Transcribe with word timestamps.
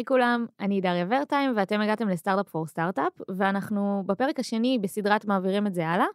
היי 0.00 0.04
כולם, 0.04 0.46
אני 0.60 0.80
דריה 0.80 1.06
ורטיים, 1.08 1.52
ואתם 1.56 1.80
הגעתם 1.80 2.08
לסטארט-אפ 2.08 2.48
פור 2.48 2.66
סטארט-אפ, 2.66 3.12
ואנחנו 3.28 4.02
בפרק 4.06 4.40
השני 4.40 4.78
בסדרת 4.78 5.24
מעבירים 5.24 5.66
את 5.66 5.74
זה 5.74 5.88
הלאה, 5.88 6.06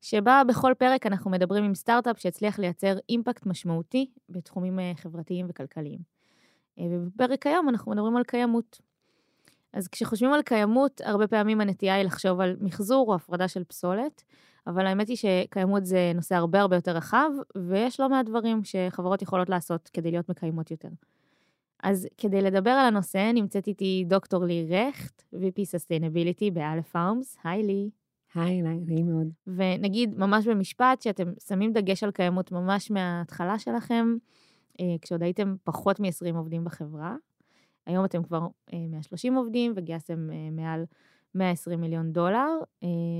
שבה 0.00 0.42
בכל 0.48 0.72
פרק 0.78 1.06
אנחנו 1.06 1.30
מדברים 1.30 1.64
עם 1.64 1.74
סטארט-אפ 1.74 2.18
שהצליח 2.18 2.58
לייצר 2.58 2.96
אימפקט 3.08 3.46
משמעותי 3.46 4.10
בתחומים 4.28 4.80
אה, 4.80 4.92
חברתיים 4.96 5.46
וכלכליים. 5.48 5.98
אה, 6.78 6.84
ובפרק 6.90 7.46
היום 7.46 7.68
אנחנו 7.68 7.92
מדברים 7.92 8.16
על 8.16 8.24
קיימות. 8.24 8.80
אז 9.72 9.88
כשחושבים 9.88 10.32
על 10.32 10.42
קיימות, 10.42 11.00
הרבה 11.04 11.26
פעמים 11.26 11.60
הנטייה 11.60 11.94
היא 11.94 12.04
לחשוב 12.04 12.40
על 12.40 12.56
מחזור 12.60 13.08
או 13.08 13.14
הפרדה 13.14 13.48
של 13.48 13.64
פסולת, 13.64 14.22
אבל 14.66 14.86
האמת 14.86 15.08
היא 15.08 15.16
שקיימות 15.16 15.86
זה 15.86 16.12
נושא 16.14 16.34
הרבה 16.34 16.60
הרבה 16.60 16.76
יותר 16.76 16.96
רחב, 16.96 17.30
ויש 17.68 18.00
לא 18.00 18.08
מעט 18.08 18.26
דברים 18.26 18.60
שחברות 18.64 19.22
יכולות 19.22 19.48
לעשות 19.48 19.90
כדי 19.92 20.10
להיות 20.10 20.28
מקיימות 20.28 20.70
יותר. 20.70 20.88
אז 21.82 22.08
כדי 22.18 22.42
לדבר 22.42 22.70
על 22.70 22.86
הנושא, 22.86 23.30
נמצאת 23.34 23.66
איתי 23.66 24.04
דוקטור 24.06 24.44
לי 24.44 24.66
רכט, 24.70 25.22
VP 25.34 25.58
Sustainability 25.60 26.52
באלף 26.52 26.88
פארמס. 26.88 27.36
היי 27.44 27.62
לי. 27.62 27.90
היי, 28.34 28.62
נעים 28.62 29.06
מאוד. 29.06 29.28
ונגיד 29.46 30.18
ממש 30.18 30.46
במשפט, 30.46 31.02
שאתם 31.02 31.32
שמים 31.48 31.72
דגש 31.72 32.04
על 32.04 32.10
קיימות 32.10 32.52
ממש 32.52 32.90
מההתחלה 32.90 33.58
שלכם, 33.58 34.16
אה, 34.80 34.94
כשעוד 35.00 35.22
הייתם 35.22 35.54
פחות 35.64 36.00
מ-20 36.00 36.36
עובדים 36.36 36.64
בחברה. 36.64 37.16
היום 37.86 38.04
אתם 38.04 38.22
כבר 38.22 38.46
130 38.72 39.34
אה, 39.34 39.38
עובדים 39.38 39.72
וגייסתם 39.76 40.30
אה, 40.32 40.50
מעל 40.52 40.84
120 41.34 41.80
מיליון 41.80 42.12
דולר, 42.12 42.48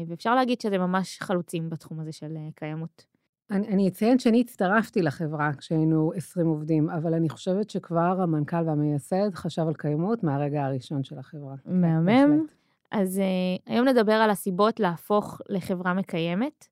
ואפשר 0.08 0.34
להגיד 0.34 0.60
שאתם 0.60 0.80
ממש 0.80 1.18
חלוצים 1.20 1.70
בתחום 1.70 2.00
הזה 2.00 2.12
של 2.12 2.36
קיימות. 2.54 3.06
אני, 3.50 3.68
אני 3.68 3.88
אציין 3.88 4.18
שאני 4.18 4.40
הצטרפתי 4.40 5.02
לחברה 5.02 5.50
כשהיינו 5.58 6.12
20 6.16 6.46
עובדים, 6.46 6.90
אבל 6.90 7.14
אני 7.14 7.28
חושבת 7.28 7.70
שכבר 7.70 8.20
המנכ"ל 8.22 8.64
והמייסד 8.66 9.34
חשב 9.34 9.62
על 9.68 9.74
קיימות 9.74 10.24
מהרגע 10.24 10.64
הראשון 10.64 11.04
של 11.04 11.18
החברה. 11.18 11.54
כן, 11.64 11.80
מהמם. 11.80 12.06
כן, 12.08 12.44
אז 12.90 13.18
uh, 13.18 13.62
היום 13.72 13.88
נדבר 13.88 14.12
על 14.12 14.30
הסיבות 14.30 14.80
להפוך 14.80 15.40
לחברה 15.48 15.94
מקיימת, 15.94 16.68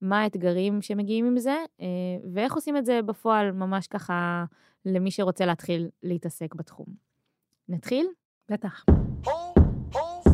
מה 0.00 0.22
האתגרים 0.22 0.82
שמגיעים 0.82 1.26
עם 1.26 1.38
זה, 1.38 1.56
uh, 1.78 1.82
ואיך 2.32 2.54
עושים 2.54 2.76
את 2.76 2.86
זה 2.86 3.00
בפועל, 3.06 3.52
ממש 3.52 3.86
ככה, 3.86 4.44
למי 4.84 5.10
שרוצה 5.10 5.46
להתחיל 5.46 5.88
להתעסק 6.02 6.54
בתחום. 6.54 6.86
נתחיל? 7.68 8.06
בטח. 8.50 8.84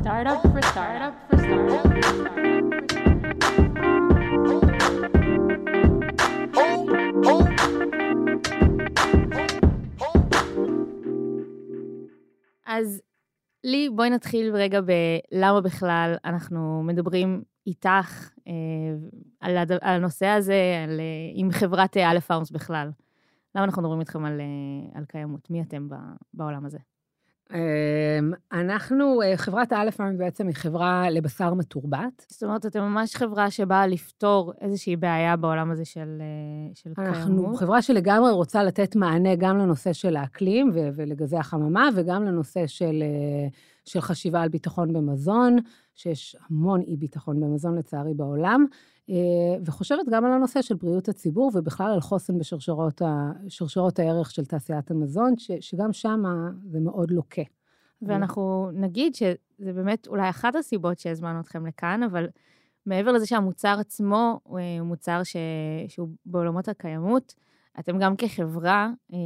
Startup 0.02 0.42
for 0.42 0.62
startup 0.72 1.14
for 1.30 1.38
startup 1.42 1.84
for 1.98 2.12
startup. 2.12 3.01
אז 12.66 13.02
לי, 13.64 13.88
בואי 13.90 14.10
נתחיל 14.10 14.56
רגע 14.56 14.80
בלמה 14.80 15.60
בכלל 15.60 16.14
אנחנו 16.24 16.82
מדברים 16.82 17.42
איתך 17.66 18.30
אה, 18.48 18.52
על, 19.40 19.56
הד... 19.56 19.72
על 19.72 19.78
הנושא 19.82 20.26
הזה, 20.26 20.84
על, 20.84 21.00
אה, 21.00 21.04
עם 21.34 21.50
חברת 21.50 21.96
א' 21.96 22.20
פארמס 22.20 22.50
בכלל. 22.50 22.90
למה 23.54 23.64
אנחנו 23.64 23.82
מדברים 23.82 24.00
איתכם 24.00 24.24
על, 24.24 24.40
אה, 24.40 24.98
על 24.98 25.04
קיימות? 25.04 25.50
מי 25.50 25.62
אתם 25.62 25.88
בעולם 26.34 26.66
הזה? 26.66 26.78
אמ, 27.54 28.32
אנחנו, 28.52 29.22
אה, 29.22 29.36
חברת 29.36 29.72
אלפארם 29.72 30.18
בעצם 30.18 30.46
היא 30.46 30.54
חברה 30.54 31.10
לבשר 31.10 31.54
מתורבת. 31.54 32.26
זאת 32.28 32.42
אומרת, 32.42 32.66
אתם 32.66 32.80
ממש 32.80 33.16
חברה 33.16 33.50
שבאה 33.50 33.86
לפתור 33.86 34.52
איזושהי 34.60 34.96
בעיה 34.96 35.36
בעולם 35.36 35.70
הזה 35.70 35.84
של, 35.84 36.18
אה, 36.20 36.74
של 36.74 36.90
אנחנו 36.98 37.04
קיימות. 37.04 37.44
אנחנו 37.44 37.56
חברה 37.56 37.82
שלגמרי 37.82 38.32
רוצה 38.32 38.62
לתת 38.62 38.96
מענה 38.96 39.34
גם 39.34 39.58
לנושא 39.58 39.92
של 39.92 40.16
האקלים 40.16 40.70
ולגזי 40.74 41.36
החממה, 41.36 41.88
וגם 41.94 42.24
לנושא 42.24 42.66
של, 42.66 43.02
אה, 43.02 43.48
של 43.84 44.00
חשיבה 44.00 44.42
על 44.42 44.48
ביטחון 44.48 44.92
במזון, 44.92 45.56
שיש 45.94 46.36
המון 46.50 46.80
אי-ביטחון 46.80 47.40
במזון 47.40 47.78
לצערי 47.78 48.14
בעולם. 48.14 48.66
וחושבת 49.64 50.06
גם 50.10 50.24
על 50.24 50.32
הנושא 50.32 50.62
של 50.62 50.74
בריאות 50.74 51.08
הציבור, 51.08 51.50
ובכלל 51.54 51.92
על 51.92 52.00
חוסן 52.00 52.38
בשרשרות 52.38 53.98
הערך 53.98 54.30
של 54.30 54.44
תעשיית 54.44 54.90
המזון, 54.90 55.34
ש, 55.38 55.50
שגם 55.60 55.92
שם 55.92 56.22
זה 56.64 56.80
מאוד 56.80 57.10
לוקה. 57.10 57.42
ואנחנו 58.02 58.70
נגיד 58.72 59.14
שזה 59.14 59.72
באמת 59.72 60.06
אולי 60.06 60.30
אחת 60.30 60.56
הסיבות 60.56 60.98
שהזמנו 60.98 61.40
אתכם 61.40 61.66
לכאן, 61.66 62.02
אבל 62.02 62.26
מעבר 62.86 63.12
לזה 63.12 63.26
שהמוצר 63.26 63.76
עצמו 63.80 64.40
הוא 64.42 64.60
מוצר 64.82 65.22
ש... 65.22 65.36
שהוא 65.88 66.08
בעולמות 66.26 66.68
הקיימות, 66.68 67.34
אתם 67.78 67.98
גם 67.98 68.16
כחברה 68.16 68.90
אה, 69.12 69.18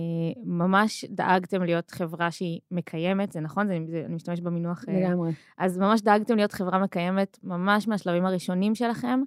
ממש 0.44 1.04
דאגתם 1.08 1.62
להיות 1.62 1.90
חברה 1.90 2.30
שהיא 2.30 2.60
מקיימת, 2.70 3.32
זה 3.32 3.40
נכון? 3.40 3.66
זה, 3.66 3.78
זה, 3.90 4.02
אני 4.06 4.14
משתמש 4.14 4.40
במינוח... 4.40 4.84
אה, 4.88 5.00
לגמרי. 5.00 5.32
אז 5.58 5.78
ממש 5.78 6.00
דאגתם 6.00 6.36
להיות 6.36 6.52
חברה 6.52 6.78
מקיימת 6.78 7.38
ממש 7.42 7.88
מהשלבים 7.88 8.26
הראשונים 8.26 8.74
שלכם. 8.74 9.20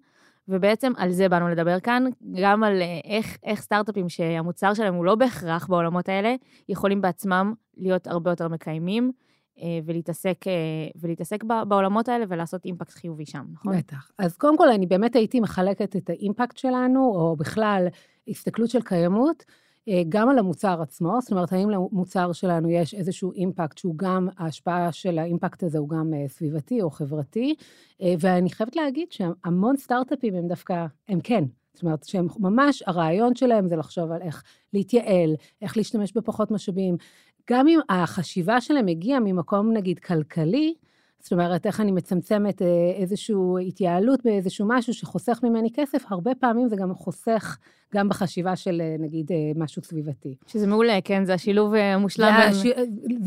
ובעצם 0.49 0.93
על 0.97 1.11
זה 1.11 1.29
באנו 1.29 1.49
לדבר 1.49 1.79
כאן, 1.79 2.03
גם 2.41 2.63
על 2.63 2.81
אה, 2.81 2.99
איך, 3.03 3.37
איך 3.43 3.61
סטארט-אפים 3.61 4.09
שהמוצר 4.09 4.73
שלהם 4.73 4.93
הוא 4.93 5.05
לא 5.05 5.15
בהכרח 5.15 5.67
בעולמות 5.67 6.09
האלה, 6.09 6.35
יכולים 6.69 7.01
בעצמם 7.01 7.53
להיות 7.77 8.07
הרבה 8.07 8.31
יותר 8.31 8.47
מקיימים. 8.47 9.11
אה, 9.61 9.79
ולהתעסק, 9.85 10.47
אה, 10.47 10.51
ולהתעסק 10.95 11.43
בעולמות 11.43 12.09
האלה 12.09 12.25
ולעשות 12.29 12.65
אימפקט 12.65 12.91
חיובי 12.91 13.25
שם, 13.25 13.45
נכון? 13.51 13.77
בטח. 13.77 14.11
אז 14.17 14.37
קודם 14.37 14.57
כל, 14.57 14.69
אני 14.69 14.85
באמת 14.85 15.15
הייתי 15.15 15.39
מחלקת 15.39 15.95
את 15.95 16.09
האימפקט 16.09 16.57
שלנו, 16.57 16.99
או 17.15 17.35
בכלל 17.35 17.87
הסתכלות 18.27 18.69
של 18.69 18.81
קיימות, 18.81 19.43
אה, 19.87 20.01
גם 20.09 20.29
על 20.29 20.39
המוצר 20.39 20.81
עצמו, 20.81 21.21
זאת 21.21 21.31
אומרת, 21.31 21.53
האם 21.53 21.69
למוצר 21.69 22.31
שלנו 22.31 22.69
יש 22.69 22.93
איזשהו 22.93 23.31
אימפקט 23.31 23.77
שהוא 23.77 23.95
גם, 23.97 24.27
ההשפעה 24.37 24.91
של 24.91 25.19
האימפקט 25.19 25.63
הזה 25.63 25.77
הוא 25.77 25.89
גם 25.89 26.13
סביבתי 26.27 26.81
או 26.81 26.89
חברתי, 26.89 27.55
ואני 28.19 28.49
חייבת 28.49 28.75
להגיד 28.75 29.11
שהמון 29.11 29.77
סטארט-אפים 29.77 30.35
הם 30.35 30.47
דווקא, 30.47 30.85
הם 31.09 31.19
כן. 31.23 31.43
זאת 31.73 31.83
אומרת, 31.83 32.03
שהם 32.03 32.27
ממש, 32.39 32.83
הרעיון 32.85 33.35
שלהם 33.35 33.67
זה 33.67 33.75
לחשוב 33.75 34.11
על 34.11 34.21
איך 34.21 34.43
להתייעל, 34.73 35.35
איך 35.61 35.77
להשתמש 35.77 36.13
בפחות 36.13 36.51
משאבים, 36.51 36.97
גם 37.49 37.67
אם 37.67 37.79
החשיבה 37.89 38.61
שלהם 38.61 38.87
הגיעה 38.87 39.19
ממקום, 39.19 39.73
נגיד, 39.73 39.99
כלכלי, 39.99 40.73
זאת 41.19 41.31
אומרת, 41.31 41.65
איך 41.65 41.81
אני 41.81 41.91
מצמצמת 41.91 42.61
אה, 42.61 42.67
איזושהי 42.95 43.35
התייעלות 43.67 44.19
באיזשהו 44.23 44.67
משהו 44.69 44.93
שחוסך 44.93 45.39
ממני 45.43 45.69
כסף, 45.73 46.03
הרבה 46.09 46.31
פעמים 46.35 46.67
זה 46.67 46.75
גם 46.75 46.93
חוסך 46.93 47.57
גם 47.93 48.09
בחשיבה 48.09 48.55
של, 48.55 48.81
אה, 48.81 48.95
נגיד, 48.99 49.31
אה, 49.31 49.51
משהו 49.55 49.81
סביבתי. 49.83 50.35
שזה 50.47 50.67
מעולה, 50.67 50.99
כן? 51.03 51.25
זה 51.25 51.33
השילוב 51.33 51.73
המושלם. 51.73 52.33
בין... 52.37 52.49
הש... 52.49 52.65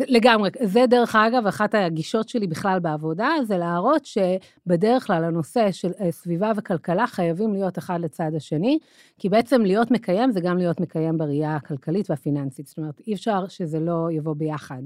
לגמרי. 0.09 0.51
זה, 0.63 0.85
דרך 0.89 1.17
אגב, 1.17 1.47
אחת 1.47 1.75
הגישות 1.75 2.29
שלי 2.29 2.47
בכלל 2.47 2.79
בעבודה, 2.79 3.29
זה 3.45 3.59
להראות 3.59 4.07
שבדרך 4.07 5.07
כלל 5.07 5.25
הנושא 5.25 5.73
של 5.73 5.91
סביבה 6.11 6.53
וכלכלה 6.57 7.07
חייבים 7.07 7.53
להיות 7.53 7.79
אחד 7.79 8.01
לצד 8.01 8.31
השני, 8.37 8.79
כי 9.19 9.29
בעצם 9.29 9.61
להיות 9.61 9.91
מקיים 9.91 10.33
זה 10.33 10.41
גם 10.41 10.59
להיות 10.59 10.81
מקיים 10.81 11.19
בראייה 11.19 11.57
הכלכלית 11.57 12.11
והפיננסית. 12.11 12.67
זאת 12.67 12.79
אומרת, 12.79 13.01
אי 13.07 13.15
אפשר 13.15 13.49
שזה 13.49 13.81
לא 13.81 14.09
יבוא 14.11 14.35
ביחד. 14.35 14.83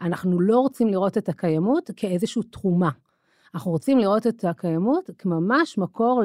אנחנו 0.00 0.40
לא 0.40 0.60
רוצים 0.60 0.88
לראות 0.88 1.18
את 1.18 1.28
הקיימות 1.28 1.90
כאיזושהי 1.96 2.42
תרומה. 2.42 2.90
אנחנו 3.54 3.70
רוצים 3.70 3.98
לראות 3.98 4.26
את 4.26 4.44
הקיימות 4.44 5.10
כממש 5.18 5.78
מקור 5.78 6.22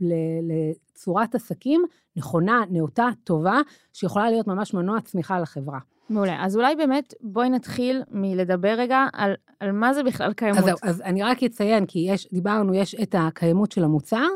לצורת 0.00 1.34
עסקים 1.34 1.84
נכונה, 2.16 2.62
נאותה, 2.70 3.08
טובה, 3.24 3.60
שיכולה 3.92 4.30
להיות 4.30 4.46
ממש 4.46 4.74
מנוע 4.74 5.00
צמיחה 5.00 5.40
לחברה. 5.40 5.78
מעולה. 6.10 6.44
אז 6.44 6.56
אולי 6.56 6.76
באמת 6.76 7.14
בואי 7.20 7.50
נתחיל 7.50 8.02
מלדבר 8.10 8.74
רגע 8.78 9.06
על, 9.12 9.34
על 9.60 9.72
מה 9.72 9.94
זה 9.94 10.02
בכלל 10.02 10.32
קיימות. 10.32 10.64
אז, 10.64 10.78
אז 10.82 11.00
אני 11.00 11.22
רק 11.22 11.42
אציין, 11.42 11.86
כי 11.86 11.98
יש, 11.98 12.28
דיברנו, 12.32 12.74
יש 12.74 12.94
את 12.94 13.14
הקיימות 13.18 13.72
של 13.72 13.84
המוצר, 13.84 14.26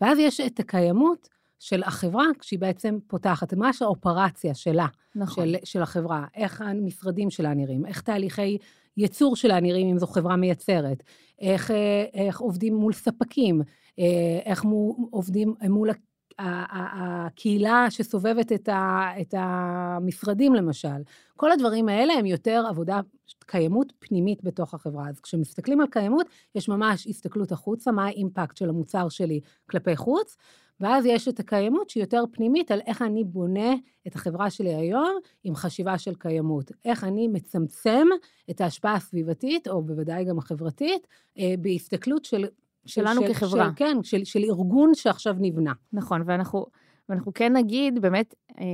ואז 0.00 0.18
יש 0.18 0.40
את 0.40 0.60
הקיימות 0.60 1.28
של 1.64 1.82
החברה, 1.82 2.24
כשהיא 2.38 2.58
בעצם 2.58 2.98
פותחת, 3.06 3.54
ממש 3.54 3.82
האופרציה 3.82 4.54
שלה, 4.54 4.86
נכון. 5.14 5.46
של, 5.46 5.56
של 5.64 5.82
החברה, 5.82 6.24
איך 6.34 6.60
המשרדים 6.60 7.30
שלה 7.30 7.54
נראים, 7.54 7.86
איך 7.86 8.00
תהליכי 8.00 8.58
ייצור 8.96 9.36
שלה 9.36 9.60
נראים, 9.60 9.88
אם 9.88 9.98
זו 9.98 10.06
חברה 10.06 10.36
מייצרת, 10.36 11.02
איך, 11.38 11.70
אה, 11.70 12.04
איך 12.14 12.40
עובדים 12.40 12.74
מול 12.74 12.92
ספקים, 12.92 13.62
אה, 13.98 14.38
איך 14.44 14.64
מו, 14.64 15.08
עובדים 15.10 15.54
מול 15.68 15.90
הקהילה 16.38 17.86
שסובבת 17.90 18.52
את, 18.52 18.68
ה, 18.68 19.08
את 19.20 19.34
המשרדים, 19.38 20.54
למשל. 20.54 21.02
כל 21.36 21.52
הדברים 21.52 21.88
האלה 21.88 22.12
הם 22.12 22.26
יותר 22.26 22.64
עבודה, 22.68 23.00
קיימות 23.46 23.92
פנימית 23.98 24.44
בתוך 24.44 24.74
החברה. 24.74 25.08
אז 25.08 25.20
כשמסתכלים 25.20 25.80
על 25.80 25.86
קיימות, 25.86 26.26
יש 26.54 26.68
ממש 26.68 27.06
הסתכלות 27.06 27.52
החוצה, 27.52 27.92
מה 27.92 28.04
האימפקט 28.06 28.56
של 28.56 28.68
המוצר 28.68 29.08
שלי 29.08 29.40
כלפי 29.70 29.96
חוץ, 29.96 30.36
ואז 30.80 31.06
יש 31.06 31.28
את 31.28 31.40
הקיימות 31.40 31.90
שהיא 31.90 32.02
יותר 32.02 32.24
פנימית 32.32 32.70
על 32.70 32.80
איך 32.86 33.02
אני 33.02 33.24
בונה 33.24 33.74
את 34.06 34.14
החברה 34.14 34.50
שלי 34.50 34.74
היום 34.74 35.18
עם 35.44 35.54
חשיבה 35.54 35.98
של 35.98 36.14
קיימות. 36.14 36.72
איך 36.84 37.04
אני 37.04 37.28
מצמצם 37.28 38.06
את 38.50 38.60
ההשפעה 38.60 38.94
הסביבתית, 38.94 39.68
או 39.68 39.82
בוודאי 39.82 40.24
גם 40.24 40.38
החברתית, 40.38 41.06
אה, 41.38 41.54
בהסתכלות 41.58 42.24
של... 42.24 42.46
שלנו 42.86 43.22
של, 43.22 43.34
כחברה. 43.34 43.64
של, 43.64 43.70
כן, 43.76 43.96
של, 44.02 44.24
של 44.24 44.44
ארגון 44.44 44.94
שעכשיו 44.94 45.36
נבנה. 45.38 45.72
נכון, 45.92 46.22
ואנחנו... 46.26 46.66
ואנחנו 47.08 47.34
כן 47.34 47.56
נגיד, 47.56 48.02
באמת, 48.02 48.34
אה, 48.60 48.64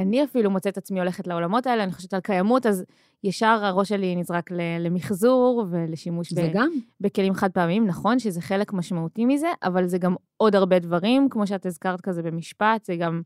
אני 0.00 0.24
אפילו 0.24 0.50
מוצאת 0.50 0.78
עצמי 0.78 1.00
הולכת 1.00 1.26
לעולמות 1.26 1.66
האלה, 1.66 1.84
אני 1.84 1.92
חושבת 1.92 2.14
על 2.14 2.20
קיימות, 2.20 2.66
אז 2.66 2.84
ישר 3.24 3.60
הראש 3.62 3.88
שלי 3.88 4.16
נזרק 4.16 4.50
למחזור 4.80 5.66
ולשימוש 5.70 6.32
ב- 6.32 6.52
גם. 6.54 6.70
בכלים 7.00 7.34
חד 7.34 7.50
פעמיים. 7.50 7.86
נכון 7.86 8.18
שזה 8.18 8.40
חלק 8.40 8.72
משמעותי 8.72 9.24
מזה, 9.24 9.48
אבל 9.62 9.86
זה 9.86 9.98
גם 9.98 10.14
עוד 10.36 10.54
הרבה 10.54 10.78
דברים, 10.78 11.28
כמו 11.28 11.46
שאת 11.46 11.66
הזכרת 11.66 12.00
כזה 12.00 12.22
במשפט, 12.22 12.84
זה 12.84 12.96
גם... 12.96 13.22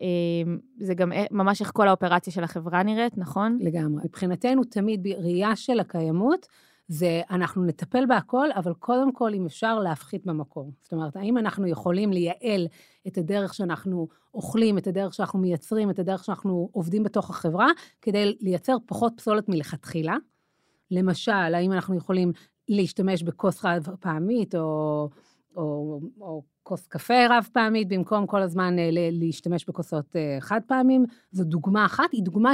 אה, 0.00 0.52
זה 0.78 0.94
גם 0.94 1.12
ממש 1.30 1.60
איך 1.60 1.70
כל 1.74 1.88
האופרציה 1.88 2.32
של 2.32 2.44
החברה 2.44 2.82
נראית, 2.82 3.18
נכון? 3.18 3.58
לגמרי. 3.60 4.02
מבחינתנו, 4.04 4.64
תמיד 4.64 5.02
בראייה 5.02 5.56
של 5.56 5.80
הקיימות, 5.80 6.46
זה 6.90 7.22
אנחנו 7.30 7.64
נטפל 7.64 8.06
בהכל, 8.06 8.52
אבל 8.52 8.74
קודם 8.74 9.12
כל, 9.12 9.34
אם 9.34 9.46
אפשר, 9.46 9.78
להפחית 9.78 10.26
במקור. 10.26 10.72
זאת 10.82 10.92
אומרת, 10.92 11.16
האם 11.16 11.38
אנחנו 11.38 11.66
יכולים 11.66 12.12
לייעל 12.12 12.66
את 13.06 13.18
הדרך 13.18 13.54
שאנחנו 13.54 14.08
אוכלים, 14.34 14.78
את 14.78 14.86
הדרך 14.86 15.14
שאנחנו 15.14 15.38
מייצרים, 15.38 15.90
את 15.90 15.98
הדרך 15.98 16.24
שאנחנו 16.24 16.68
עובדים 16.72 17.02
בתוך 17.02 17.30
החברה, 17.30 17.68
כדי 18.02 18.36
לייצר 18.40 18.76
פחות 18.86 19.12
פסולת 19.16 19.48
מלכתחילה? 19.48 20.16
למשל, 20.90 21.32
האם 21.32 21.72
אנחנו 21.72 21.96
יכולים 21.96 22.32
להשתמש 22.68 23.22
בכוס 23.22 23.60
חד 23.60 23.80
פעמית, 24.00 24.54
או, 24.54 25.08
או, 25.56 26.00
או 26.20 26.42
כוס 26.62 26.86
קפה 26.86 27.26
רב 27.30 27.48
פעמית, 27.52 27.88
במקום 27.88 28.26
כל 28.26 28.42
הזמן 28.42 28.78
אה, 28.78 28.88
להשתמש 28.92 29.64
בכוסות 29.68 30.16
אה, 30.16 30.36
חד 30.40 30.60
פעמים? 30.66 31.04
זו 31.32 31.44
דוגמה 31.44 31.86
אחת, 31.86 32.12
היא 32.12 32.22
דוגמה. 32.22 32.52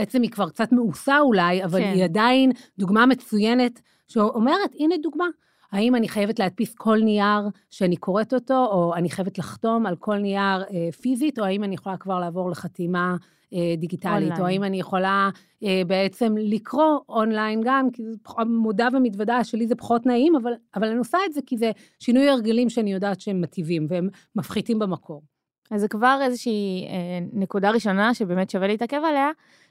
בעצם 0.00 0.22
היא 0.22 0.30
כבר 0.30 0.48
קצת 0.48 0.72
מאוסה 0.72 1.18
אולי, 1.18 1.64
אבל 1.64 1.80
כן. 1.80 1.92
היא 1.94 2.04
עדיין 2.04 2.52
דוגמה 2.78 3.06
מצוינת 3.06 3.80
שאומרת, 4.08 4.74
הנה 4.78 4.94
דוגמה. 5.02 5.26
האם 5.72 5.94
אני 5.94 6.08
חייבת 6.08 6.38
להדפיס 6.38 6.74
כל 6.74 6.98
נייר 6.98 7.48
שאני 7.70 7.96
קוראת 7.96 8.34
אותו, 8.34 8.66
או 8.72 8.94
אני 8.94 9.10
חייבת 9.10 9.38
לחתום 9.38 9.86
על 9.86 9.96
כל 9.96 10.16
נייר 10.16 10.62
אה, 10.62 10.92
פיזית, 11.00 11.38
או 11.38 11.44
האם 11.44 11.64
אני 11.64 11.74
יכולה 11.74 11.96
כבר 11.96 12.20
לעבור 12.20 12.50
לחתימה 12.50 13.16
אה, 13.54 13.74
דיגיטלית, 13.76 14.14
אונליין. 14.14 14.40
או 14.40 14.46
האם 14.46 14.64
אני 14.64 14.80
יכולה 14.80 15.30
אה, 15.64 15.82
בעצם 15.86 16.34
לקרוא 16.38 16.98
אונליין 17.08 17.60
גם, 17.64 17.90
כי 17.90 18.02
זה 18.04 18.14
מודה 18.46 18.88
ומתוודה 18.92 19.44
שלי 19.44 19.66
זה 19.66 19.74
פחות 19.74 20.06
נעים, 20.06 20.36
אבל, 20.36 20.52
אבל 20.74 20.88
אני 20.88 20.98
עושה 20.98 21.18
את 21.26 21.32
זה 21.32 21.40
כי 21.46 21.56
זה 21.56 21.70
שינוי 21.98 22.28
הרגלים 22.28 22.68
שאני 22.68 22.92
יודעת 22.92 23.20
שהם 23.20 23.40
מטיבים 23.40 23.86
והם 23.90 24.08
מפחיתים 24.36 24.78
במקור. 24.78 25.22
אז 25.70 25.80
זה 25.80 25.88
כבר 25.88 26.18
איזושהי 26.22 26.86
אה, 26.88 27.18
נקודה 27.32 27.70
ראשונה 27.70 28.14
שבאמת 28.14 28.50
שווה 28.50 28.66
להתעכב 28.66 29.00
עליה, 29.04 29.30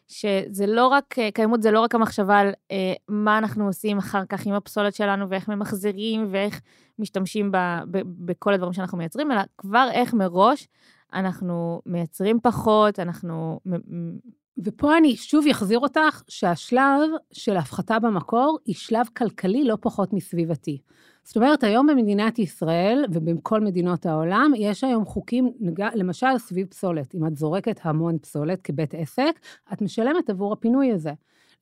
שזה 0.10 0.66
לא 0.68 0.88
רק, 0.88 1.20
אה, 1.20 1.32
קיימות 1.32 1.62
זה 1.62 1.72
לא 1.72 1.82
רק 1.82 1.96
המחשבה 1.96 2.40
על 2.40 2.52
אה, 2.72 2.94
מה 3.08 3.38
אנחנו 3.38 3.66
עושים 3.68 3.98
אחר 3.98 4.26
כך 4.30 4.46
עם 4.46 4.54
הפסולת 4.54 4.96
שלנו 4.96 5.30
ואיך 5.30 5.48
ממחזרים 5.48 6.28
ואיך 6.32 6.62
משתמשים 7.00 7.52
ב, 7.52 7.58
ב, 7.92 8.02
בכל 8.06 8.54
הדברים 8.54 8.74
שאנחנו 8.74 8.98
מייצרים, 8.98 9.32
אלא 9.32 9.42
כבר 9.58 9.88
איך 9.92 10.14
מראש 10.14 10.68
אנחנו 11.14 11.82
מייצרים 11.86 12.40
פחות, 12.44 13.00
אנחנו... 13.00 13.60
ופה 14.64 14.98
אני 14.98 15.16
שוב 15.16 15.46
אחזיר 15.52 15.80
אותך 15.80 16.24
שהשלב 16.28 17.10
של 17.32 17.58
הפחתה 17.58 18.00
במקור 18.00 18.60
היא 18.66 18.76
שלב 18.76 19.06
כלכלי 19.18 19.64
לא 19.64 19.78
פחות 19.82 20.14
מסביבתי. 20.14 20.82
זאת 21.30 21.36
אומרת, 21.36 21.64
היום 21.64 21.88
במדינת 21.88 22.40
ישראל 22.40 23.06
ובכל 23.12 23.62
מדינות 23.62 24.06
העולם, 24.06 24.52
יש 24.58 24.84
היום 24.84 25.06
חוקים, 25.06 25.52
למשל 25.96 26.38
סביב 26.38 26.68
פסולת. 26.68 27.16
אם 27.16 27.28
את 27.28 27.38
זורקת 27.38 27.80
המון 27.84 28.18
פסולת 28.18 28.62
כבית 28.62 28.94
עסק, 28.94 29.40
את 29.74 29.82
משלמת 29.82 30.30
עבור 30.30 30.54
הפינוי 30.54 30.92
הזה. 30.92 31.12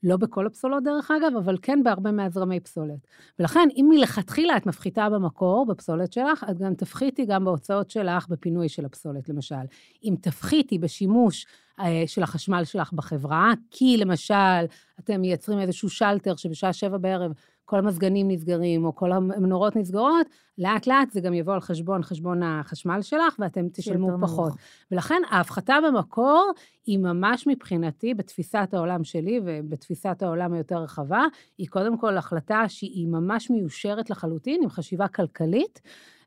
לא 0.03 0.17
בכל 0.17 0.47
הפסולות 0.47 0.83
דרך 0.83 1.11
אגב, 1.11 1.37
אבל 1.37 1.57
כן 1.61 1.83
בהרבה 1.83 2.11
מהזרמי 2.11 2.59
פסולת. 2.59 3.07
ולכן, 3.39 3.67
אם 3.75 3.85
מלכתחילה 3.89 4.57
את 4.57 4.65
מפחיתה 4.65 5.09
במקור, 5.09 5.65
בפסולת 5.65 6.13
שלך, 6.13 6.45
את 6.51 6.57
גם 6.57 6.75
תפחיתי 6.75 7.25
גם 7.25 7.45
בהוצאות 7.45 7.89
שלך 7.89 8.27
בפינוי 8.29 8.69
של 8.69 8.85
הפסולת, 8.85 9.29
למשל. 9.29 9.55
אם 10.03 10.15
תפחיתי 10.21 10.79
בשימוש 10.79 11.45
אה, 11.79 12.03
של 12.07 12.23
החשמל 12.23 12.63
שלך 12.63 12.93
בחברה, 12.93 13.53
כי 13.71 13.97
למשל, 13.97 14.65
אתם 14.99 15.21
מייצרים 15.21 15.59
איזשהו 15.59 15.89
שלטר 15.89 16.35
שבשעה 16.35 16.73
שבע 16.73 16.97
בערב 16.97 17.31
כל 17.69 17.77
המזגנים 17.77 18.31
נסגרים, 18.31 18.85
או 18.85 18.95
כל 18.95 19.11
המנורות 19.11 19.75
נסגרות, 19.75 20.27
לאט 20.57 20.87
לאט 20.87 21.11
זה 21.11 21.21
גם 21.21 21.33
יבוא 21.33 21.53
על 21.53 21.61
חשבון, 21.61 22.03
חשבון 22.03 22.43
החשמל 22.43 23.01
שלך, 23.01 23.35
ואתם 23.39 23.69
תשלמו 23.73 24.09
פחות. 24.21 24.47
נמוך. 24.47 24.57
ולכן 24.91 25.21
ההפחתה 25.29 25.75
במקור 25.87 26.51
היא 26.85 26.99
ממש 26.99 27.47
מבחינתי, 27.47 28.13
בתפיסת 28.13 28.69
העולם 28.73 29.03
שלי 29.03 29.39
ובתפיסת 29.45 30.23
העולם 30.23 30.53
היותר 30.53 30.77
רחבה, 30.77 31.23
היא 31.57 31.67
קודם 31.67 31.97
כל 31.97 32.17
החלטה 32.17 32.63
שהיא 32.67 33.07
ממש 33.07 33.49
מיושרת 33.49 34.09
לחלוטין, 34.09 34.63
עם 34.63 34.69
חשיבה 34.69 35.07
כלכלית. 35.07 35.81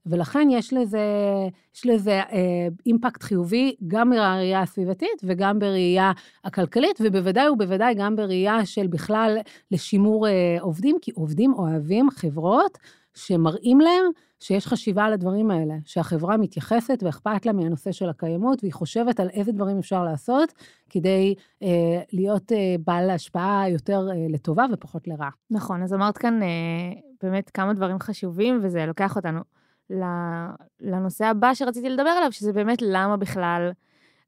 ולכן 0.07 0.49
יש 0.51 0.73
לזה, 0.73 1.01
יש 1.75 1.87
לזה 1.87 2.21
אה, 2.21 2.69
אימפקט 2.87 3.23
חיובי 3.23 3.77
גם 3.89 4.11
בראייה 4.11 4.63
הסביבתית 4.63 5.21
וגם 5.25 5.59
בראייה 5.59 6.13
הכלכלית, 6.45 7.01
ובוודאי 7.01 7.49
ובוודאי 7.49 7.95
גם 7.95 8.17
בראייה 8.17 8.67
של 8.67 8.87
בכלל 8.87 9.39
לשימור 9.71 10.29
אה, 10.29 10.57
עובדים, 10.61 10.97
כי 11.03 11.11
עובדים 11.15 11.53
אוהבים 11.53 12.11
חברות 12.11 12.79
שמראים 13.15 13.81
להם 13.81 14.05
שיש 14.41 14.67
חשיבה 14.67 15.05
על 15.05 15.13
הדברים 15.13 15.51
האלה, 15.51 15.75
שהחברה 15.85 16.37
מתייחסת 16.37 17.03
ואכפת 17.03 17.47
לה 17.47 17.53
מהנושא 17.53 17.93
של 17.93 18.09
הקיימות, 18.09 18.59
והיא 18.63 18.73
חושבת 18.73 19.21
על 19.21 19.29
איזה 19.29 19.53
דברים 19.53 19.79
אפשר 19.79 20.05
לעשות 20.05 20.53
כדי 20.91 21.35
אה, 21.63 22.03
להיות 22.13 22.53
אה, 22.53 22.75
בעל 22.87 23.11
השפעה 23.11 23.65
יותר 23.69 24.09
אה, 24.11 24.27
לטובה 24.29 24.67
ופחות 24.73 25.09
לרעה. 25.09 25.31
נכון, 25.51 25.83
אז 25.83 25.95
אמרת 25.95 26.19
כאן 26.19 26.43
אה, 26.43 26.49
באמת 27.23 27.51
כמה 27.51 27.73
דברים 27.73 27.99
חשובים, 27.99 28.61
וזה 28.63 28.87
לוקח 28.87 29.17
אותנו 29.17 29.41
לנושא 30.81 31.25
הבא 31.25 31.55
שרציתי 31.55 31.89
לדבר 31.89 32.09
עליו, 32.09 32.33
שזה 32.33 32.53
באמת 32.53 32.79
למה 32.83 33.17
בכלל, 33.17 33.71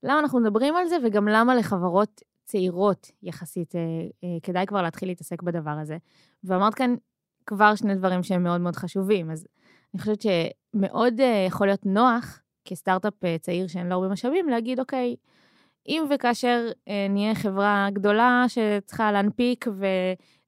למה 0.02 0.20
אנחנו 0.20 0.40
מדברים 0.40 0.76
על 0.76 0.86
זה, 0.86 0.96
וגם 1.04 1.28
למה 1.28 1.54
לחברות 1.54 2.22
צעירות 2.44 3.10
יחסית 3.22 3.74
אה, 3.76 3.80
אה, 4.24 4.38
כדאי 4.42 4.66
כבר 4.66 4.82
להתחיל 4.82 5.08
להתעסק 5.08 5.42
בדבר 5.42 5.70
הזה. 5.70 5.96
ואמרת 6.44 6.74
כאן 6.74 6.94
כבר 7.46 7.74
שני 7.74 7.94
דברים 7.94 8.22
שהם 8.22 8.42
מאוד 8.42 8.60
מאוד 8.60 8.76
חשובים, 8.76 9.30
אז 9.30 9.46
אני 9.94 10.00
חושבת 10.00 10.22
שמאוד 10.22 11.20
אה, 11.20 11.44
יכול 11.46 11.66
להיות 11.66 11.86
נוח 11.86 12.40
כסטארט-אפ 12.64 13.14
צעיר 13.40 13.66
שאין 13.66 13.88
לו 13.88 13.94
הרבה 13.94 14.08
משאבים, 14.08 14.48
להגיד, 14.48 14.80
אוקיי, 14.80 15.16
אם 15.88 16.04
וכאשר 16.10 16.70
נהיה 17.10 17.34
חברה 17.34 17.88
גדולה 17.92 18.44
שצריכה 18.48 19.12
להנפיק 19.12 19.66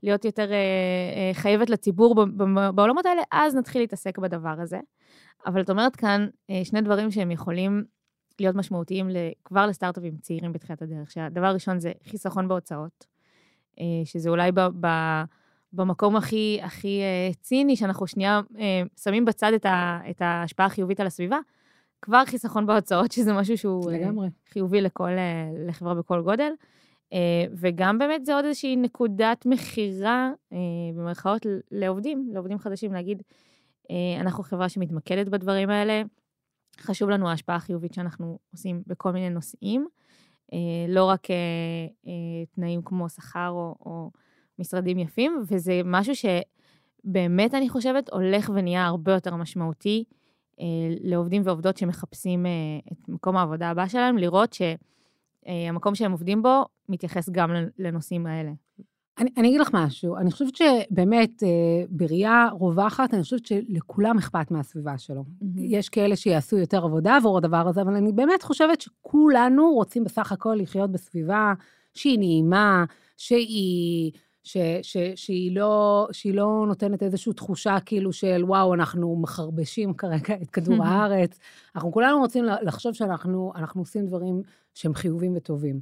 ולהיות 0.04 0.24
יותר 0.24 0.52
אה, 0.52 0.56
אה, 0.56 1.30
חייבת 1.34 1.70
לציבור 1.70 2.14
בעולמות 2.74 3.06
האלה, 3.06 3.22
אז 3.32 3.54
נתחיל 3.54 3.82
להתעסק 3.82 4.18
בדבר 4.18 4.60
הזה. 4.60 4.80
אבל 5.46 5.60
את 5.60 5.70
אומרת 5.70 5.96
כאן 5.96 6.26
אה, 6.50 6.60
שני 6.64 6.80
דברים 6.80 7.10
שהם 7.10 7.30
יכולים 7.30 7.84
להיות 8.40 8.56
משמעותיים 8.56 9.08
כבר 9.44 9.66
לסטארט-אפים 9.66 10.16
צעירים 10.20 10.52
בתחילת 10.52 10.82
הדרך. 10.82 11.10
שהדבר 11.10 11.46
הראשון 11.46 11.80
זה 11.80 11.92
חיסכון 12.10 12.48
בהוצאות, 12.48 13.06
שזה 14.04 14.30
אולי 14.30 14.52
ב, 14.52 14.60
ב, 14.80 14.88
במקום 15.72 16.16
הכי, 16.16 16.60
הכי 16.62 17.00
ציני, 17.40 17.76
שאנחנו 17.76 18.06
שנייה 18.06 18.40
שמים 19.02 19.24
בצד 19.24 19.52
את, 19.52 19.66
ה, 19.66 20.00
את 20.10 20.22
ההשפעה 20.22 20.66
החיובית 20.66 21.00
על 21.00 21.06
הסביבה, 21.06 21.38
כבר 22.02 22.24
חיסכון 22.26 22.66
בהוצאות, 22.66 23.12
שזה 23.12 23.32
משהו 23.32 23.58
שהוא 23.58 23.92
לגמרי. 23.92 24.28
חיובי 24.48 24.80
לכל, 24.80 25.10
לחברה 25.66 25.94
בכל 25.94 26.22
גודל. 26.22 26.52
וגם 27.56 27.98
באמת 27.98 28.26
זה 28.26 28.34
עוד 28.34 28.44
איזושהי 28.44 28.76
נקודת 28.76 29.46
מכירה, 29.46 30.30
במרכאות, 30.94 31.46
לעובדים, 31.70 32.28
לעובדים 32.32 32.58
חדשים, 32.58 32.92
להגיד, 32.92 33.22
אה, 33.90 34.20
אנחנו 34.20 34.42
חברה 34.42 34.68
שמתמקדת 34.68 35.28
בדברים 35.28 35.70
האלה. 35.70 36.02
חשוב 36.80 37.10
לנו 37.10 37.28
ההשפעה 37.28 37.56
החיובית 37.56 37.94
שאנחנו 37.94 38.38
עושים 38.52 38.82
בכל 38.86 39.12
מיני 39.12 39.30
נושאים, 39.30 39.86
אה, 40.52 40.58
לא 40.88 41.04
רק 41.04 41.30
אה, 41.30 42.06
תנאים 42.54 42.82
כמו 42.82 43.08
שכר 43.08 43.48
או, 43.50 43.74
או 43.80 44.10
משרדים 44.58 44.98
יפים, 44.98 45.42
וזה 45.48 45.80
משהו 45.84 46.12
שבאמת, 46.14 47.54
אני 47.54 47.68
חושבת, 47.68 48.10
הולך 48.10 48.50
ונהיה 48.54 48.86
הרבה 48.86 49.12
יותר 49.12 49.36
משמעותי 49.36 50.04
לעובדים 51.00 51.42
ועובדות 51.44 51.76
שמחפשים 51.76 52.46
את 52.92 53.08
מקום 53.08 53.36
העבודה 53.36 53.70
הבא 53.70 53.88
שלהם, 53.88 54.18
לראות 54.18 54.56
שהמקום 55.46 55.94
שהם 55.94 56.12
עובדים 56.12 56.42
בו 56.42 56.64
מתייחס 56.88 57.28
גם 57.28 57.50
לנושאים 57.78 58.26
האלה. 58.26 58.52
אני, 59.18 59.30
אני 59.36 59.48
אגיד 59.48 59.60
לך 59.60 59.70
משהו, 59.72 60.16
אני 60.16 60.30
חושבת 60.30 60.56
שבאמת, 60.56 61.42
אה, 61.42 61.48
בראייה 61.88 62.48
רווחת, 62.52 63.14
אני 63.14 63.22
חושבת 63.22 63.46
שלכולם 63.46 64.18
אכפת 64.18 64.50
מהסביבה 64.50 64.98
שלו. 64.98 65.24
Mm-hmm. 65.24 65.44
יש 65.56 65.88
כאלה 65.88 66.16
שיעשו 66.16 66.58
יותר 66.58 66.84
עבודה 66.84 67.16
עבור 67.16 67.38
הדבר 67.38 67.68
הזה, 67.68 67.82
אבל 67.82 67.94
אני 67.94 68.12
באמת 68.12 68.42
חושבת 68.42 68.80
שכולנו 68.80 69.72
רוצים 69.72 70.04
בסך 70.04 70.32
הכל 70.32 70.56
לחיות 70.58 70.92
בסביבה 70.92 71.52
שהיא 71.94 72.18
נעימה, 72.18 72.84
שהיא... 73.16 74.12
ש, 74.46 74.56
ש, 74.82 74.96
שהיא, 75.14 75.56
לא, 75.56 76.08
שהיא 76.12 76.34
לא 76.34 76.64
נותנת 76.68 77.02
איזושהי 77.02 77.32
תחושה 77.32 77.76
כאילו 77.86 78.12
של 78.12 78.44
וואו, 78.44 78.74
אנחנו 78.74 79.16
מחרבשים 79.16 79.94
כרגע 79.94 80.34
את 80.42 80.50
כדור 80.50 80.84
הארץ. 80.84 81.38
אנחנו 81.76 81.92
כולנו 81.92 82.18
רוצים 82.18 82.44
לחשוב 82.62 82.92
שאנחנו 82.92 83.52
עושים 83.74 84.06
דברים 84.06 84.42
שהם 84.74 84.94
חיובים 84.94 85.36
וטובים. 85.36 85.80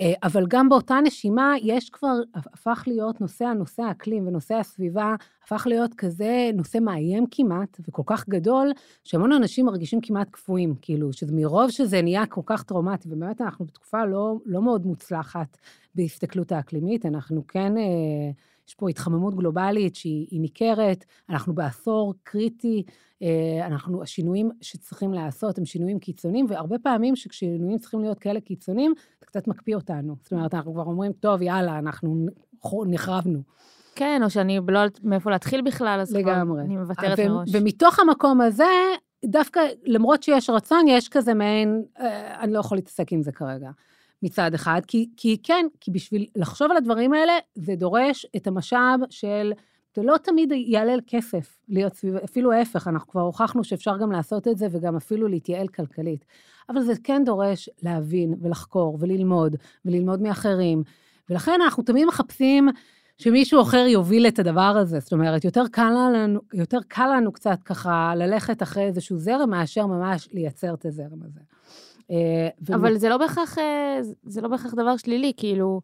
אה, 0.00 0.12
אבל 0.22 0.44
גם 0.48 0.68
באותה 0.68 0.98
נשימה, 1.04 1.54
יש 1.62 1.90
כבר, 1.90 2.14
הפך 2.34 2.84
להיות 2.86 3.20
נושא 3.20 3.44
הנושא 3.44 3.82
האקלים 3.82 4.26
ונושא 4.26 4.54
הסביבה, 4.54 5.14
הפך 5.44 5.66
להיות 5.70 5.94
כזה 5.94 6.50
נושא 6.54 6.78
מאיים 6.78 7.24
כמעט, 7.30 7.80
וכל 7.88 8.02
כך 8.06 8.28
גדול, 8.28 8.72
שהמון 9.04 9.32
אנשים 9.32 9.66
מרגישים 9.66 10.00
כמעט 10.00 10.30
קפואים, 10.30 10.74
כאילו, 10.82 11.12
שמרוב 11.12 11.70
שזה 11.70 12.02
נהיה 12.02 12.26
כל 12.26 12.40
כך 12.46 12.62
טראומטי, 12.62 13.08
ובאמת 13.10 13.40
אנחנו 13.40 13.64
בתקופה 13.64 14.04
לא, 14.04 14.36
לא 14.46 14.62
מאוד 14.62 14.86
מוצלחת 14.86 15.56
בהסתכלות 15.94 16.52
האקלימית, 16.52 17.06
אנחנו 17.06 17.46
כן... 17.48 17.78
אה, 17.78 18.30
יש 18.68 18.74
פה 18.74 18.88
התחממות 18.88 19.34
גלובלית 19.34 19.96
שהיא 19.96 20.40
ניכרת, 20.40 21.04
אנחנו 21.30 21.54
בעשור 21.54 22.14
קריטי, 22.22 22.82
אה, 23.22 23.66
אנחנו, 23.66 24.02
השינויים 24.02 24.50
שצריכים 24.60 25.14
לעשות 25.14 25.58
הם 25.58 25.64
שינויים 25.64 25.98
קיצוניים, 25.98 26.46
והרבה 26.48 26.78
פעמים 26.78 27.16
שכששינויים 27.16 27.78
צריכים 27.78 28.00
להיות 28.00 28.18
כאלה 28.18 28.40
קיצוניים, 28.40 28.92
זה 29.20 29.26
קצת 29.26 29.48
מקפיא 29.48 29.74
אותנו. 29.74 30.16
זאת 30.22 30.32
אומרת, 30.32 30.54
אנחנו 30.54 30.72
כבר 30.72 30.84
אומרים, 30.84 31.12
טוב, 31.12 31.42
יאללה, 31.42 31.78
אנחנו 31.78 32.26
נחרבנו. 32.86 33.42
כן, 33.94 34.20
או 34.24 34.30
שאני 34.30 34.60
לא 34.68 34.78
יודעת 34.78 35.00
מאיפה 35.04 35.30
להתחיל 35.30 35.62
בכלל, 35.62 35.98
אז 36.00 36.14
לגמרי. 36.14 36.44
כבר 36.44 36.60
אני 36.60 36.76
מוותרת 36.76 37.18
ו- 37.18 37.28
מראש. 37.28 37.48
ומתוך 37.52 37.98
המקום 37.98 38.40
הזה, 38.40 38.64
דווקא, 39.24 39.60
למרות 39.84 40.22
שיש 40.22 40.50
רצון, 40.50 40.88
יש 40.88 41.08
כזה 41.08 41.34
מעין, 41.34 41.82
אה, 42.00 42.40
אני 42.40 42.52
לא 42.52 42.58
יכול 42.58 42.78
להתעסק 42.78 43.12
עם 43.12 43.22
זה 43.22 43.32
כרגע. 43.32 43.70
מצד 44.24 44.54
אחד, 44.54 44.80
כי, 44.86 45.08
כי 45.16 45.38
כן, 45.42 45.66
כי 45.80 45.90
בשביל 45.90 46.26
לחשוב 46.36 46.70
על 46.70 46.76
הדברים 46.76 47.12
האלה, 47.12 47.32
זה 47.54 47.76
דורש 47.76 48.26
את 48.36 48.46
המשאב 48.46 49.00
של, 49.10 49.52
זה 49.96 50.02
לא 50.02 50.16
תמיד 50.16 50.52
יעלה 50.52 50.94
כסף 51.06 51.56
להיות 51.68 51.94
סביב, 51.94 52.16
אפילו 52.16 52.52
ההפך, 52.52 52.88
אנחנו 52.88 53.08
כבר 53.08 53.20
הוכחנו 53.20 53.64
שאפשר 53.64 53.98
גם 53.98 54.12
לעשות 54.12 54.48
את 54.48 54.58
זה 54.58 54.66
וגם 54.70 54.96
אפילו 54.96 55.28
להתייעל 55.28 55.68
כלכלית. 55.68 56.24
אבל 56.68 56.82
זה 56.82 56.92
כן 57.04 57.22
דורש 57.24 57.68
להבין 57.82 58.34
ולחקור 58.40 58.96
וללמוד, 59.00 59.56
וללמוד 59.84 60.22
מאחרים. 60.22 60.82
ולכן 61.30 61.60
אנחנו 61.64 61.82
תמיד 61.82 62.06
מחפשים 62.06 62.68
שמישהו 63.18 63.62
אחר 63.62 63.86
יוביל 63.88 64.26
את 64.26 64.38
הדבר 64.38 64.60
הזה. 64.60 65.00
זאת 65.00 65.12
אומרת, 65.12 65.44
יותר 65.44 65.64
קל 65.72 65.90
לנו, 66.14 66.40
יותר 66.54 66.78
קל 66.88 67.16
לנו 67.16 67.32
קצת 67.32 67.58
ככה 67.64 68.12
ללכת 68.16 68.62
אחרי 68.62 68.84
איזשהו 68.84 69.18
זרם, 69.18 69.50
מאשר 69.50 69.86
ממש 69.86 70.28
לייצר 70.32 70.74
את 70.74 70.84
הזרם 70.86 71.22
הזה. 71.22 71.40
אה, 72.10 72.48
אבל 72.74 72.98
זה 72.98 73.08
לא 73.08 73.16
בהכרח, 73.16 73.58
אה, 73.58 74.00
זה 74.22 74.40
לא 74.40 74.48
בהכרח 74.48 74.74
דבר 74.74 74.96
שלילי, 74.96 75.32
כאילו... 75.36 75.80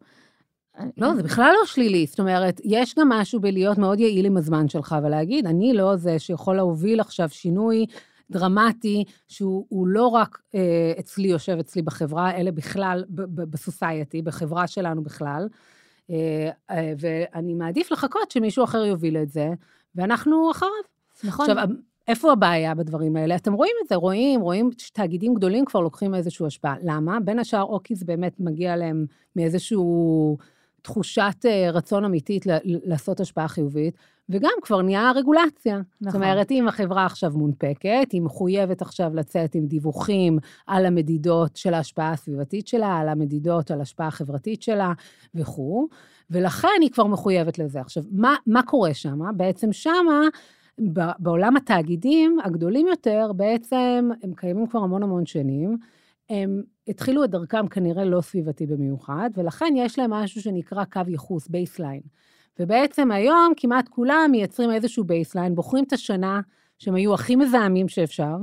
לא, 0.97 1.15
זה 1.15 1.23
בכלל 1.23 1.53
לא 1.59 1.65
שלילי. 1.65 2.05
זאת 2.05 2.19
אומרת, 2.19 2.61
יש 2.63 2.95
גם 2.99 3.09
משהו 3.09 3.39
בלהיות 3.39 3.77
מאוד 3.77 3.99
יעיל 3.99 4.25
עם 4.25 4.37
הזמן 4.37 4.69
שלך 4.69 4.95
ולהגיד, 5.03 5.47
אני 5.47 5.73
לא 5.73 5.95
זה 5.95 6.19
שיכול 6.19 6.55
להוביל 6.55 6.99
עכשיו 6.99 7.29
שינוי 7.29 7.85
דרמטי, 8.31 9.03
שהוא 9.27 9.87
לא 9.87 10.07
רק 10.07 10.41
אה, 10.55 10.93
אצלי, 10.99 11.27
יושב 11.27 11.57
אצלי 11.59 11.81
בחברה, 11.81 12.37
אלא 12.37 12.51
בכלל 12.51 13.03
בסוסייטי, 13.35 14.21
בחברה 14.21 14.67
שלנו 14.67 15.03
בכלל. 15.03 15.47
אה, 16.09 16.49
אה, 16.71 16.93
ואני 16.99 17.53
מעדיף 17.53 17.91
לחכות 17.91 18.31
שמישהו 18.31 18.63
אחר 18.63 18.85
יוביל 18.85 19.17
את 19.17 19.29
זה, 19.29 19.49
ואנחנו 19.95 20.51
אחריו. 20.51 20.71
נכון. 21.23 21.49
עכשיו, 21.49 21.67
איפה 22.11 22.31
הבעיה 22.31 22.75
בדברים 22.75 23.15
האלה? 23.15 23.35
אתם 23.35 23.53
רואים 23.53 23.75
את 23.83 23.87
זה, 23.87 23.95
רואים, 23.95 24.41
רואים 24.41 24.69
שתאגידים 24.77 25.33
גדולים 25.33 25.65
כבר 25.65 25.79
לוקחים 25.79 26.15
איזושהי 26.15 26.45
השפעה. 26.45 26.75
למה? 26.83 27.19
בין 27.19 27.39
השאר, 27.39 27.63
אוקי 27.63 27.95
זה 27.95 28.05
באמת 28.05 28.39
מגיע 28.39 28.75
להם 28.75 29.05
מאיזושהי 29.35 29.77
תחושת 30.81 31.45
אה, 31.45 31.71
רצון 31.71 32.05
אמיתית 32.05 32.45
לעשות 32.63 33.19
השפעה 33.19 33.47
חיובית, 33.47 33.95
וגם 34.29 34.51
כבר 34.61 34.81
נהיה 34.81 35.11
רגולציה. 35.15 35.75
נכון. 35.75 36.11
זאת 36.11 36.15
אומרת, 36.15 36.51
אם 36.51 36.67
החברה 36.67 37.05
עכשיו 37.05 37.31
מונפקת, 37.35 38.07
היא 38.11 38.21
מחויבת 38.21 38.81
עכשיו 38.81 39.11
לצאת 39.15 39.55
עם 39.55 39.65
דיווחים 39.65 40.39
על 40.67 40.85
המדידות 40.85 41.55
של 41.55 41.73
ההשפעה 41.73 42.11
הסביבתית 42.11 42.67
שלה, 42.67 42.97
על 42.97 43.09
המדידות, 43.09 43.71
על 43.71 43.79
ההשפעה 43.79 44.07
החברתית 44.07 44.61
שלה 44.61 44.93
וכו', 45.35 45.87
ולכן 46.29 46.67
היא 46.81 46.91
כבר 46.91 47.07
מחויבת 47.07 47.59
לזה. 47.59 47.81
עכשיו, 47.81 48.03
מה, 48.11 48.35
מה 48.47 48.63
קורה 48.63 48.93
שם? 48.93 49.19
בעצם 49.37 49.73
שמה... 49.73 50.21
בעולם 51.19 51.57
התאגידים 51.57 52.37
הגדולים 52.43 52.87
יותר, 52.87 53.31
בעצם 53.35 54.09
הם 54.23 54.33
קיימים 54.35 54.67
כבר 54.67 54.79
המון 54.79 55.03
המון 55.03 55.25
שנים. 55.25 55.77
הם 56.29 56.61
התחילו 56.87 57.23
את 57.23 57.29
דרכם 57.29 57.67
כנראה 57.67 58.05
לא 58.05 58.21
סביבתי 58.21 58.65
במיוחד, 58.65 59.29
ולכן 59.37 59.73
יש 59.75 59.99
להם 59.99 60.11
משהו 60.11 60.41
שנקרא 60.41 60.83
קו 60.83 61.01
ייחוס, 61.07 61.47
baseline. 61.47 62.01
ובעצם 62.59 63.11
היום 63.11 63.53
כמעט 63.57 63.87
כולם 63.87 64.29
מייצרים 64.31 64.71
איזשהו 64.71 65.03
baseline, 65.03 65.55
בוחרים 65.55 65.83
את 65.83 65.93
השנה 65.93 66.41
שהם 66.79 66.95
היו 66.95 67.13
הכי 67.13 67.35
מזהמים 67.35 67.87
שאפשר, 67.87 68.35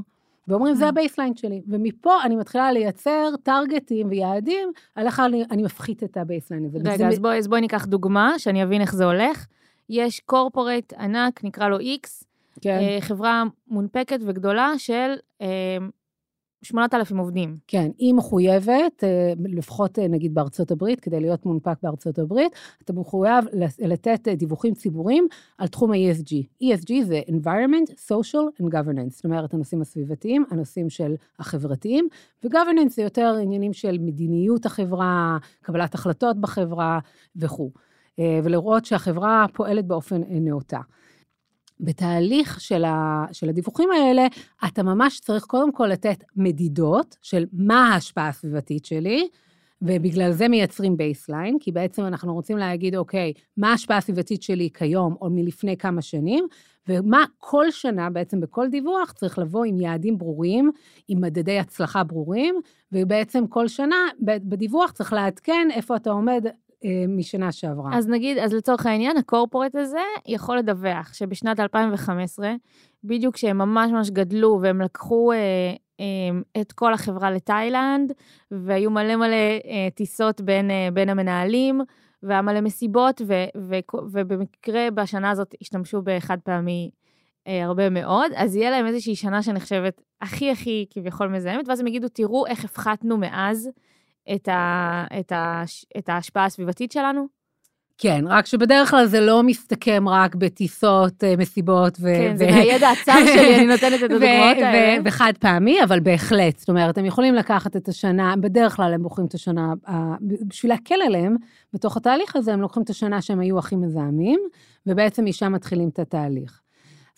ואומרים, 0.48 0.74
זה. 0.74 0.88
ה 0.88 0.94
baseline 0.94 1.36
שלי. 1.36 1.62
ומפה 1.68 2.22
אני 2.24 2.36
מתחילה 2.36 2.72
לייצר 2.72 3.30
טרגטים 3.42 4.08
ויעדים, 4.10 4.68
על 4.94 5.06
איך 5.06 5.20
אני, 5.20 5.44
אני 5.50 5.62
מפחית 5.62 6.04
את 6.04 6.16
ה 6.16 6.22
baseline 6.22 6.64
הזה. 6.64 6.78
רגע, 6.84 7.08
אז 7.08 7.18
בואי 7.18 7.40
בוא 7.48 7.58
ניקח 7.58 7.86
דוגמה, 7.86 8.38
שאני 8.38 8.62
אבין 8.62 8.80
איך 8.80 8.94
זה 8.94 9.04
הולך. 9.04 9.46
יש 9.88 10.20
corporate 10.20 10.92
ענק, 10.92 11.44
נקרא 11.44 11.68
לו 11.68 11.78
X, 11.78 12.24
כן. 12.60 12.78
אה, 12.80 12.98
חברה 13.00 13.44
מונפקת 13.68 14.18
וגדולה 14.26 14.72
של 14.78 15.14
8,000 16.62 17.16
אה, 17.16 17.22
עובדים. 17.22 17.56
כן, 17.66 17.90
היא 17.98 18.14
מחויבת, 18.14 19.04
אה, 19.04 19.32
לפחות 19.44 19.98
נגיד 19.98 20.34
בארצות 20.34 20.70
הברית, 20.70 21.00
כדי 21.00 21.20
להיות 21.20 21.46
מונפק 21.46 21.76
בארצות 21.82 22.18
הברית, 22.18 22.52
אתה 22.84 22.92
מחויב 22.92 23.44
לתת 23.78 24.28
דיווחים 24.28 24.74
ציבוריים 24.74 25.28
על 25.58 25.68
תחום 25.68 25.92
ה-ESG. 25.92 26.64
ESG 26.64 27.04
זה 27.04 27.20
environment, 27.28 27.90
social 27.90 28.62
and 28.62 28.66
governance, 28.72 29.10
זאת 29.10 29.24
אומרת, 29.24 29.54
הנושאים 29.54 29.82
הסביבתיים, 29.82 30.44
הנושאים 30.50 30.90
של 30.90 31.14
החברתיים, 31.38 32.08
ו-governance 32.44 32.88
זה 32.88 33.02
יותר 33.02 33.36
עניינים 33.42 33.72
של 33.72 33.98
מדיניות 34.00 34.66
החברה, 34.66 35.38
קבלת 35.62 35.94
החלטות 35.94 36.40
בחברה 36.40 36.98
וכו'. 37.36 37.70
ולראות 38.44 38.84
שהחברה 38.84 39.46
פועלת 39.52 39.86
באופן 39.86 40.20
נאותה. 40.28 40.78
בתהליך 41.80 42.60
של, 42.60 42.84
ה, 42.84 43.24
של 43.32 43.48
הדיווחים 43.48 43.88
האלה, 43.90 44.26
אתה 44.66 44.82
ממש 44.82 45.20
צריך 45.20 45.44
קודם 45.44 45.72
כל 45.72 45.86
לתת 45.86 46.24
מדידות 46.36 47.16
של 47.22 47.44
מה 47.52 47.88
ההשפעה 47.92 48.28
הסביבתית 48.28 48.84
שלי, 48.84 49.28
ובגלל 49.82 50.32
זה 50.32 50.48
מייצרים 50.48 50.96
baseline, 50.96 51.58
כי 51.60 51.72
בעצם 51.72 52.02
אנחנו 52.02 52.34
רוצים 52.34 52.58
להגיד, 52.58 52.96
אוקיי, 52.96 53.32
מה 53.56 53.70
ההשפעה 53.70 53.96
הסביבתית 53.96 54.42
שלי 54.42 54.68
כיום 54.74 55.16
או 55.20 55.30
מלפני 55.30 55.76
כמה 55.76 56.02
שנים, 56.02 56.46
ומה 56.88 57.24
כל 57.38 57.70
שנה, 57.70 58.10
בעצם 58.10 58.40
בכל 58.40 58.68
דיווח, 58.68 59.12
צריך 59.12 59.38
לבוא 59.38 59.64
עם 59.64 59.80
יעדים 59.80 60.18
ברורים, 60.18 60.70
עם 61.08 61.20
מדדי 61.20 61.58
הצלחה 61.58 62.04
ברורים, 62.04 62.60
ובעצם 62.92 63.46
כל 63.46 63.68
שנה 63.68 63.96
בדיווח 64.20 64.90
צריך 64.90 65.12
לעדכן 65.12 65.68
איפה 65.72 65.96
אתה 65.96 66.10
עומד 66.10 66.46
משנה 67.08 67.52
שעברה. 67.52 67.96
אז 67.96 68.08
נגיד, 68.08 68.38
אז 68.38 68.52
לצורך 68.52 68.86
העניין, 68.86 69.16
הקורפורט 69.16 69.74
הזה 69.74 70.02
יכול 70.26 70.58
לדווח 70.58 71.14
שבשנת 71.14 71.60
2015, 71.60 72.54
בדיוק 73.04 73.34
כשהם 73.34 73.58
ממש 73.58 73.90
ממש 73.90 74.10
גדלו 74.10 74.58
והם 74.62 74.80
לקחו 74.80 75.32
אה, 75.32 75.36
אה, 76.00 76.60
את 76.60 76.72
כל 76.72 76.94
החברה 76.94 77.30
לתאילנד, 77.30 78.12
והיו 78.50 78.90
מלא 78.90 79.16
מלא 79.16 79.36
אה, 79.64 79.88
טיסות 79.94 80.40
בין, 80.40 80.70
אה, 80.70 80.88
בין 80.92 81.08
המנהלים, 81.08 81.80
והיה 82.22 82.42
מלא 82.42 82.60
מסיבות, 82.60 83.20
ו, 83.26 83.34
ו, 83.56 83.74
ובמקרה 84.12 84.90
בשנה 84.94 85.30
הזאת 85.30 85.54
השתמשו 85.62 86.02
בחד 86.04 86.38
פעמי 86.44 86.90
אה, 87.46 87.64
הרבה 87.64 87.90
מאוד, 87.90 88.30
אז 88.36 88.56
יהיה 88.56 88.70
להם 88.70 88.86
איזושהי 88.86 89.16
שנה 89.16 89.42
שנחשבת 89.42 90.02
הכי 90.20 90.50
הכי 90.50 90.86
כביכול 90.90 91.28
מזהמת, 91.28 91.68
ואז 91.68 91.80
הם 91.80 91.86
יגידו, 91.86 92.08
תראו 92.08 92.46
איך 92.46 92.64
הפחתנו 92.64 93.18
מאז. 93.18 93.70
את, 94.34 94.48
ה, 94.48 95.04
את, 95.20 95.32
ה, 95.32 95.62
את 95.98 96.08
ההשפעה 96.08 96.44
הסביבתית 96.44 96.92
שלנו? 96.92 97.38
כן, 98.00 98.24
רק 98.28 98.46
שבדרך 98.46 98.90
כלל 98.90 99.06
זה 99.06 99.20
לא 99.20 99.42
מסתכם 99.42 100.08
רק 100.08 100.34
בטיסות, 100.34 101.24
אה, 101.24 101.34
מסיבות 101.38 101.98
ו... 102.00 102.02
כן, 102.02 102.32
ו... 102.34 102.38
זה 102.38 102.46
מהידע 102.50 102.88
הצר 102.88 103.12
שלי, 103.34 103.56
אני 103.56 103.66
נותנת 103.66 103.98
את 103.98 104.02
הדוגמאות 104.02 104.56
האלה. 104.56 105.02
וחד 105.04 105.32
פעמי, 105.40 105.82
אבל 105.84 106.00
בהחלט. 106.00 106.58
זאת 106.58 106.68
אומרת, 106.68 106.98
הם 106.98 107.04
יכולים 107.04 107.34
לקחת 107.34 107.76
את 107.76 107.88
השנה, 107.88 108.34
בדרך 108.40 108.76
כלל 108.76 108.94
הם 108.94 109.02
בוחרים 109.02 109.26
את 109.26 109.34
השנה, 109.34 109.72
בשביל 110.20 110.72
להקל 110.72 111.02
עליהם, 111.06 111.36
בתוך 111.72 111.96
התהליך 111.96 112.36
הזה 112.36 112.52
הם 112.52 112.60
לוקחים 112.60 112.82
את 112.82 112.90
השנה 112.90 113.22
שהם 113.22 113.40
היו 113.40 113.58
הכי 113.58 113.76
מזהמים, 113.76 114.40
ובעצם 114.86 115.24
משם 115.24 115.52
מתחילים 115.52 115.88
את 115.88 115.98
התהליך. 115.98 116.60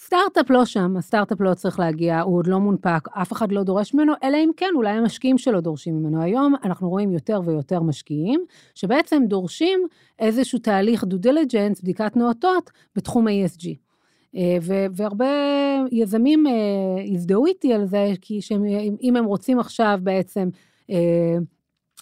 סטארט-אפ 0.04 0.50
לא 0.50 0.64
שם, 0.64 0.97
הסטארט-אפ 0.97 1.40
לא 1.40 1.54
צריך 1.54 1.78
להגיע, 1.78 2.21
הוא 2.21 2.38
עוד 2.38 2.47
לא 2.47 2.59
מונפק, 2.59 3.09
אף 3.23 3.33
אחד 3.33 3.52
לא 3.52 3.62
דורש 3.62 3.95
ממנו, 3.95 4.12
אלא 4.23 4.37
אם 4.37 4.50
כן, 4.57 4.71
אולי 4.75 4.90
המשקיעים 4.90 5.38
שלו 5.38 5.61
דורשים 5.61 5.97
ממנו. 5.97 6.23
היום 6.23 6.54
אנחנו 6.64 6.88
רואים 6.88 7.12
יותר 7.12 7.40
ויותר 7.45 7.83
משקיעים, 7.83 8.45
שבעצם 8.75 9.23
דורשים 9.26 9.87
איזשהו 10.19 10.59
תהליך 10.59 11.04
דו 11.04 11.19
דיליג'נס, 11.19 11.80
בדיקת 11.80 12.16
נאותות, 12.16 12.71
בתחום 12.97 13.26
ה-ESG. 13.26 13.66
אה, 14.37 14.57
והרבה 14.95 15.26
יזמים 15.92 16.47
אה, 16.47 16.52
הזדהו 17.14 17.47
איתי 17.47 17.73
על 17.73 17.87
זה, 17.87 18.12
כי 18.21 18.40
שהם, 18.42 18.64
אם 19.02 19.16
הם 19.16 19.25
רוצים 19.25 19.61
עכשיו 19.61 19.99
בעצם 20.02 20.49
אה, 20.90 21.37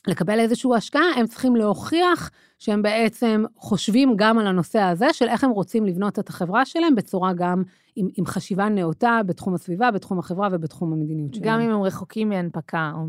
לקבל 0.07 0.41
איזושהי 0.41 0.71
השקעה, 0.77 1.11
הם 1.17 1.27
צריכים 1.27 1.57
להוכיח 1.57 2.31
שהם 2.59 2.83
בעצם 2.83 3.45
חושבים 3.57 4.13
גם 4.17 4.39
על 4.39 4.47
הנושא 4.47 4.81
הזה 4.81 5.13
של 5.13 5.29
איך 5.29 5.45
הם 5.45 5.51
רוצים 5.51 5.87
לבנות 5.87 6.19
את 6.19 6.29
החברה 6.29 6.67
שלהם 6.67 6.95
בצורה 6.95 7.33
גם 7.33 7.63
עם, 7.97 8.09
עם 8.17 8.27
חשיבה 8.27 8.69
נאותה 8.69 9.21
בתחום 9.27 9.55
הסביבה, 9.55 9.91
בתחום 9.91 10.19
החברה 10.19 10.49
ובתחום 10.53 10.93
המדיניות 10.93 11.35
שלהם. 11.35 11.49
גם 11.49 11.61
אם 11.61 11.71
הם 11.71 11.83
רחוקים 11.83 12.29
מהנפקה 12.29 12.93
או 12.95 13.07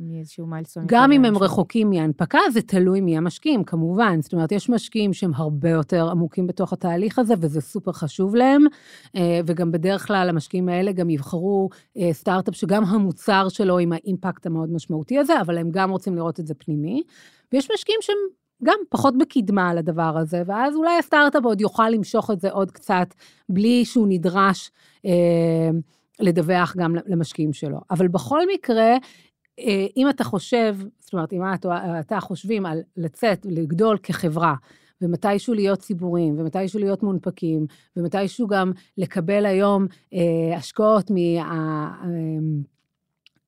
מאיזשהו 0.00 0.46
מיילסון. 0.46 0.84
גם 0.86 1.12
אם 1.12 1.24
הם 1.24 1.38
רחוקים 1.38 1.90
מהנפקה, 1.90 2.38
זה 2.52 2.62
תלוי 2.62 3.00
מי 3.00 3.16
המשקיעים, 3.16 3.64
כמובן. 3.64 4.22
זאת 4.22 4.32
אומרת, 4.32 4.52
יש 4.52 4.68
משקיעים 4.68 5.12
שהם 5.12 5.30
הרבה 5.34 5.70
יותר 5.70 6.10
עמוקים 6.10 6.46
בתוך 6.46 6.72
התהליך 6.72 7.18
הזה, 7.18 7.34
וזה 7.40 7.60
סופר 7.60 7.92
חשוב 7.92 8.36
להם, 8.36 8.64
אה, 9.16 9.40
וגם 9.46 9.72
בדרך 9.72 10.06
כלל 10.06 10.28
המשקיעים 10.28 10.68
האלה 10.68 10.92
גם 10.92 11.10
יבחרו 11.10 11.68
אה, 11.96 12.12
סטארט-אפ 12.12 12.56
שגם 12.56 12.84
המוצר 12.84 13.48
שלו 13.48 13.78
עם 13.78 13.92
האימפקט 13.92 14.46
המאוד 14.46 14.72
משמעותי 14.72 15.18
הזה, 15.18 15.40
אבל 15.40 15.58
הם 15.58 15.70
גם 15.70 15.90
רוצים 15.90 16.16
לראות 16.16 16.40
את 16.40 16.46
זה 16.46 16.54
פנימי. 16.54 17.02
ויש 17.52 17.70
משקיעים 17.74 17.98
שהם 18.02 18.16
גם 18.64 18.78
פחות 18.88 19.18
בקדמה 19.18 19.70
על 19.70 19.78
הדבר 19.78 20.18
הזה, 20.18 20.42
ואז 20.46 20.76
אולי 20.76 20.98
הסטארט-אפ 20.98 21.44
עוד 21.44 21.60
יוכל 21.60 21.88
למשוך 21.88 22.30
את 22.30 22.40
זה 22.40 22.50
עוד 22.50 22.70
קצת, 22.70 23.14
בלי 23.48 23.84
שהוא 23.84 24.06
נדרש 24.08 24.70
אה, 25.06 25.70
לדווח 26.20 26.76
גם 26.76 26.94
למשקיעים 27.06 27.52
שלו. 27.52 27.80
אבל 27.90 28.08
בכל 28.08 28.40
מקרה, 28.54 28.96
אה, 29.58 29.86
אם 29.96 30.08
אתה 30.08 30.24
חושב, 30.24 30.76
זאת 30.98 31.12
אומרת, 31.12 31.32
אם 31.32 31.42
אתה, 31.54 32.00
אתה 32.00 32.20
חושבים 32.20 32.66
על 32.66 32.80
לצאת, 32.96 33.46
לגדול 33.50 33.98
כחברה, 34.02 34.54
ומתישהו 35.02 35.54
להיות 35.54 35.78
ציבוריים, 35.78 36.34
ומתישהו 36.38 36.80
להיות 36.80 37.02
מונפקים, 37.02 37.66
ומתישהו 37.96 38.46
גם 38.46 38.72
לקבל 38.98 39.46
היום 39.46 39.86
אה, 40.14 40.56
השקעות 40.56 41.10
מה... 41.10 41.18
אה, 42.02 42.08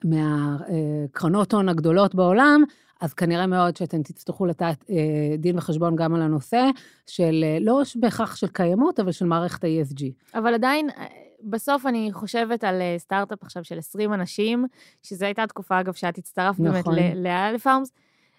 מהקרנות 0.05 1.55
הון 1.55 1.69
הגדולות 1.69 2.15
בעולם, 2.15 2.63
אז 3.03 3.15
כנראה 3.15 3.47
מאוד 3.47 3.77
שאתם 3.77 4.03
תצטרכו 4.03 4.47
לתת 4.47 4.85
אה, 4.91 5.37
דין 5.39 5.59
וחשבון 5.59 5.97
גם 5.97 6.15
על 6.15 6.23
הנושא 6.23 6.65
של, 7.07 7.45
אה, 7.45 7.59
לא 7.61 7.83
בהכרח 7.95 8.37
של 8.37 8.47
קיימות, 8.47 9.01
אבל 9.01 9.13
של 9.13 9.25
מערכת 9.25 9.65
ה-ESG. 9.65 10.03
אבל 10.39 10.55
עדיין, 10.55 10.91
אה, 10.91 11.07
בסוף 11.43 11.87
אני 11.87 12.09
חושבת 12.13 12.65
על 12.65 12.83
סטארט-אפ 12.99 13.43
עכשיו 13.43 13.65
של 13.65 13.79
20 13.79 14.13
אנשים, 14.13 14.67
שזו 15.03 15.25
הייתה 15.25 15.47
תקופה, 15.47 15.81
אגב, 15.81 15.93
שאת 15.93 16.19
הצטרפת 16.19 16.61
נכון. 16.61 16.95
באמת 16.95 17.15
לאלף 17.15 17.63
פארמס. 17.63 17.93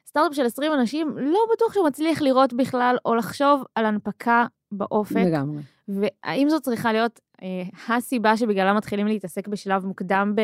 סטארט-אפ 0.07 0.35
של 0.35 0.45
20 0.45 0.73
אנשים, 0.73 1.17
לא 1.17 1.39
בטוח 1.53 1.73
שהוא 1.73 1.87
מצליח 1.87 2.21
לראות 2.21 2.53
בכלל, 2.53 2.97
או 3.05 3.15
לחשוב 3.15 3.63
על 3.75 3.85
הנפקה 3.85 4.45
באופק. 4.77 5.15
לגמרי. 5.15 5.61
והאם 5.87 6.49
זו 6.49 6.59
צריכה 6.59 6.93
להיות 6.93 7.19
אה, 7.43 7.95
הסיבה 7.95 8.37
שבגללה 8.37 8.73
מתחילים 8.73 9.07
להתעסק 9.07 9.47
בשלב 9.47 9.85
מוקדם 9.85 10.33
ב... 10.35 10.41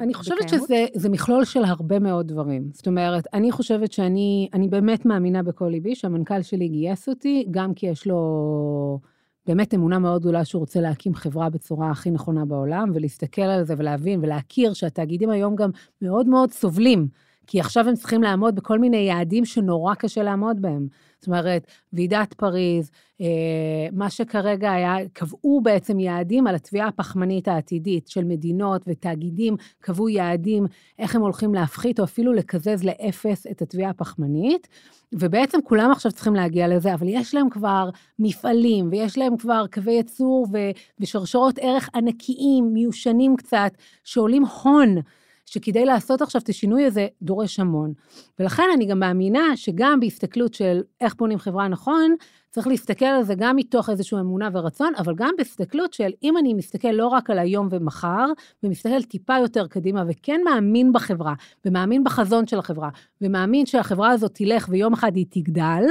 אני 0.00 0.14
חושבת 0.14 0.38
בקיימות? 0.44 0.68
שזה 0.68 1.08
מכלול 1.08 1.44
של 1.44 1.64
הרבה 1.64 1.98
מאוד 1.98 2.28
דברים. 2.28 2.70
זאת 2.72 2.86
אומרת, 2.86 3.26
אני 3.34 3.52
חושבת 3.52 3.92
שאני 3.92 4.48
אני 4.54 4.68
באמת 4.68 5.06
מאמינה 5.06 5.42
בכל 5.42 5.68
ליבי 5.68 5.94
שהמנכ"ל 5.94 6.42
שלי 6.42 6.68
גייס 6.68 7.08
אותי, 7.08 7.46
גם 7.50 7.74
כי 7.74 7.86
יש 7.86 8.06
לו 8.06 9.00
באמת 9.46 9.74
אמונה 9.74 9.98
מאוד 9.98 10.20
גדולה 10.20 10.44
שהוא 10.44 10.60
רוצה 10.60 10.80
להקים 10.80 11.14
חברה 11.14 11.50
בצורה 11.50 11.90
הכי 11.90 12.10
נכונה 12.10 12.44
בעולם, 12.44 12.90
ולהסתכל 12.94 13.42
על 13.42 13.64
זה 13.64 13.74
ולהבין 13.78 14.20
ולהכיר 14.22 14.72
שהתאגידים 14.72 15.30
היום 15.30 15.56
גם 15.56 15.70
מאוד 16.02 16.26
מאוד 16.26 16.50
סובלים. 16.50 17.08
כי 17.46 17.60
עכשיו 17.60 17.88
הם 17.88 17.94
צריכים 17.94 18.22
לעמוד 18.22 18.54
בכל 18.54 18.78
מיני 18.78 18.96
יעדים 18.96 19.44
שנורא 19.44 19.94
קשה 19.94 20.22
לעמוד 20.22 20.62
בהם. 20.62 20.86
זאת 21.20 21.26
אומרת, 21.26 21.66
ועידת 21.92 22.34
פריז, 22.34 22.90
אה, 23.20 23.26
מה 23.92 24.10
שכרגע 24.10 24.72
היה, 24.72 24.96
קבעו 25.12 25.60
בעצם 25.62 26.00
יעדים 26.00 26.46
על 26.46 26.54
התביעה 26.54 26.88
הפחמנית 26.88 27.48
העתידית 27.48 28.08
של 28.08 28.24
מדינות 28.24 28.82
ותאגידים, 28.86 29.56
קבעו 29.80 30.08
יעדים 30.08 30.66
איך 30.98 31.14
הם 31.14 31.22
הולכים 31.22 31.54
להפחית 31.54 31.98
או 32.00 32.04
אפילו 32.04 32.32
לקזז 32.32 32.84
לאפס 32.84 33.46
את 33.46 33.62
התביעה 33.62 33.90
הפחמנית, 33.90 34.68
ובעצם 35.12 35.58
כולם 35.64 35.90
עכשיו 35.90 36.12
צריכים 36.12 36.34
להגיע 36.34 36.68
לזה, 36.68 36.94
אבל 36.94 37.08
יש 37.08 37.34
להם 37.34 37.50
כבר 37.50 37.90
מפעלים, 38.18 38.88
ויש 38.90 39.18
להם 39.18 39.36
כבר 39.36 39.64
קווי 39.72 39.92
ייצור 39.92 40.46
ושרשרות 41.00 41.58
ערך 41.58 41.88
ענקיים, 41.94 42.70
מיושנים 42.72 43.36
קצת, 43.36 43.72
שעולים 44.04 44.44
הון. 44.62 44.96
שכדי 45.50 45.84
לעשות 45.84 46.22
עכשיו 46.22 46.40
את 46.40 46.48
השינוי 46.48 46.84
הזה 46.84 47.06
דורש 47.22 47.60
המון. 47.60 47.92
ולכן 48.38 48.62
אני 48.74 48.86
גם 48.86 48.98
מאמינה 48.98 49.56
שגם 49.56 50.00
בהסתכלות 50.00 50.54
של 50.54 50.80
איך 51.00 51.14
בונים 51.14 51.38
חברה 51.38 51.68
נכון, 51.68 52.14
צריך 52.50 52.66
להסתכל 52.66 53.04
על 53.04 53.22
זה 53.22 53.34
גם 53.34 53.56
מתוך 53.56 53.90
איזושהי 53.90 54.20
אמונה 54.20 54.48
ורצון, 54.52 54.92
אבל 54.98 55.14
גם 55.14 55.30
בהסתכלות 55.38 55.92
של 55.92 56.10
אם 56.22 56.38
אני 56.38 56.54
מסתכל 56.54 56.88
לא 56.88 57.06
רק 57.06 57.30
על 57.30 57.38
היום 57.38 57.68
ומחר, 57.70 58.26
ומסתכל 58.62 59.02
טיפה 59.02 59.38
יותר 59.38 59.66
קדימה, 59.66 60.04
וכן 60.08 60.40
מאמין 60.44 60.92
בחברה, 60.92 61.34
ומאמין 61.64 62.04
בחזון 62.04 62.46
של 62.46 62.58
החברה, 62.58 62.88
ומאמין 63.20 63.66
שהחברה 63.66 64.10
הזאת 64.10 64.34
תלך 64.34 64.66
ויום 64.70 64.92
אחד 64.92 65.16
היא 65.16 65.26
תגדל, 65.30 65.84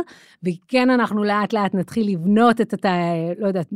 וכן 0.43 0.89
אנחנו 0.89 1.23
לאט 1.23 1.53
לאט 1.53 1.75
נתחיל 1.75 2.13
לבנות 2.13 2.61
את, 2.61 2.85
ה... 2.85 2.89
לא 3.37 3.47
יודעת, 3.47 3.67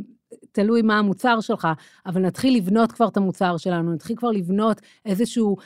תלוי 0.52 0.82
מה 0.82 0.98
המוצר 0.98 1.40
שלך, 1.40 1.68
אבל 2.06 2.20
נתחיל 2.20 2.56
לבנות 2.56 2.92
כבר 2.92 3.08
את 3.08 3.16
המוצר 3.16 3.56
שלנו, 3.56 3.92
נתחיל 3.92 4.16
כבר 4.16 4.30
לבנות 4.30 4.80
איזשהו 5.06 5.56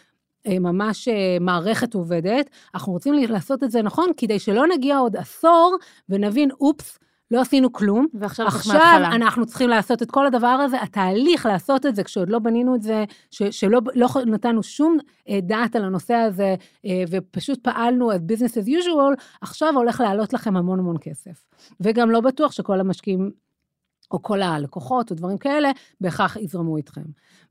ממש 0.61 1.09
אה, 1.09 1.37
מערכת 1.41 1.95
עובדת. 1.95 2.51
אנחנו 2.75 2.93
רוצים 2.93 3.15
לעשות 3.15 3.65
את 3.65 3.71
זה 3.71 3.83
נכון, 3.83 4.11
כדי 4.17 4.39
שלא 4.39 4.67
נגיע 4.67 4.99
עוד 4.99 5.17
עשור 5.17 5.77
ונבין, 6.09 6.51
אופס, 6.61 6.99
לא 7.31 7.41
עשינו 7.41 7.73
כלום. 7.73 8.07
ועכשיו. 8.15 8.47
עכשיו 8.47 9.01
אנחנו 9.05 9.47
צריכים 9.47 9.69
לעשות 9.69 10.03
את 10.03 10.11
כל 10.11 10.27
הדבר 10.27 10.47
הזה, 10.47 10.83
התהליך 10.83 11.47
לעשות 11.47 11.87
את 11.87 11.95
זה, 11.95 12.05
כשעוד 12.05 12.31
לא 12.31 12.39
בנינו 12.39 12.75
את 12.75 12.83
זה, 12.83 13.05
ש, 13.31 13.43
שלא 13.43 13.81
לא 13.95 14.09
נתנו 14.27 14.63
שום 14.63 14.99
אה, 15.29 15.39
דעת 15.43 15.77
על 15.77 15.85
הנושא 15.85 16.15
הזה, 16.15 16.55
ופשוט 17.11 17.59
פעלנו 17.63 18.13
את 18.13 18.21
business 18.21 18.65
as 18.65 18.69
usual, 18.69 19.23
עכשיו 19.41 19.75
הולך 19.77 20.01
לעלות 20.01 20.33
לכם 20.33 20.57
המון 20.57 20.79
המון 20.79 20.97
כסף. 21.01 21.45
וגם 21.81 22.11
לא 22.11 22.21
בטוח 22.21 22.53
שכל 22.53 22.81
המשקיעים 22.81 23.31
או 24.11 24.23
כל 24.23 24.43
הלקוחות 24.43 25.11
או 25.11 25.17
דברים 25.17 25.39
כאלה, 25.39 25.71
בהכרח 26.01 26.37
יזרמו 26.37 26.77
איתכם. 26.77 27.03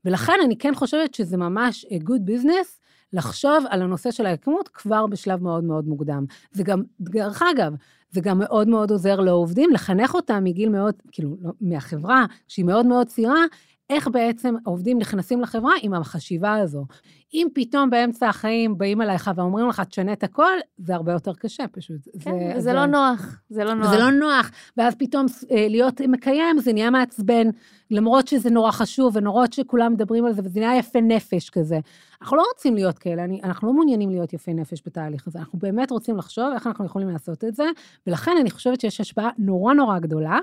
ולכן 0.04 0.38
אני 0.44 0.58
כן 0.58 0.74
חושבת 0.74 1.14
שזה 1.14 1.36
ממש 1.36 1.86
good 1.92 2.30
business 2.30 2.77
לחשוב 3.12 3.64
על 3.68 3.82
הנושא 3.82 4.10
של 4.10 4.26
ההקמות 4.26 4.68
כבר 4.68 5.06
בשלב 5.06 5.42
מאוד 5.42 5.64
מאוד 5.64 5.88
מוקדם. 5.88 6.24
זה 6.52 6.62
גם, 6.62 6.82
דרך 7.00 7.42
אגב, 7.54 7.72
זה 8.10 8.20
גם 8.20 8.38
מאוד 8.38 8.68
מאוד 8.68 8.90
עוזר 8.90 9.20
לעובדים 9.20 9.70
לחנך 9.70 10.14
אותם 10.14 10.44
מגיל 10.44 10.68
מאוד, 10.68 10.94
כאילו, 11.12 11.36
לא, 11.42 11.52
מהחברה, 11.60 12.26
שהיא 12.48 12.64
מאוד 12.64 12.86
מאוד 12.86 13.06
צעירה, 13.06 13.44
איך 13.90 14.08
בעצם 14.08 14.54
עובדים 14.64 14.98
נכנסים 14.98 15.40
לחברה 15.40 15.72
עם 15.82 15.94
החשיבה 15.94 16.54
הזו. 16.54 16.86
אם 17.34 17.46
פתאום 17.54 17.90
באמצע 17.90 18.28
החיים 18.28 18.78
באים 18.78 19.02
אליך 19.02 19.30
ואומרים 19.34 19.68
לך, 19.68 19.80
תשנה 19.80 20.12
את 20.12 20.22
הכל, 20.22 20.52
זה 20.78 20.94
הרבה 20.94 21.12
יותר 21.12 21.34
קשה 21.34 21.64
פשוט. 21.72 22.08
כן, 22.20 22.30
זה, 22.54 22.60
זה 22.60 22.72
לא 22.72 22.86
נוח, 22.86 23.40
זה 23.50 23.64
לא 23.64 23.74
נוח. 23.74 23.90
זה 23.90 23.98
לא 23.98 24.10
נוח, 24.10 24.50
ואז 24.76 24.94
פתאום 24.98 25.26
אה, 25.50 25.66
להיות 25.70 26.00
מקיים, 26.00 26.58
זה 26.58 26.72
נהיה 26.72 26.90
מעצבן, 26.90 27.48
למרות 27.90 28.28
שזה 28.28 28.50
נורא 28.50 28.70
חשוב, 28.70 29.16
ונורא 29.16 29.46
שכולם 29.50 29.92
מדברים 29.92 30.24
על 30.24 30.32
זה, 30.32 30.42
וזה 30.44 30.60
נהיה 30.60 30.78
יפה 30.78 31.00
נפש 31.00 31.50
כזה. 31.50 31.78
אנחנו 32.22 32.36
לא 32.36 32.44
רוצים 32.54 32.74
להיות 32.74 32.98
כאלה, 32.98 33.24
אני, 33.24 33.40
אנחנו 33.44 33.68
לא 33.68 33.74
מעוניינים 33.74 34.10
להיות 34.10 34.32
יפי 34.32 34.54
נפש 34.54 34.82
בתהליך 34.86 35.26
הזה, 35.26 35.38
אנחנו 35.38 35.58
באמת 35.58 35.90
רוצים 35.90 36.16
לחשוב 36.16 36.52
איך 36.54 36.66
אנחנו 36.66 36.84
יכולים 36.84 37.08
לעשות 37.08 37.44
את 37.44 37.54
זה, 37.54 37.64
ולכן 38.06 38.32
אני 38.40 38.50
חושבת 38.50 38.80
שיש 38.80 39.00
השפעה 39.00 39.30
נורא 39.38 39.74
נורא 39.74 39.98
גדולה. 39.98 40.38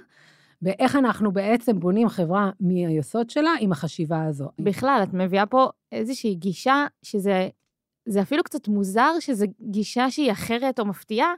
ואיך 0.66 0.96
אנחנו 0.96 1.32
בעצם 1.32 1.80
בונים 1.80 2.10
חברה 2.10 2.52
מהיסוד 2.60 3.30
שלה 3.30 3.54
עם 3.60 3.72
החשיבה 3.72 4.24
הזו. 4.24 4.50
בכלל, 4.60 5.00
את 5.04 5.14
מביאה 5.14 5.46
פה 5.46 5.70
איזושהי 5.92 6.36
גישה 6.36 6.86
שזה 7.04 7.50
זה 8.06 8.22
אפילו 8.22 8.44
קצת 8.44 8.68
מוזר 8.68 9.12
שזו 9.20 9.46
גישה 9.62 10.12
שהיא 10.12 10.32
אחרת 10.32 10.80
או 10.80 10.86
מפתיעה, 10.86 11.34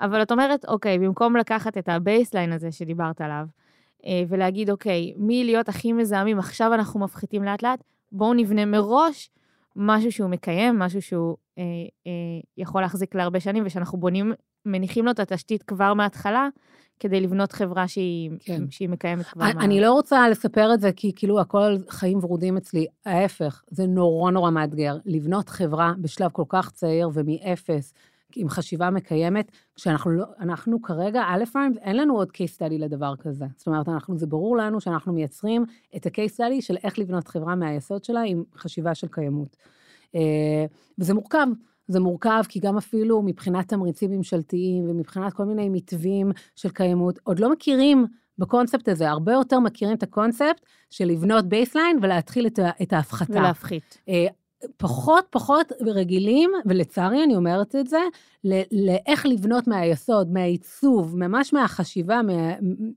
אבל 0.00 0.22
את 0.22 0.32
אומרת, 0.32 0.64
אוקיי, 0.64 0.98
במקום 0.98 1.36
לקחת 1.36 1.78
את 1.78 1.88
ה 1.88 1.95
baseline 1.95 2.52
הזה 2.52 2.72
שדיברת 2.72 3.20
עליו, 3.20 3.46
אה, 4.06 4.22
ולהגיד, 4.28 4.70
אוקיי, 4.70 5.12
מי 5.16 5.44
להיות 5.44 5.68
הכי 5.68 5.92
מזהמים, 5.92 6.38
עכשיו 6.38 6.74
אנחנו 6.74 7.00
מפחיתים 7.00 7.42
לאט-לאט, 7.42 7.84
בואו 8.12 8.34
נבנה 8.34 8.64
מראש 8.64 9.30
משהו 9.76 10.12
שהוא 10.12 10.30
מקיים, 10.30 10.78
משהו 10.78 11.02
שהוא 11.02 11.36
אה, 11.58 11.62
אה, 12.06 12.12
יכול 12.56 12.80
להחזיק 12.80 13.14
להרבה 13.14 13.40
שנים, 13.40 13.62
ושאנחנו 13.66 13.98
בונים, 13.98 14.32
מניחים 14.66 15.04
לו 15.04 15.10
את 15.10 15.20
התשתית 15.20 15.62
כבר 15.62 15.94
מההתחלה, 15.94 16.48
כדי 17.02 17.20
לבנות 17.20 17.52
חברה 17.52 17.88
שהיא, 17.88 18.30
כן. 18.40 18.62
שהיא 18.70 18.88
מקיימת 18.88 19.26
כבר. 19.26 19.44
אני, 19.44 19.54
מה... 19.54 19.64
אני 19.64 19.80
לא 19.80 19.92
רוצה 19.92 20.28
לספר 20.28 20.74
את 20.74 20.80
זה 20.80 20.92
כי 20.92 21.12
כאילו 21.16 21.40
הכל 21.40 21.76
חיים 21.88 22.18
ורודים 22.22 22.56
אצלי, 22.56 22.86
ההפך, 23.06 23.62
זה 23.70 23.86
נורא 23.86 24.30
נורא 24.30 24.50
מאתגר. 24.50 24.96
לבנות 25.06 25.48
חברה 25.48 25.92
בשלב 25.98 26.30
כל 26.30 26.44
כך 26.48 26.70
צעיר 26.70 27.10
ומאפס, 27.14 27.94
עם 28.36 28.48
חשיבה 28.48 28.90
מקיימת, 28.90 29.52
כשאנחנו 29.74 30.10
לא, 30.10 30.24
אנחנו 30.40 30.82
כרגע, 30.82 31.22
א' 31.26 31.44
פארמס, 31.52 31.76
אין 31.76 31.96
לנו 31.96 32.16
עוד 32.16 32.28
case 32.28 32.56
study 32.58 32.78
לדבר 32.78 33.14
כזה. 33.16 33.44
זאת 33.56 33.66
אומרת, 33.66 33.88
אנחנו, 33.88 34.18
זה 34.18 34.26
ברור 34.26 34.56
לנו 34.56 34.80
שאנחנו 34.80 35.12
מייצרים 35.12 35.64
את 35.96 36.06
ה-case 36.06 36.34
study 36.36 36.60
של 36.60 36.76
איך 36.84 36.98
לבנות 36.98 37.28
חברה 37.28 37.54
מהיסוד 37.54 38.04
שלה 38.04 38.20
עם 38.26 38.42
חשיבה 38.56 38.94
של 38.94 39.06
קיימות. 39.06 39.56
אה, 40.14 40.64
וזה 40.98 41.14
מורכב. 41.14 41.46
זה 41.88 42.00
מורכב, 42.00 42.42
כי 42.48 42.60
גם 42.60 42.76
אפילו 42.76 43.22
מבחינת 43.22 43.68
תמריצים 43.68 44.10
ממשלתיים 44.10 44.90
ומבחינת 44.90 45.32
כל 45.32 45.44
מיני 45.44 45.68
מתווים 45.68 46.32
של 46.56 46.68
קיימות, 46.68 47.18
עוד 47.22 47.40
לא 47.40 47.52
מכירים 47.52 48.06
בקונספט 48.38 48.88
הזה, 48.88 49.10
הרבה 49.10 49.32
יותר 49.32 49.60
מכירים 49.60 49.96
את 49.96 50.02
הקונספט 50.02 50.60
של 50.90 51.04
לבנות 51.04 51.44
baseline 51.44 51.98
ולהתחיל 52.02 52.46
את, 52.46 52.58
את 52.82 52.92
ההפחתה. 52.92 53.32
ולהפחית. 53.32 53.98
אה, 54.08 54.26
פחות 54.76 55.26
פחות 55.30 55.72
רגילים, 55.80 56.50
ולצערי 56.66 57.24
אני 57.24 57.36
אומרת 57.36 57.76
את 57.76 57.86
זה, 57.86 58.00
לאיך 58.72 59.26
לבנות 59.26 59.68
מהיסוד, 59.68 60.32
מהעיצוב, 60.32 61.16
ממש 61.16 61.52
מהחשיבה, 61.52 62.22
מה, 62.22 62.32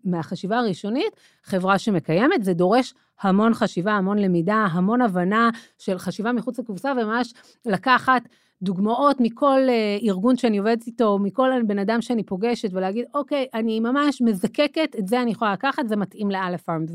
מהחשיבה 0.04 0.58
הראשונית, 0.58 1.16
חברה 1.44 1.80
שמקיימת. 1.80 2.44
זה 2.44 2.54
דורש 2.54 2.94
המון 3.22 3.54
חשיבה, 3.54 3.92
המון 3.92 4.18
למידה, 4.18 4.68
המון 4.72 5.02
הבנה 5.02 5.50
של 5.78 5.98
חשיבה 5.98 6.32
מחוץ 6.32 6.60
לקופסה, 6.60 6.94
וממש 7.02 7.34
לקחת 7.66 8.22
דוגמאות 8.62 9.18
מכל 9.20 9.60
uh, 9.68 10.04
ארגון 10.04 10.38
שאני 10.38 10.58
עובדת 10.58 10.88
איתו, 10.88 11.20
מכל 11.20 11.50
בן 11.68 11.80
אדם 11.80 12.02
שאני 12.02 12.24
פוגשת, 12.24 12.70
ולהגיד, 12.74 13.06
אוקיי, 13.14 13.48
אני 13.54 13.80
ממש 13.80 14.22
מזקקת, 14.22 14.96
את 15.00 15.08
זה 15.08 15.22
אני 15.22 15.32
יכולה 15.32 15.54
לקחת, 15.54 15.88
זה 15.88 15.96
מתאים 15.96 16.32
לאלף 16.32 16.62
פארמס, 16.62 16.92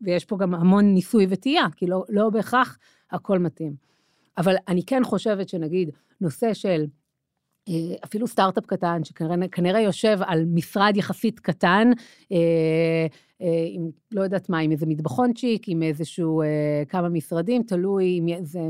ויש 0.00 0.24
פה 0.24 0.36
גם 0.36 0.54
המון 0.54 0.84
ניסוי 0.94 1.26
וטעייה, 1.28 1.66
כי 1.76 1.86
לא, 1.86 2.04
לא 2.08 2.30
בהכרח 2.30 2.78
הכל 3.10 3.38
מתאים. 3.38 3.74
אבל 4.38 4.54
אני 4.68 4.82
כן 4.82 5.04
חושבת 5.04 5.48
שנגיד, 5.48 5.90
נושא 6.20 6.54
של 6.54 6.80
אה, 6.80 6.86
אפילו 8.04 8.26
סטארט-אפ 8.26 8.66
קטן, 8.66 9.04
שכנראה 9.04 9.80
יושב 9.80 10.18
על 10.26 10.44
משרד 10.54 10.96
יחסית 10.96 11.40
קטן, 11.40 11.90
אה, 12.32 13.06
אה, 13.42 13.66
עם, 13.70 13.90
לא 14.12 14.22
יודעת 14.22 14.50
מה, 14.50 14.58
עם 14.58 14.70
איזה 14.70 14.86
מטבחונצ'יק, 14.86 15.62
עם 15.68 15.82
איזשהו, 15.82 16.42
כמה 16.88 17.08
משרדים, 17.08 17.62
תלוי 17.62 18.18
אם 18.18 18.44
זה 18.44 18.60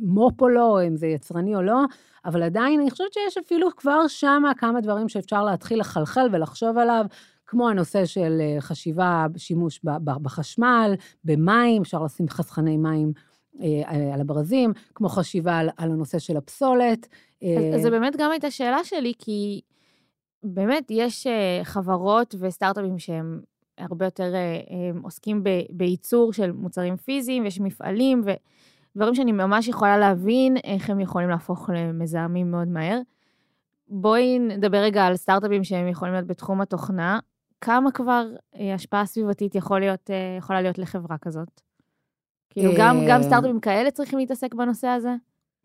מו"פ 0.00 0.42
או 0.42 0.48
לא, 0.48 0.80
אם 0.86 0.96
זה 0.96 1.06
יצרני 1.06 1.56
או 1.56 1.62
לא, 1.62 1.80
אבל 2.24 2.42
עדיין 2.42 2.80
אני 2.80 2.90
חושבת 2.90 3.12
שיש 3.12 3.38
אפילו 3.38 3.68
כבר 3.76 4.08
שם 4.08 4.42
כמה 4.56 4.80
דברים 4.80 5.08
שאפשר 5.08 5.44
להתחיל 5.44 5.80
לחלחל 5.80 6.26
ולחשוב 6.32 6.78
עליו. 6.78 7.06
כמו 7.46 7.68
הנושא 7.68 8.04
של 8.04 8.40
חשיבה, 8.60 9.26
שימוש 9.36 9.80
בחשמל, 10.22 10.94
במים, 11.24 11.82
אפשר 11.82 12.02
לשים 12.02 12.28
חסכני 12.28 12.76
מים 12.76 13.12
על 13.86 14.20
הברזים, 14.20 14.72
כמו 14.94 15.08
חשיבה 15.08 15.58
על, 15.58 15.68
על 15.76 15.90
הנושא 15.90 16.18
של 16.18 16.36
הפסולת. 16.36 17.08
אז, 17.42 17.74
אז 17.74 17.82
זה 17.82 17.90
באמת 17.90 18.16
גם 18.16 18.30
הייתה 18.30 18.50
שאלה 18.50 18.84
שלי, 18.84 19.12
כי 19.18 19.60
באמת 20.42 20.86
יש 20.90 21.26
חברות 21.62 22.34
וסטארט-אפים 22.38 22.98
שהם 22.98 23.40
הרבה 23.78 24.04
יותר 24.04 24.34
עוסקים 25.02 25.44
בייצור 25.70 26.32
של 26.32 26.52
מוצרים 26.52 26.96
פיזיים, 26.96 27.42
ויש 27.42 27.60
מפעלים 27.60 28.24
ודברים 28.94 29.14
שאני 29.14 29.32
ממש 29.32 29.68
יכולה 29.68 29.98
להבין 29.98 30.56
איך 30.64 30.90
הם 30.90 31.00
יכולים 31.00 31.28
להפוך 31.28 31.70
למזהמים 31.74 32.50
מאוד 32.50 32.68
מהר. 32.68 33.00
בואי 33.88 34.38
נדבר 34.38 34.78
רגע 34.78 35.06
על 35.06 35.16
סטארט-אפים 35.16 35.64
שהם 35.64 35.88
יכולים 35.88 36.14
להיות 36.14 36.26
בתחום 36.26 36.60
התוכנה. 36.60 37.18
כמה 37.60 37.90
כבר 37.92 38.26
השפעה 38.74 39.06
סביבתית 39.06 39.54
יכול 39.54 39.80
להיות, 39.80 40.10
יכולה 40.38 40.62
להיות 40.62 40.78
לחברה 40.78 41.18
כזאת? 41.18 41.60
כאילו, 42.54 42.72
גם, 42.76 42.96
גם 43.08 43.22
סטארט-אפים 43.22 43.60
כאלה 43.60 43.90
צריכים 43.90 44.18
להתעסק 44.18 44.54
בנושא 44.54 44.88
הזה? 44.88 45.14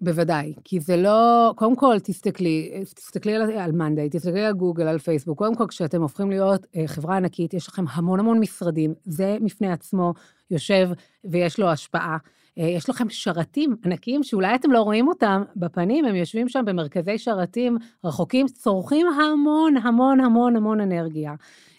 בוודאי, 0.02 0.54
כי 0.64 0.80
זה 0.80 0.98
לא, 0.98 1.52
קודם 1.56 1.76
כל 1.76 2.00
תסתכלי, 2.00 2.84
תסתכלי 2.96 3.36
על, 3.36 3.52
על 3.52 3.72
מאנדיי, 3.72 4.10
תסתכלי 4.10 4.46
על 4.46 4.54
גוגל, 4.54 4.88
על 4.88 4.98
פייסבוק, 5.00 5.38
קודם 5.38 5.56
כל 5.56 5.66
כשאתם 5.68 6.02
הופכים 6.02 6.30
להיות 6.30 6.66
אה, 6.76 6.88
חברה 6.88 7.18
ענקית, 7.18 7.54
יש 7.54 7.68
לכם 7.68 7.84
המון 7.92 8.20
המון 8.20 8.40
משרדים, 8.40 8.94
זה 9.04 9.38
מפני 9.42 9.72
עצמו 9.72 10.14
יושב 10.52 10.90
ויש 11.24 11.60
לו 11.60 11.68
השפעה. 11.68 12.18
אה, 12.60 12.68
יש 12.68 12.90
לכם 12.90 13.10
שרתים 13.10 13.76
ענקיים 13.86 14.24
שאולי 14.24 14.56
אתם 14.56 14.72
לא 14.72 14.82
רואים 14.82 15.08
אותם 15.08 15.44
בפנים, 15.56 16.06
הם 16.06 16.16
יושבים 16.16 16.50
שם 16.50 16.66
במרכזי 16.66 17.18
שרתים 17.18 17.78
רחוקים, 18.04 18.48
צורכים 18.48 19.08
המון 19.08 19.78
המון 19.78 20.20
המון 20.20 20.56
המון 20.56 20.82
אנרגיה. 20.82 21.32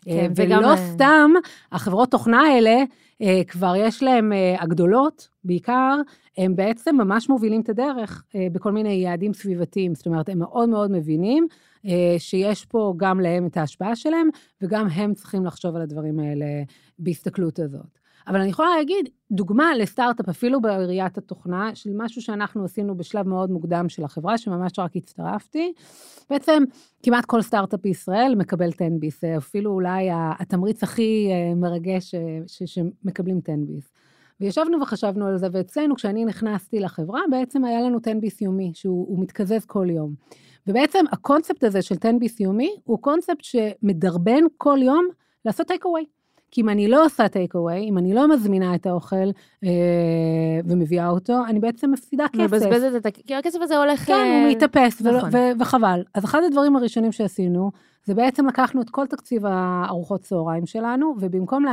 אה, 0.08 0.26
כן, 0.26 0.32
ולא 0.36 0.56
וגם... 0.56 0.76
סתם, 0.76 1.30
החברות 1.72 2.10
תוכנה 2.10 2.40
האלה, 2.40 2.70
אה, 2.70 2.84
כבר 3.48 3.74
יש 3.76 4.02
להם, 4.02 4.32
אה, 4.32 4.62
הגדולות 4.62 5.28
בעיקר, 5.44 5.96
הם 6.38 6.56
בעצם 6.56 6.96
ממש 6.96 7.28
מובילים 7.28 7.60
את 7.60 7.68
הדרך 7.68 8.24
בכל 8.52 8.72
מיני 8.72 8.92
יעדים 8.92 9.34
סביבתיים. 9.34 9.94
זאת 9.94 10.06
אומרת, 10.06 10.28
הם 10.28 10.38
מאוד 10.38 10.68
מאוד 10.68 10.90
מבינים 10.90 11.46
שיש 12.18 12.64
פה 12.64 12.94
גם 12.96 13.20
להם 13.20 13.46
את 13.46 13.56
ההשפעה 13.56 13.96
שלהם, 13.96 14.28
וגם 14.62 14.88
הם 14.88 15.14
צריכים 15.14 15.44
לחשוב 15.46 15.76
על 15.76 15.82
הדברים 15.82 16.18
האלה 16.18 16.46
בהסתכלות 16.98 17.58
הזאת. 17.58 17.99
אבל 18.30 18.40
אני 18.40 18.50
יכולה 18.50 18.76
להגיד, 18.76 19.08
דוגמה 19.30 19.74
לסטארט-אפ, 19.76 20.28
אפילו 20.28 20.60
בראיית 20.60 21.18
התוכנה, 21.18 21.74
של 21.74 21.90
משהו 21.94 22.22
שאנחנו 22.22 22.64
עשינו 22.64 22.96
בשלב 22.96 23.28
מאוד 23.28 23.50
מוקדם 23.50 23.88
של 23.88 24.04
החברה, 24.04 24.38
שממש 24.38 24.78
רק 24.78 24.96
הצטרפתי. 24.96 25.72
בעצם, 26.30 26.62
כמעט 27.02 27.24
כל 27.24 27.42
סטארט-אפ 27.42 27.80
בישראל 27.80 28.34
מקבל 28.38 28.68
10 28.68 28.84
ביס, 28.98 29.24
אפילו 29.24 29.70
אולי 29.70 30.08
התמריץ 30.12 30.82
הכי 30.82 31.28
אה, 31.30 31.54
מרגש 31.54 32.14
אה, 32.14 32.38
שמקבלים 32.46 33.40
10 33.44 33.52
ביס. 33.66 33.92
וישבנו 34.40 34.80
וחשבנו 34.80 35.26
על 35.26 35.38
זה, 35.38 35.46
ואצלנו, 35.52 35.94
כשאני 35.94 36.24
נכנסתי 36.24 36.80
לחברה, 36.80 37.20
בעצם 37.30 37.64
היה 37.64 37.80
לנו 37.80 37.98
10 38.02 38.12
ביס 38.20 38.40
יומי, 38.40 38.72
שהוא 38.74 39.22
מתקזז 39.22 39.64
כל 39.66 39.86
יום. 39.90 40.14
ובעצם 40.66 41.04
הקונספט 41.12 41.64
הזה 41.64 41.82
של 41.82 41.94
10 42.00 42.10
ביס 42.18 42.40
יומי, 42.40 42.76
הוא 42.84 42.98
קונספט 42.98 43.42
שמדרבן 43.42 44.42
כל 44.56 44.78
יום 44.82 45.08
לעשות 45.44 45.66
טייק 45.66 45.84
אווי. 45.84 46.04
כי 46.50 46.60
אם 46.60 46.68
אני 46.68 46.88
לא 46.88 47.04
עושה 47.04 47.28
טייק 47.28 47.54
אווי, 47.54 47.88
אם 47.88 47.98
אני 47.98 48.14
לא 48.14 48.28
מזמינה 48.28 48.74
את 48.74 48.86
האוכל 48.86 49.30
אה, 49.64 49.70
ומביאה 50.64 51.08
אותו, 51.08 51.44
אני 51.48 51.60
בעצם 51.60 51.90
מפסידה 51.90 52.28
כסף. 52.28 52.40
מבזבזת 52.40 52.96
את 52.96 53.06
ה... 53.06 53.10
כי 53.10 53.34
הכסף 53.34 53.58
הזה 53.62 53.78
הולך... 53.78 54.00
כן, 54.00 54.12
אה... 54.12 54.42
הוא 54.42 54.50
מתאפס, 54.50 55.02
נכון. 55.02 55.30
ו- 55.32 55.60
וחבל. 55.60 56.02
אז 56.14 56.24
אחד 56.24 56.40
הדברים 56.46 56.76
הראשונים 56.76 57.12
שעשינו, 57.12 57.70
זה 58.04 58.14
בעצם 58.14 58.46
לקחנו 58.46 58.82
את 58.82 58.90
כל 58.90 59.06
תקציב 59.06 59.46
הארוחות 59.46 60.20
צהריים 60.20 60.66
שלנו, 60.66 61.14
ובמקום, 61.20 61.64
לה... 61.64 61.72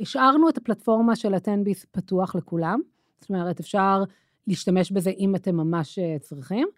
השארנו 0.00 0.48
את 0.48 0.56
הפלטפורמה 0.56 1.16
של 1.16 1.34
הטנביס 1.34 1.86
פתוח 1.90 2.34
לכולם. 2.34 2.80
זאת 3.20 3.30
אומרת, 3.30 3.60
אפשר 3.60 4.04
להשתמש 4.46 4.92
בזה 4.92 5.10
אם 5.10 5.36
אתם 5.36 5.56
ממש 5.56 5.98
אה, 5.98 6.16
צריכים, 6.20 6.68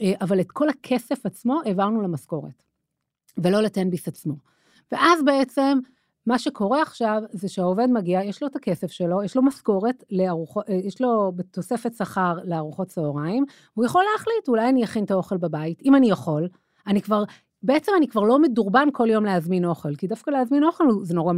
אה, 0.00 0.12
אבל 0.20 0.40
את 0.40 0.50
כל 0.50 0.68
הכסף 0.68 1.26
עצמו 1.26 1.60
העברנו 1.64 2.02
למשכורת, 2.02 2.62
ולא 3.38 3.60
לטנביס 3.60 4.08
עצמו. 4.08 4.34
ואז 4.92 5.22
בעצם 5.24 5.78
מה 6.26 6.38
שקורה 6.38 6.82
עכשיו 6.82 7.22
זה 7.30 7.48
שהעובד 7.48 7.86
מגיע, 7.90 8.22
יש 8.22 8.42
לו 8.42 8.48
את 8.48 8.56
הכסף 8.56 8.90
שלו, 8.90 9.22
יש 9.22 9.36
לו 9.36 9.42
משכורת, 9.42 10.04
לארוחות, 10.10 10.70
אה, 10.70 10.74
יש 10.74 11.00
לו 11.00 11.32
תוספת 11.50 11.94
שכר 11.94 12.34
לארוחות 12.44 12.88
צהריים, 12.88 13.44
והוא 13.76 13.86
יכול 13.86 14.04
להחליט, 14.12 14.48
אולי 14.48 14.68
אני 14.68 14.84
אכין 14.84 15.04
את 15.04 15.10
האוכל 15.10 15.36
בבית, 15.36 15.82
אם 15.84 15.94
אני 15.94 16.10
יכול, 16.10 16.48
אני 16.86 17.02
כבר, 17.02 17.24
בעצם 17.62 17.92
אני 17.96 18.08
כבר 18.08 18.22
לא 18.22 18.38
מדורבן 18.38 18.88
כל 18.92 19.10
יום 19.10 19.24
להזמין 19.24 19.64
אוכל, 19.64 19.94
כי 19.94 20.06
דווקא 20.06 20.30
להזמין 20.30 20.64
אוכל 20.64 20.84
זה 21.02 21.14
נורא, 21.14 21.34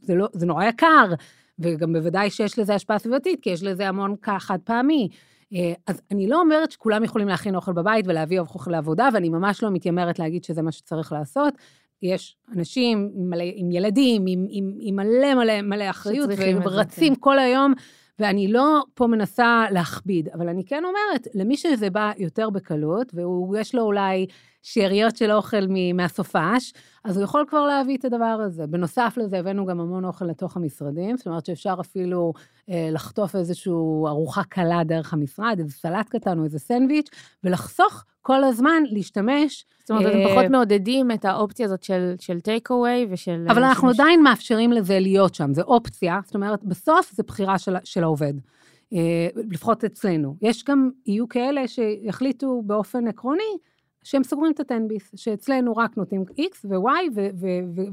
זה 0.00 0.14
לא, 0.14 0.28
זה 0.32 0.46
נורא 0.46 0.64
יקר, 0.64 1.12
וגם 1.58 1.92
בוודאי 1.92 2.30
שיש 2.30 2.58
לזה 2.58 2.74
השפעה 2.74 2.98
סביבתית, 2.98 3.40
כי 3.40 3.50
יש 3.50 3.62
לזה 3.62 3.88
המון 3.88 4.14
חד 4.38 4.58
פעמי. 4.64 5.08
אה, 5.54 5.72
אז 5.86 6.02
אני 6.10 6.28
לא 6.28 6.40
אומרת 6.40 6.70
שכולם 6.70 7.04
יכולים 7.04 7.28
להכין 7.28 7.54
אוכל 7.54 7.72
בבית 7.72 8.04
ולהביא 8.08 8.40
אוכל 8.40 8.70
לעבודה, 8.70 9.08
ואני 9.12 9.28
ממש 9.28 9.62
לא 9.62 9.70
מתיימרת 9.70 10.18
להגיד 10.18 10.44
שזה 10.44 10.62
מה 10.62 10.72
שצריך 10.72 11.12
לעשות. 11.12 11.54
יש 12.02 12.36
אנשים 12.56 13.10
מלא, 13.14 13.44
עם 13.54 13.70
ילדים, 13.70 14.24
עם, 14.28 14.46
עם, 14.48 14.72
עם 14.80 14.96
מלא 14.96 15.34
מלא 15.34 15.62
מלא 15.62 15.90
אחריות, 15.90 16.30
והם 16.36 16.62
רצים 16.62 17.14
כן. 17.14 17.20
כל 17.20 17.38
היום, 17.38 17.72
ואני 18.18 18.52
לא 18.52 18.82
פה 18.94 19.06
מנסה 19.06 19.64
להכביד, 19.70 20.28
אבל 20.28 20.48
אני 20.48 20.64
כן 20.64 20.82
אומרת, 20.84 21.28
למי 21.34 21.56
שזה 21.56 21.90
בא 21.90 22.12
יותר 22.18 22.50
בקלות, 22.50 23.12
ויש 23.52 23.74
לו 23.74 23.82
אולי 23.82 24.26
שאריות 24.62 25.16
של 25.16 25.32
אוכל 25.32 25.66
מהסופש, 25.94 26.72
אז 27.04 27.16
הוא 27.16 27.24
יכול 27.24 27.44
כבר 27.48 27.66
להביא 27.66 27.96
את 27.96 28.04
הדבר 28.04 28.38
הזה. 28.46 28.66
בנוסף 28.66 29.14
לזה, 29.16 29.38
הבאנו 29.38 29.66
גם 29.66 29.80
המון 29.80 30.04
אוכל 30.04 30.24
לתוך 30.24 30.56
המשרדים, 30.56 31.16
זאת 31.16 31.26
אומרת 31.26 31.46
שאפשר 31.46 31.74
אפילו 31.80 32.32
אה, 32.70 32.88
לחטוף 32.92 33.36
איזושהי 33.36 33.72
ארוחה 34.06 34.42
קלה 34.44 34.84
דרך 34.84 35.12
המשרד, 35.12 35.56
איזה 35.58 35.72
סלט 35.72 36.08
קטן 36.08 36.38
או 36.38 36.44
איזה 36.44 36.58
סנדוויץ', 36.58 37.08
ולחסוך 37.44 38.04
כל 38.22 38.44
הזמן 38.44 38.82
להשתמש. 38.90 39.64
זאת 39.80 39.90
אומרת, 39.90 40.06
אתם 40.06 40.16
אה, 40.16 40.28
פחות 40.28 40.50
מעודדים 40.50 41.10
את 41.10 41.24
האופציה 41.24 41.66
הזאת 41.66 41.82
של 42.20 42.40
טייק 42.40 42.70
אווי 42.70 43.06
ושל... 43.10 43.46
אבל 43.48 43.64
אנחנו 43.64 43.88
עדיין 43.88 44.22
מאפשרים 44.22 44.72
לזה 44.72 45.00
להיות 45.00 45.34
שם, 45.34 45.54
זו 45.54 45.62
אופציה, 45.62 46.20
זאת 46.24 46.34
אומרת, 46.34 46.64
בסוף 46.64 47.12
זו 47.14 47.22
בחירה 47.26 47.58
של, 47.58 47.76
של 47.84 48.02
העובד. 48.02 48.34
אה, 48.92 49.28
לפחות 49.50 49.84
אצלנו. 49.84 50.36
יש 50.42 50.64
גם, 50.64 50.90
יהיו 51.06 51.28
כאלה 51.28 51.68
שיחליטו 51.68 52.62
באופן 52.66 53.08
עקרוני 53.08 53.58
שהם 54.08 54.24
סוגרים 54.24 54.52
את 54.52 54.60
התן 54.60 54.81
ביס, 54.81 55.10
שאצלנו 55.16 55.76
רק 55.76 55.96
נותנים 55.96 56.24
X 56.40 56.56
ו-Y 56.64 57.20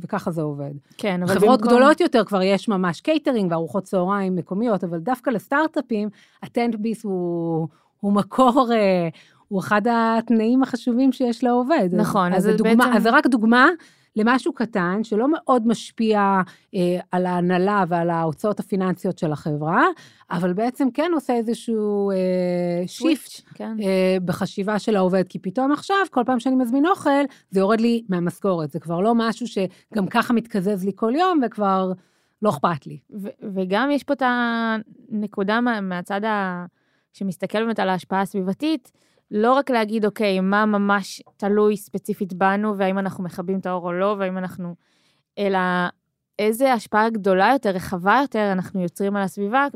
וככה 0.01 0.32
זה 0.32 0.41
עובד. 0.41 0.71
כן, 0.97 1.23
אבל 1.23 1.34
חברות 1.34 1.60
במקום... 1.60 1.78
גדולות 1.78 2.01
יותר 2.01 2.23
כבר 2.23 2.41
יש 2.41 2.67
ממש 2.67 3.01
קייטרינג 3.01 3.51
וארוחות 3.51 3.84
צהריים 3.84 4.36
מקומיות, 4.36 4.84
אבל 4.84 4.99
דווקא 4.99 5.30
לסטארט-אפים, 5.30 6.10
התן 6.43 6.73
ביס 6.73 7.03
הוא, 7.04 7.67
הוא 7.99 8.13
מקור, 8.13 8.67
אה, 8.73 9.10
הוא 9.47 9.60
אחד 9.60 9.82
התנאים 9.91 10.63
החשובים 10.63 11.12
שיש 11.12 11.43
לעובד. 11.43 11.89
נכון, 11.91 12.34
אז, 12.34 12.49
אז, 12.49 12.56
דוגמה, 12.56 12.75
בעצם... 12.75 12.97
אז 12.97 13.04
זה 13.04 13.10
רק 13.10 13.28
דוגמה 13.28 13.69
למשהו 14.15 14.54
קטן, 14.54 15.04
שלא 15.04 15.28
מאוד 15.32 15.67
משפיע 15.67 16.41
אה, 16.75 16.99
על 17.12 17.25
ההנהלה 17.25 17.84
ועל 17.88 18.10
ההוצאות 18.10 18.60
הפיננסיות 18.60 19.17
של 19.17 19.32
החברה, 19.32 19.86
אבל 20.32 20.54
בעצם 20.54 20.91
כן 20.93 21.12
עושה 21.13 21.34
איזשהו 21.34 22.12
אה, 22.12 22.88
shift 22.88 23.41
כן. 23.54 23.78
אה, 23.82 24.17
בחשיבה 24.25 24.80
של 24.80 24.95
העובד, 24.95 25.23
כי 25.30 25.39
פתאום 25.39 25.71
עכשיו, 25.71 25.97
כל 26.12 26.23
פעם 26.25 26.39
שאני 26.39 26.56
מזמין 26.56 26.86
אוכל, 26.86 27.23
זה 27.51 27.60
יורד 27.60 27.82
לי 27.82 28.04
מהמשכורת. 28.10 28.71
זה 28.71 28.80
כבר 28.80 28.99
לא 28.99 29.13
משהו 29.15 29.47
שגם 29.47 30.08
ככה 30.10 30.34
מתקזז 30.34 30.86
לי 30.86 30.91
כל 30.95 31.13
יום, 31.15 31.39
וכבר 31.45 31.91
לא 32.41 32.49
אכפת 32.49 32.88
לי. 32.88 32.99
וגם 33.54 33.91
יש 33.91 34.04
פה 34.04 34.13
את 34.13 34.21
הנקודה 34.25 35.62
מה- 35.62 35.82
מהצד 35.82 36.23
ה... 36.23 36.65
שמסתכל 37.13 37.63
באמת 37.63 37.80
על 37.80 37.89
ההשפעה 37.89 38.21
הסביבתית, 38.21 38.91
לא 39.31 39.53
רק 39.53 39.69
להגיד, 39.69 40.05
אוקיי, 40.05 40.39
מה 40.39 40.65
ממש 40.65 41.21
תלוי 41.38 41.77
ספציפית 41.77 42.33
בנו, 42.33 42.77
והאם 42.77 42.99
אנחנו 42.99 43.23
מכבים 43.23 43.59
את 43.59 43.65
האור 43.65 43.88
או 43.88 43.93
לא, 43.93 44.15
והאם 44.19 44.38
אנחנו... 44.38 44.75
אלא 45.39 45.59
איזה 46.39 46.73
השפעה 46.73 47.09
גדולה 47.09 47.49
יותר, 47.53 47.69
רחבה 47.69 48.19
יותר, 48.21 48.49
אנחנו 48.51 48.81
יוצרים 48.81 49.15
על 49.15 49.23
הסביבה, 49.23 49.67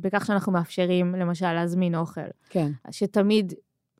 בכך 0.00 0.26
שאנחנו 0.26 0.52
מאפשרים, 0.52 1.14
למשל, 1.14 1.52
להזמין 1.52 1.94
אוכל. 1.94 2.20
כן. 2.50 2.70
שתמיד, 2.90 3.52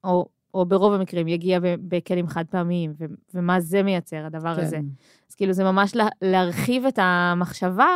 או, 0.04 0.26
או 0.54 0.66
ברוב 0.66 0.92
המקרים, 0.92 1.28
יגיע 1.28 1.58
בכלים 1.62 2.26
חד 2.28 2.44
פעמיים, 2.50 2.92
ו, 2.98 3.04
ומה 3.34 3.60
זה 3.60 3.82
מייצר, 3.82 4.26
הדבר 4.26 4.56
כן. 4.56 4.62
הזה. 4.62 4.78
אז 5.30 5.34
כאילו, 5.34 5.52
זה 5.52 5.64
ממש 5.64 5.96
לה, 5.96 6.08
להרחיב 6.22 6.86
את 6.86 6.98
המחשבה 7.02 7.88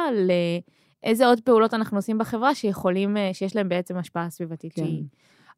לאיזה 1.04 1.26
עוד 1.26 1.40
פעולות 1.40 1.74
אנחנו 1.74 1.98
עושים 1.98 2.18
בחברה 2.18 2.54
שיכולים, 2.54 3.16
שיש 3.32 3.56
להם 3.56 3.68
בעצם 3.68 3.96
השפעה 3.96 4.30
סביבתית 4.30 4.72
כן. 4.72 4.82
שהיא... 4.82 5.04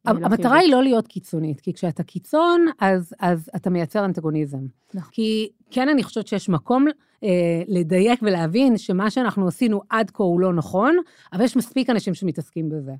המטרה 0.05 0.57
היא 0.57 0.71
לא 0.71 0.83
להיות 0.83 1.07
קיצונית, 1.07 1.61
כי 1.61 1.73
כשאתה 1.73 2.03
קיצון, 2.03 2.65
אז, 2.79 3.13
אז 3.19 3.49
אתה 3.55 3.69
מייצר 3.69 4.05
אנטגוניזם. 4.05 4.65
נכון. 4.93 5.09
כי 5.11 5.49
כן, 5.71 5.89
אני 5.89 6.03
חושבת 6.03 6.27
שיש 6.27 6.49
מקום 6.49 6.85
אה, 7.23 7.63
לדייק 7.67 8.19
ולהבין 8.23 8.77
שמה 8.77 9.09
שאנחנו 9.11 9.47
עשינו 9.47 9.81
עד 9.89 10.11
כה 10.11 10.23
הוא 10.23 10.39
לא 10.39 10.53
נכון, 10.53 10.95
אבל 11.33 11.43
יש 11.43 11.57
מספיק 11.57 11.89
אנשים 11.89 12.13
שמתעסקים 12.13 12.69
בזה. 12.69 12.93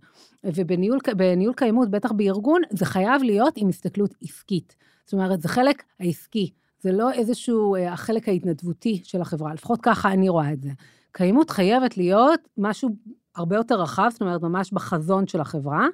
ובניהול 0.43 1.53
קיימות, 1.55 1.89
בטח 1.89 2.11
בארגון, 2.11 2.61
זה 2.69 2.85
חייב 2.85 3.23
להיות 3.23 3.53
עם 3.57 3.69
הסתכלות 3.69 4.15
עסקית. 4.21 4.75
זאת 5.05 5.13
אומרת, 5.13 5.41
זה 5.41 5.47
חלק 5.47 5.83
העסקי, 5.99 6.51
זה 6.81 6.91
לא 6.91 7.11
איזשהו 7.11 7.75
אה, 7.75 7.93
החלק 7.93 8.29
ההתנדבותי 8.29 9.01
של 9.03 9.21
החברה, 9.21 9.53
לפחות 9.53 9.79
ככה 9.81 10.11
אני 10.11 10.29
רואה 10.29 10.53
את 10.53 10.61
זה. 10.61 10.69
קיימות 11.11 11.49
חייבת 11.49 11.97
להיות 11.97 12.39
משהו 12.57 12.89
הרבה 13.35 13.55
יותר 13.55 13.81
רחב, 13.81 14.09
זאת 14.11 14.21
אומרת, 14.21 14.41
ממש 14.41 14.73
בחזון 14.73 15.27
של 15.27 15.41
החברה. 15.41 15.87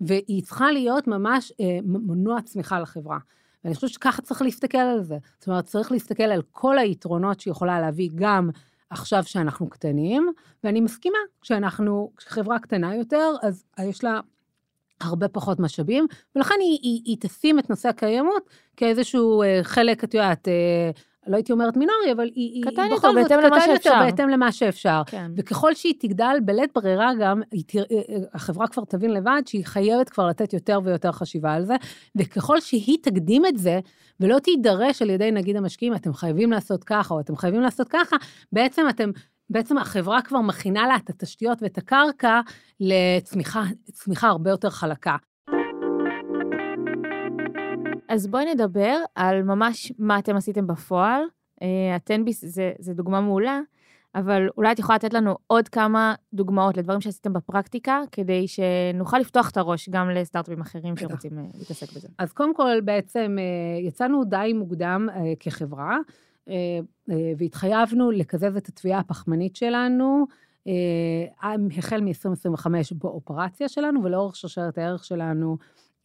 והיא 0.00 0.42
צריכה 0.42 0.72
להיות 0.72 1.06
ממש 1.06 1.52
אה, 1.60 1.78
מנוע 1.84 2.42
צמיחה 2.42 2.80
לחברה. 2.80 3.18
ואני 3.64 3.74
חושבת 3.74 3.90
שככה 3.90 4.22
צריך 4.22 4.42
להסתכל 4.42 4.78
על 4.78 5.02
זה. 5.02 5.18
זאת 5.38 5.48
אומרת, 5.48 5.66
צריך 5.66 5.92
להסתכל 5.92 6.22
על 6.22 6.42
כל 6.52 6.78
היתרונות 6.78 7.40
שהיא 7.40 7.50
יכולה 7.50 7.80
להביא 7.80 8.10
גם 8.14 8.50
עכשיו 8.90 9.24
שאנחנו 9.24 9.68
קטנים, 9.70 10.32
ואני 10.64 10.80
מסכימה, 10.80 11.18
כשאנחנו, 11.40 12.12
כשחברה 12.16 12.58
קטנה 12.58 12.96
יותר, 12.96 13.32
אז 13.42 13.64
יש 13.82 14.04
לה 14.04 14.20
הרבה 15.00 15.28
פחות 15.28 15.60
משאבים, 15.60 16.06
ולכן 16.36 16.54
היא, 16.60 16.78
היא, 16.82 17.02
היא 17.04 17.16
תשים 17.20 17.58
את 17.58 17.70
נושא 17.70 17.88
הקיימות 17.88 18.50
כאיזשהו 18.76 19.42
אה, 19.42 19.60
חלק, 19.62 20.04
את 20.04 20.14
יודעת, 20.14 20.48
אה, 20.48 20.90
לא 21.26 21.36
הייתי 21.36 21.52
אומרת 21.52 21.76
מינורי, 21.76 22.12
אבל 22.12 22.30
היא, 22.34 22.62
קטן 22.62 22.82
היא 22.82 22.96
בכל 22.96 23.14
זאת 23.14 23.24
קטן 23.24 23.40
יותר 23.42 23.60
שאפשר. 23.66 23.98
בהתאם 24.04 24.28
למה 24.28 24.52
שאפשר. 24.52 25.02
כן. 25.06 25.30
וככל 25.36 25.74
שהיא 25.74 25.94
תגדל, 25.98 26.36
בלית 26.44 26.70
ברירה 26.74 27.10
גם, 27.20 27.42
תרא, 27.66 27.82
אה, 27.92 27.96
אה, 27.96 28.16
החברה 28.32 28.68
כבר 28.68 28.84
תבין 28.84 29.10
לבד 29.10 29.42
שהיא 29.46 29.66
חייבת 29.66 30.08
כבר 30.08 30.26
לתת 30.26 30.52
יותר 30.52 30.80
ויותר 30.84 31.12
חשיבה 31.12 31.52
על 31.52 31.64
זה, 31.64 31.74
וככל 32.16 32.60
שהיא 32.60 32.98
תקדים 33.02 33.46
את 33.46 33.58
זה, 33.58 33.80
ולא 34.20 34.38
תידרש 34.38 35.02
על 35.02 35.10
ידי 35.10 35.30
נגיד 35.30 35.56
המשקיעים, 35.56 35.94
אתם 35.94 36.12
חייבים 36.12 36.52
לעשות 36.52 36.84
ככה, 36.84 37.14
או 37.14 37.20
אתם 37.20 37.36
חייבים 37.36 37.60
לעשות 37.60 37.88
ככה, 37.88 38.16
בעצם 38.52 38.86
אתם 38.90 39.10
בעצם 39.50 39.78
החברה 39.78 40.22
כבר 40.22 40.40
מכינה 40.40 40.86
לה 40.86 40.96
את 40.96 41.10
התשתיות 41.10 41.62
ואת 41.62 41.78
הקרקע 41.78 42.40
לצמיחה 42.80 44.28
הרבה 44.28 44.50
יותר 44.50 44.70
חלקה. 44.70 45.16
אז 48.10 48.26
בואי 48.26 48.54
נדבר 48.54 48.96
על 49.14 49.42
ממש 49.42 49.92
מה 49.98 50.18
אתם 50.18 50.36
עשיתם 50.36 50.66
בפועל. 50.66 51.22
אה, 51.62 51.94
הטנביס 51.96 52.44
זה, 52.44 52.72
זה 52.78 52.94
דוגמה 52.94 53.20
מעולה, 53.20 53.60
אבל 54.14 54.48
אולי 54.56 54.72
את 54.72 54.78
יכולה 54.78 54.96
לתת 54.96 55.14
לנו 55.14 55.36
עוד 55.46 55.68
כמה 55.68 56.14
דוגמאות 56.34 56.76
לדברים 56.76 57.00
שעשיתם 57.00 57.32
בפרקטיקה, 57.32 58.00
כדי 58.12 58.46
שנוכל 58.48 59.18
לפתוח 59.18 59.50
את 59.50 59.56
הראש 59.56 59.88
גם 59.88 60.10
לסטארט-אפים 60.10 60.60
אחרים 60.60 60.96
שרוצים 60.96 61.38
אה, 61.38 61.44
להתעסק 61.58 61.92
בזה. 61.96 62.08
אז 62.18 62.32
קודם 62.32 62.54
כל, 62.54 62.80
בעצם 62.84 63.36
אה, 63.38 63.88
יצאנו 63.88 64.24
די 64.24 64.52
מוקדם 64.54 65.08
כחברה, 65.40 65.98
והתחייבנו 67.38 68.10
לקזז 68.10 68.56
את 68.56 68.68
התביעה 68.68 68.98
הפחמנית 68.98 69.56
שלנו. 69.56 70.26
החל 71.78 72.00
מ-2025 72.00 72.66
באופרציה 72.92 73.68
שלנו, 73.68 74.04
ולאורך 74.04 74.36
שרשרת 74.36 74.78
הערך 74.78 75.04
שלנו 75.04 75.56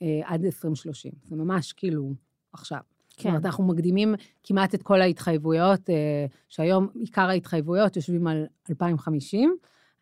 אה, 0.01 0.21
עד 0.23 0.45
2030. 0.45 1.11
זה 1.23 1.35
ממש 1.35 1.73
כאילו 1.73 2.13
עכשיו. 2.53 2.79
כן. 3.17 3.21
זאת 3.21 3.25
אומרת, 3.25 3.45
אנחנו 3.45 3.63
מקדימים 3.63 4.15
כמעט 4.43 4.75
את 4.75 4.83
כל 4.83 5.01
ההתחייבויות, 5.01 5.89
אה, 5.89 6.25
שהיום 6.49 6.87
עיקר 6.95 7.29
ההתחייבויות 7.29 7.95
יושבים 7.95 8.27
על 8.27 8.45
2050. 8.69 9.55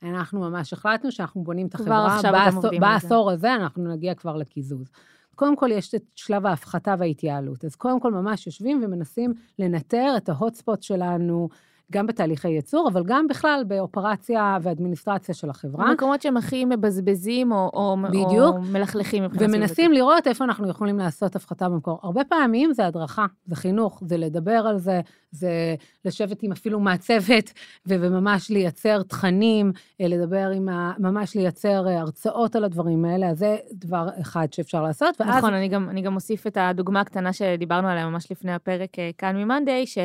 אנחנו 0.04 0.40
ממש 0.40 0.74
החלטנו 0.74 1.12
שאנחנו 1.12 1.44
בונים 1.44 1.68
את 1.68 1.76
החברה. 1.76 2.18
זה. 2.62 2.80
בעשור 2.80 3.32
הזה 3.32 3.56
אנחנו 3.56 3.94
נגיע 3.94 4.16
כבר 4.16 4.36
לקיזוז. 4.36 4.92
קודם 5.36 5.56
כל, 5.56 5.70
יש 5.72 5.96
את 5.96 6.04
שלב 6.16 6.46
ההפחתה 6.46 6.96
וההתייעלות. 7.00 7.66
אז 7.66 7.76
קודם 7.76 8.00
כל, 8.00 8.12
ממש 8.12 8.48
יושבים 8.48 8.82
ומנסים 8.84 9.34
לנטר 9.60 10.14
את 10.18 10.30
ההוטספוט 10.30 10.84
שלנו, 10.84 11.50
גם 11.92 12.08
בתהליכי 12.08 12.50
ייצור, 12.50 12.90
אבל 12.94 13.04
גם 13.06 13.28
בכלל 13.28 13.64
באופרציה 13.68 14.58
ואדמיניסטרציה 14.62 15.36
של 15.36 15.50
החברה. 15.50 15.90
במקומות 15.90 16.22
שהם 16.22 16.38
הכי 16.38 16.66
מבזבזים 16.66 17.52
או, 17.52 17.70
או, 17.74 17.98
בדיוק, 18.10 18.56
או 18.56 18.62
מלכלכים 18.62 19.24
מבחינת 19.24 19.50
ומנסים 19.50 19.92
לראות 19.92 20.28
איפה 20.28 20.44
אנחנו 20.44 20.70
יכולים 20.70 20.98
לעשות 20.98 21.36
הפחתה 21.36 21.70
במקור. 21.70 22.00
הרבה 22.04 22.24
פעמים 22.24 22.74
זה 22.74 22.88
הדרכה, 22.88 23.26
זה 23.46 23.56
חינוך, 23.56 24.04
זה 24.06 24.18
לדבר 24.18 24.52
על 24.68 24.78
זה, 24.78 25.02
זה 25.32 25.76
לשבת 26.06 26.44
עם 26.44 26.52
אפילו 26.52 26.80
מעצבת 26.80 27.54
וממש 27.86 28.50
לייצר 28.50 29.04
תכנים, 29.04 29.72
אה, 30.02 30.08
לדבר 30.08 30.50
עם 30.56 30.70
ה... 30.70 30.94
ממש 31.00 31.36
לייצר 31.36 31.88
אה, 31.88 32.00
הרצאות 32.00 32.56
על 32.56 32.64
הדברים 32.64 33.06
האלה, 33.06 33.30
אז 33.30 33.38
זה 33.38 33.58
דבר 33.74 34.08
אחד 34.22 34.54
שאפשר 34.54 34.84
לעשות. 34.84 35.22
ואז... 35.22 35.38
נכון, 35.38 35.54
אני 35.54 35.68
גם, 35.68 35.90
אני 35.90 36.02
גם 36.02 36.16
אוסיף 36.16 36.48
את 36.48 36.58
הדוגמה 36.62 37.02
הקטנה 37.02 37.34
שדיברנו 37.34 37.88
עליה 37.88 38.10
ממש 38.10 38.32
לפני 38.32 38.54
הפרק 38.54 39.00
אה, 39.00 39.10
כאן 39.18 39.38
ממאנדיי, 39.38 39.88
ש... 39.88 39.98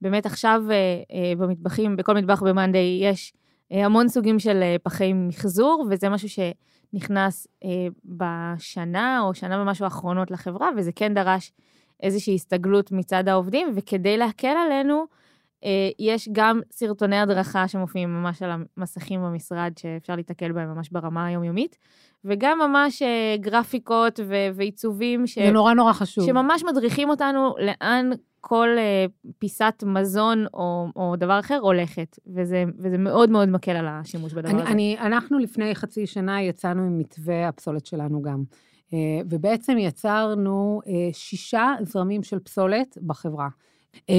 באמת 0.00 0.26
עכשיו 0.26 0.62
אה, 0.70 0.74
אה, 1.12 1.32
במטבחים, 1.38 1.96
בכל 1.96 2.14
מטבח 2.14 2.42
במאנדיי 2.42 3.00
יש 3.02 3.32
אה, 3.72 3.84
המון 3.84 4.08
סוגים 4.08 4.38
של 4.38 4.62
פחי 4.82 5.12
מחזור, 5.12 5.86
וזה 5.90 6.08
משהו 6.08 6.28
שנכנס 6.28 7.46
בשנה 8.04 9.20
או 9.20 9.34
שנה 9.34 9.62
ומשהו 9.62 9.84
האחרונות 9.84 10.30
לחברה, 10.30 10.68
וזה 10.76 10.92
כן 10.92 11.14
דרש 11.14 11.52
איזושהי 12.02 12.34
הסתגלות 12.34 12.92
מצד 12.92 13.28
העובדים, 13.28 13.68
וכדי 13.74 14.16
להקל 14.16 14.54
עלינו, 14.66 15.04
יש 15.98 16.28
גם 16.32 16.60
סרטוני 16.70 17.18
הדרכה 17.18 17.68
שמופיעים 17.68 18.14
ממש 18.14 18.42
על 18.42 18.50
המסכים 18.76 19.20
במשרד, 19.22 19.72
שאפשר 19.78 20.16
להתקל 20.16 20.52
בהם 20.52 20.74
ממש 20.74 20.90
ברמה 20.90 21.26
היומיומית, 21.26 21.78
וגם 22.24 22.58
ממש 22.58 23.02
גרפיקות 23.40 24.20
ועיצובים. 24.54 25.26
ש... 25.26 25.38
זה 25.38 25.50
נורא 25.50 25.74
נורא 25.74 25.92
חשוב. 25.92 26.26
שממש 26.26 26.64
מדריכים 26.64 27.10
אותנו 27.10 27.54
לאן 27.58 28.10
כל 28.46 28.68
uh, 28.76 29.32
פיסת 29.38 29.84
מזון 29.86 30.46
או, 30.54 30.86
או 30.96 31.16
דבר 31.16 31.40
אחר 31.40 31.58
הולכת, 31.62 32.18
וזה, 32.26 32.64
וזה 32.78 32.98
מאוד 32.98 33.30
מאוד 33.30 33.48
מקל 33.48 33.70
על 33.70 33.86
השימוש 33.88 34.32
בדבר 34.32 34.50
אני, 34.50 34.62
הזה. 34.62 34.70
אני, 34.70 34.96
אנחנו 35.00 35.38
לפני 35.38 35.74
חצי 35.74 36.06
שנה 36.06 36.42
יצאנו 36.42 36.82
עם 36.82 36.98
מתווה 36.98 37.48
הפסולת 37.48 37.86
שלנו 37.86 38.22
גם, 38.22 38.42
uh, 38.86 38.92
ובעצם 39.30 39.78
יצרנו 39.78 40.80
uh, 40.84 40.88
שישה 41.12 41.74
זרמים 41.82 42.22
של 42.22 42.38
פסולת 42.38 42.98
בחברה. 43.06 43.48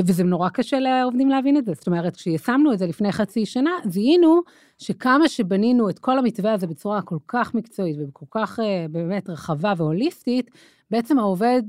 וזה 0.05 0.23
נורא 0.23 0.49
קשה 0.49 0.79
לעובדים 0.79 1.29
להבין 1.29 1.57
את 1.57 1.65
זה. 1.65 1.73
זאת 1.73 1.87
אומרת, 1.87 2.15
כשיישמנו 2.15 2.73
את 2.73 2.79
זה 2.79 2.87
לפני 2.87 3.11
חצי 3.11 3.45
שנה, 3.45 3.71
זיהינו 3.85 4.41
שכמה 4.77 5.27
שבנינו 5.27 5.89
את 5.89 5.99
כל 5.99 6.19
המתווה 6.19 6.53
הזה 6.53 6.67
בצורה 6.67 7.01
כל 7.01 7.17
כך 7.27 7.53
מקצועית 7.53 7.97
וכל 8.07 8.25
כך 8.31 8.59
באמת 8.89 9.29
רחבה 9.29 9.73
והוליסטית, 9.77 10.51
בעצם 10.91 11.19
העובד 11.19 11.61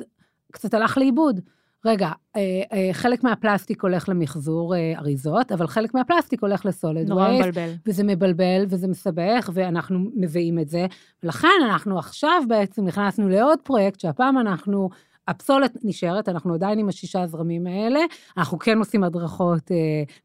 קצת 0.52 0.74
הלך 0.74 0.98
לאיבוד. 0.98 1.40
רגע, 1.86 2.10
אה, 2.36 2.40
אה, 2.72 2.88
חלק 2.92 3.24
מהפלסטיק 3.24 3.82
הולך 3.82 4.08
למחזור 4.08 4.74
אה, 4.76 4.92
אריזות, 4.98 5.52
אבל 5.52 5.66
חלק 5.66 5.94
מהפלסטיק 5.94 6.42
הולך 6.42 6.66
לסולד 6.66 7.08
נורא 7.08 7.32
מבלבל. 7.32 7.70
וזה 7.86 8.04
מבלבל 8.04 8.64
וזה 8.68 8.88
מסבך, 8.88 9.50
ואנחנו 9.52 9.98
מביאים 10.14 10.58
את 10.58 10.68
זה. 10.68 10.86
ולכן 11.22 11.48
אנחנו 11.64 11.98
עכשיו 11.98 12.42
בעצם 12.48 12.84
נכנסנו 12.84 13.28
לעוד 13.28 13.58
פרויקט, 13.62 14.00
שהפעם 14.00 14.38
אנחנו 14.38 14.90
הפסולת 15.28 15.76
נשארת, 15.84 16.28
אנחנו 16.28 16.54
עדיין 16.54 16.78
עם 16.78 16.88
השישה 16.88 17.22
הזרמים 17.22 17.66
האלה, 17.66 18.00
אנחנו 18.36 18.58
כן 18.58 18.78
עושים 18.78 19.04
הדרכות 19.04 19.72
אה, 19.72 19.76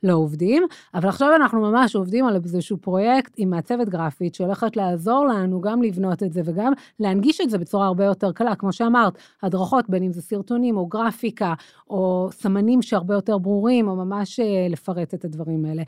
לעובדים, 0.04 0.64
אבל 0.94 1.10
עכשיו 1.10 1.36
אנחנו 1.36 1.62
ממש 1.62 1.96
עובדים 1.96 2.26
על 2.26 2.36
איזשהו 2.36 2.78
פרויקט 2.78 3.34
עם 3.38 3.50
מעצבת 3.50 3.90
גרפית 3.90 4.36
שהולכת 4.36 4.78
לעזור 4.78 5.26
לנו 5.26 5.62
גם 5.62 5.82
לבנות 5.82 6.24
את 6.24 6.34
זה 6.34 6.42
וגם 6.46 6.74
להנגיש 7.00 7.42
את 7.42 7.50
זה 7.50 7.58
בצורה 7.58 7.88
הרבה 7.88 8.06
יותר 8.06 8.32
קלה. 8.32 8.56
כמו 8.56 8.74
שאמרת, 8.74 9.18
הדרכות, 9.44 9.90
בין 9.90 10.04
אם 10.04 10.14
זה 10.14 10.22
סרטונים 10.22 10.78
או 10.78 10.86
גרפיקה, 10.86 11.54
או 11.90 12.30
סמנים 12.32 12.82
שהרבה 12.82 13.14
יותר 13.14 13.38
ברורים, 13.38 13.88
או 13.88 13.96
ממש 13.96 14.40
אה, 14.40 14.68
לפרט 14.70 15.14
את 15.14 15.26
הדברים 15.26 15.66
האלה. 15.66 15.84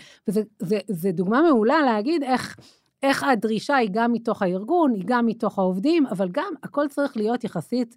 וזו 0.62 1.12
דוגמה 1.14 1.42
מעולה 1.42 1.82
להגיד 1.82 2.24
איך... 2.24 2.56
איך 3.04 3.24
הדרישה 3.24 3.76
היא 3.76 3.90
גם 3.94 4.14
מתוך 4.14 4.42
הארגון, 4.42 4.94
היא 4.94 5.04
גם 5.06 5.26
מתוך 5.26 5.60
העובדים, 5.60 6.06
אבל 6.06 6.30
גם 6.32 6.54
הכל 6.64 6.88
צריך 6.90 7.18
להיות 7.18 7.44
יחסית 7.44 7.96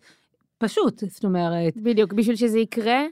פשוט, 0.58 1.04
זאת 1.08 1.24
אומרת... 1.24 1.76
בדיוק, 1.76 2.12
בשביל 2.12 2.36
שזה 2.36 2.58
יקרה, 2.58 3.02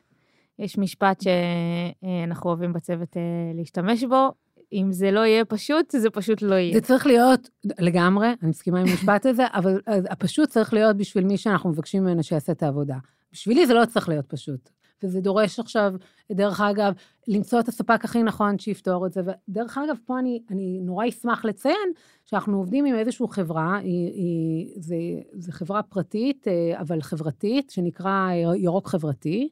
יש 0.59 0.79
משפט 0.79 1.21
שאנחנו 1.21 2.51
אוהבים 2.51 2.73
בצוות 2.73 3.17
אה, 3.17 3.23
להשתמש 3.55 4.05
בו, 4.05 4.33
אם 4.73 4.93
זה 4.93 5.11
לא 5.11 5.21
יהיה 5.21 5.45
פשוט, 5.45 5.91
זה 5.91 6.11
פשוט 6.11 6.43
לא 6.43 6.55
יהיה. 6.55 6.75
זה 6.75 6.81
צריך 6.81 7.07
להיות, 7.07 7.49
לגמרי, 7.79 8.29
אני 8.43 8.51
מסכימה 8.51 8.81
עם 8.81 8.87
המשפט 8.87 9.27
הזה, 9.27 9.45
אבל 9.59 9.81
הפשוט 9.87 10.49
צריך 10.49 10.73
להיות 10.75 10.97
בשביל 10.97 11.25
מי 11.25 11.37
שאנחנו 11.37 11.71
מבקשים 11.71 12.03
ממנו 12.03 12.23
שיעשה 12.23 12.53
את 12.53 12.63
העבודה. 12.63 12.97
בשבילי 13.33 13.67
זה 13.67 13.75
לא 13.75 13.85
צריך 13.85 14.09
להיות 14.09 14.27
פשוט. 14.29 14.71
וזה 15.05 15.21
דורש 15.21 15.61
עכשיו, 15.61 15.95
דרך 16.33 16.61
אגב, 16.61 16.93
למצוא 17.29 17.61
את 17.61 17.69
הספק 17.69 18.05
הכי 18.05 18.23
נכון 18.23 18.59
שיפתור 18.59 19.07
את 19.07 19.13
זה. 19.13 19.21
ודרך 19.49 19.79
אגב, 19.79 19.97
פה 20.07 20.19
אני, 20.19 20.43
אני 20.51 20.79
נורא 20.83 21.09
אשמח 21.09 21.45
לציין 21.45 21.93
שאנחנו 22.25 22.57
עובדים 22.59 22.85
עם 22.85 22.95
איזושהי 22.95 23.27
חברה, 23.31 23.79
היא, 23.79 24.13
היא, 24.13 24.73
זה, 24.77 24.97
זה 25.33 25.53
חברה 25.53 25.83
פרטית, 25.83 26.49
אה, 26.49 26.81
אבל 26.81 27.03
חברתית, 27.03 27.71
שנקרא 27.71 28.31
ירוק 28.57 28.89
חברתי. 28.89 29.49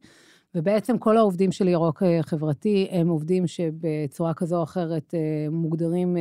ובעצם 0.54 0.98
כל 0.98 1.16
העובדים 1.16 1.52
של 1.52 1.68
ירוק 1.68 2.02
אה, 2.02 2.18
חברתי 2.22 2.88
הם 2.90 3.08
עובדים 3.08 3.46
שבצורה 3.46 4.34
כזו 4.34 4.56
או 4.56 4.62
אחרת 4.62 5.14
אה, 5.14 5.20
מוגדרים 5.50 6.16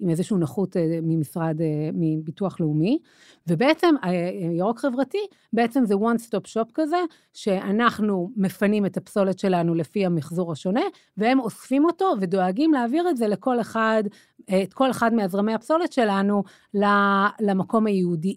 עם 0.00 0.10
איזושהי 0.10 0.36
נכות 0.36 0.76
אה, 0.76 0.98
ממשרד, 1.02 1.60
אה, 1.60 1.90
מביטוח 1.94 2.60
לאומי, 2.60 2.98
ובעצם 3.46 3.94
אה, 4.04 4.30
ירוק 4.52 4.78
חברתי, 4.78 5.26
בעצם 5.52 5.84
זה 5.84 5.94
one 5.94 6.20
stop 6.28 6.46
shop 6.54 6.70
כזה, 6.74 6.96
שאנחנו 7.32 8.30
מפנים 8.36 8.86
את 8.86 8.96
הפסולת 8.96 9.38
שלנו 9.38 9.74
לפי 9.74 10.06
המחזור 10.06 10.52
השונה, 10.52 10.82
והם 11.16 11.40
אוספים 11.40 11.84
אותו 11.84 12.12
ודואגים 12.20 12.72
להעביר 12.72 13.10
את 13.10 13.16
זה 13.16 13.28
לכל 13.28 13.60
אחד, 13.60 14.02
את 14.62 14.74
כל 14.74 14.90
אחד 14.90 15.14
מהזרמי 15.14 15.54
הפסולת 15.54 15.92
שלנו 15.92 16.42
למקום 17.40 17.86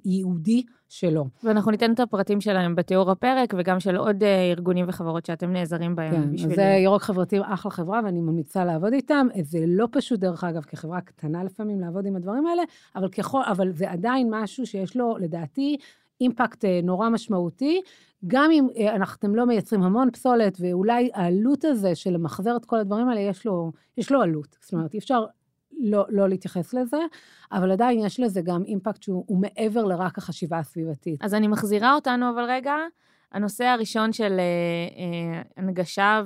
ייעודי 0.05 0.63
שלו. 0.91 1.27
ואנחנו 1.43 1.71
ניתן 1.71 1.93
את 1.93 1.99
הפרטים 1.99 2.41
שלהם 2.41 2.75
בתיאור 2.75 3.11
הפרק, 3.11 3.53
וגם 3.57 3.79
של 3.79 3.95
עוד 3.95 4.23
אה, 4.23 4.51
ארגונים 4.51 4.85
וחברות 4.87 5.25
שאתם 5.25 5.53
נעזרים 5.53 5.95
בהם. 5.95 6.11
כן, 6.11 6.31
בשביל... 6.31 6.55
זה 6.55 6.61
ירוק 6.61 7.01
חברתי, 7.01 7.37
אחלה 7.41 7.71
חברה, 7.71 8.01
ואני 8.05 8.21
ממליצה 8.21 8.65
לעבוד 8.65 8.93
איתם. 8.93 9.27
זה 9.41 9.59
לא 9.67 9.87
פשוט, 9.91 10.19
דרך 10.19 10.43
אגב, 10.43 10.61
כחברה 10.61 11.01
קטנה 11.01 11.43
לפעמים 11.43 11.79
לעבוד 11.79 12.05
עם 12.05 12.15
הדברים 12.15 12.45
האלה, 12.45 12.63
אבל, 12.95 13.09
ככל, 13.09 13.41
אבל 13.43 13.71
זה 13.71 13.91
עדיין 13.91 14.27
משהו 14.31 14.65
שיש 14.65 14.97
לו, 14.97 15.17
לדעתי, 15.17 15.77
אימפקט 16.21 16.65
אה, 16.65 16.79
נורא 16.83 17.09
משמעותי. 17.09 17.81
גם 18.27 18.51
אם 18.51 18.67
אה, 18.77 18.95
אתם 19.15 19.35
לא 19.35 19.45
מייצרים 19.45 19.83
המון 19.83 20.11
פסולת, 20.11 20.57
ואולי 20.59 21.09
העלות 21.13 21.65
הזה 21.65 21.95
של 21.95 22.09
למחזר 22.09 22.55
את 22.55 22.65
כל 22.65 22.79
הדברים 22.79 23.09
האלה, 23.09 23.21
יש 23.21 23.45
לו, 23.45 23.71
יש 23.97 24.11
לו 24.11 24.21
עלות. 24.21 24.57
זאת 24.61 24.73
אומרת, 24.73 24.93
אי 24.93 24.99
אפשר 24.99 25.25
לא, 25.81 26.05
לא 26.09 26.29
להתייחס 26.29 26.73
לזה, 26.73 26.97
אבל 27.51 27.71
עדיין 27.71 27.99
יש 27.99 28.19
לזה 28.19 28.41
גם 28.41 28.63
אימפקט 28.63 29.03
שהוא 29.03 29.41
מעבר 29.41 29.83
לרק 29.83 30.17
החשיבה 30.17 30.59
הסביבתית. 30.59 31.23
אז 31.23 31.33
אני 31.33 31.47
מחזירה 31.47 31.95
אותנו 31.95 32.29
אבל 32.29 32.43
רגע, 32.43 32.75
הנושא 33.31 33.65
הראשון 33.65 34.13
של 34.13 34.39
אה, 34.39 34.43
אה, 34.97 35.41
הנגשה 35.57 36.21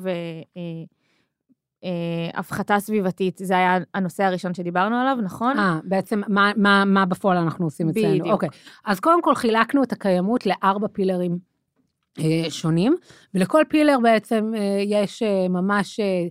והפחתה 1.84 2.74
אה, 2.74 2.76
אה, 2.76 2.82
סביבתית, 2.82 3.38
זה 3.44 3.58
היה 3.58 3.78
הנושא 3.94 4.24
הראשון 4.24 4.54
שדיברנו 4.54 4.96
עליו, 4.96 5.18
נכון? 5.24 5.60
אה, 5.60 5.80
בעצם 5.84 6.22
מה, 6.28 6.52
מה, 6.56 6.86
מה 6.86 7.06
בפועל 7.06 7.38
אנחנו 7.38 7.66
עושים 7.66 7.90
אצלנו? 7.90 8.10
בדיוק. 8.10 8.28
אוקיי, 8.28 8.50
אז 8.86 9.00
קודם 9.00 9.22
כל 9.22 9.36
חילקנו 9.36 9.84
את 9.84 9.92
הקיימות 9.92 10.46
לארבע 10.46 10.88
פילרים. 10.88 11.56
אה, 12.20 12.46
שונים, 12.50 12.96
ולכל 13.34 13.64
פילר 13.70 13.98
בעצם 14.04 14.52
אה, 14.58 14.82
יש 14.86 15.24
אה, 15.24 15.48
ממש 15.50 16.00
אה, 16.00 16.28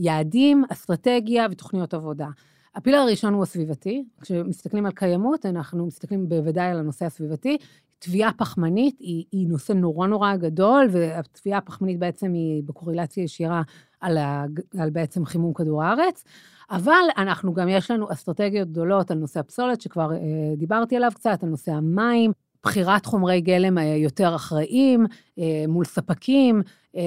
יעדים, 0.00 0.64
אסטרטגיה 0.72 1.46
ותוכניות 1.50 1.94
עבודה. 1.94 2.28
הפילר 2.74 2.98
הראשון 2.98 3.34
הוא 3.34 3.42
הסביבתי. 3.42 4.04
כשמסתכלים 4.20 4.86
על 4.86 4.92
קיימות, 4.92 5.46
אנחנו 5.46 5.86
מסתכלים 5.86 6.28
בוודאי 6.28 6.70
על 6.70 6.78
הנושא 6.78 7.04
הסביבתי. 7.04 7.58
תביעה 7.98 8.32
פחמנית 8.32 8.98
היא, 8.98 9.24
היא 9.32 9.48
נושא 9.48 9.72
נורא 9.72 10.06
נורא 10.06 10.36
גדול, 10.36 10.88
והתביעה 10.90 11.58
הפחמנית 11.58 11.98
בעצם 11.98 12.32
היא 12.32 12.62
בקורלציה 12.66 13.24
ישירה 13.24 13.62
על, 14.00 14.18
ה, 14.18 14.44
על 14.78 14.90
בעצם 14.90 15.24
חימום 15.24 15.54
כדור 15.54 15.82
הארץ. 15.82 16.24
אבל 16.70 17.04
אנחנו 17.16 17.54
גם, 17.54 17.68
יש 17.68 17.90
לנו 17.90 18.12
אסטרטגיות 18.12 18.68
גדולות 18.68 19.10
על 19.10 19.18
נושא 19.18 19.40
הפסולת, 19.40 19.80
שכבר 19.80 20.12
אה, 20.12 20.18
דיברתי 20.56 20.96
עליו 20.96 21.10
קצת, 21.14 21.42
על 21.42 21.48
נושא 21.48 21.72
המים, 21.72 22.32
בחירת 22.62 23.06
חומרי 23.06 23.40
גלם 23.40 23.78
יותר 23.78 24.34
אחראיים 24.34 25.06
אה, 25.38 25.64
מול 25.68 25.84
ספקים, 25.84 26.62
אה, 26.96 27.02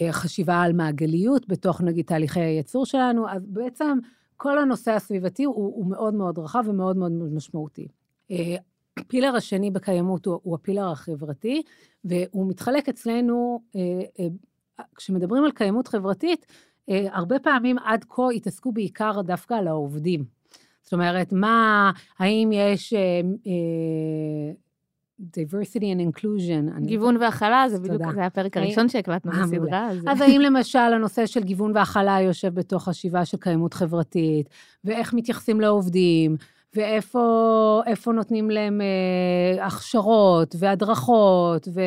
אה, 0.00 0.12
חשיבה 0.12 0.62
על 0.62 0.72
מעגליות 0.72 1.48
בתוך 1.48 1.80
נגיד 1.80 2.04
תהליכי 2.06 2.40
הייצור 2.40 2.86
שלנו, 2.86 3.28
אז 3.28 3.46
בעצם 3.46 3.98
כל 4.36 4.58
הנושא 4.58 4.92
הסביבתי 4.92 5.44
הוא, 5.44 5.54
הוא 5.54 5.86
מאוד 5.86 6.14
מאוד 6.14 6.38
רחב 6.38 6.64
ומאוד 6.66 6.96
מאוד 6.96 7.12
משמעותי. 7.12 7.88
הפילר 8.98 9.36
השני 9.36 9.70
בקיימות 9.70 10.26
הוא, 10.26 10.40
הוא 10.42 10.54
הפילר 10.54 10.90
החברתי, 10.90 11.62
והוא 12.04 12.48
מתחלק 12.48 12.88
אצלנו, 12.88 13.60
כשמדברים 14.96 15.44
על 15.44 15.50
קיימות 15.50 15.88
חברתית, 15.88 16.46
הרבה 16.88 17.38
פעמים 17.38 17.78
עד 17.78 18.04
כה 18.08 18.22
התעסקו 18.36 18.72
בעיקר 18.72 19.22
דווקא 19.22 19.54
על 19.54 19.68
העובדים. 19.68 20.35
זאת 20.86 20.92
אומרת, 20.92 21.32
מה, 21.32 21.90
האם 22.18 22.50
יש 22.52 22.94
uh, 22.94 23.46
diversity 25.20 25.82
and 25.82 26.16
inclusion? 26.16 26.80
גיוון 26.80 27.16
והכלה, 27.16 27.64
זה 27.68 27.80
בדיוק, 27.80 28.12
זה 28.14 28.26
הפרק 28.26 28.56
הראשון 28.56 28.88
שהקלטנו 28.88 29.32
בסדרה. 29.32 29.90
אז... 29.90 29.98
אז 30.08 30.20
האם 30.20 30.40
למשל 30.40 30.78
הנושא 30.78 31.26
של 31.26 31.42
גיוון 31.42 31.72
והכלה 31.74 32.20
יושב 32.20 32.54
בתוך 32.54 32.84
חשיבה 32.88 33.24
של 33.24 33.36
קיימות 33.36 33.74
חברתית, 33.74 34.48
ואיך 34.84 35.14
מתייחסים 35.14 35.60
לעובדים, 35.60 36.36
ואיפה 36.74 38.12
נותנים 38.14 38.50
להם 38.50 38.80
אה, 38.80 39.66
הכשרות 39.66 40.54
והדרכות 40.58 41.68
ו, 41.74 41.80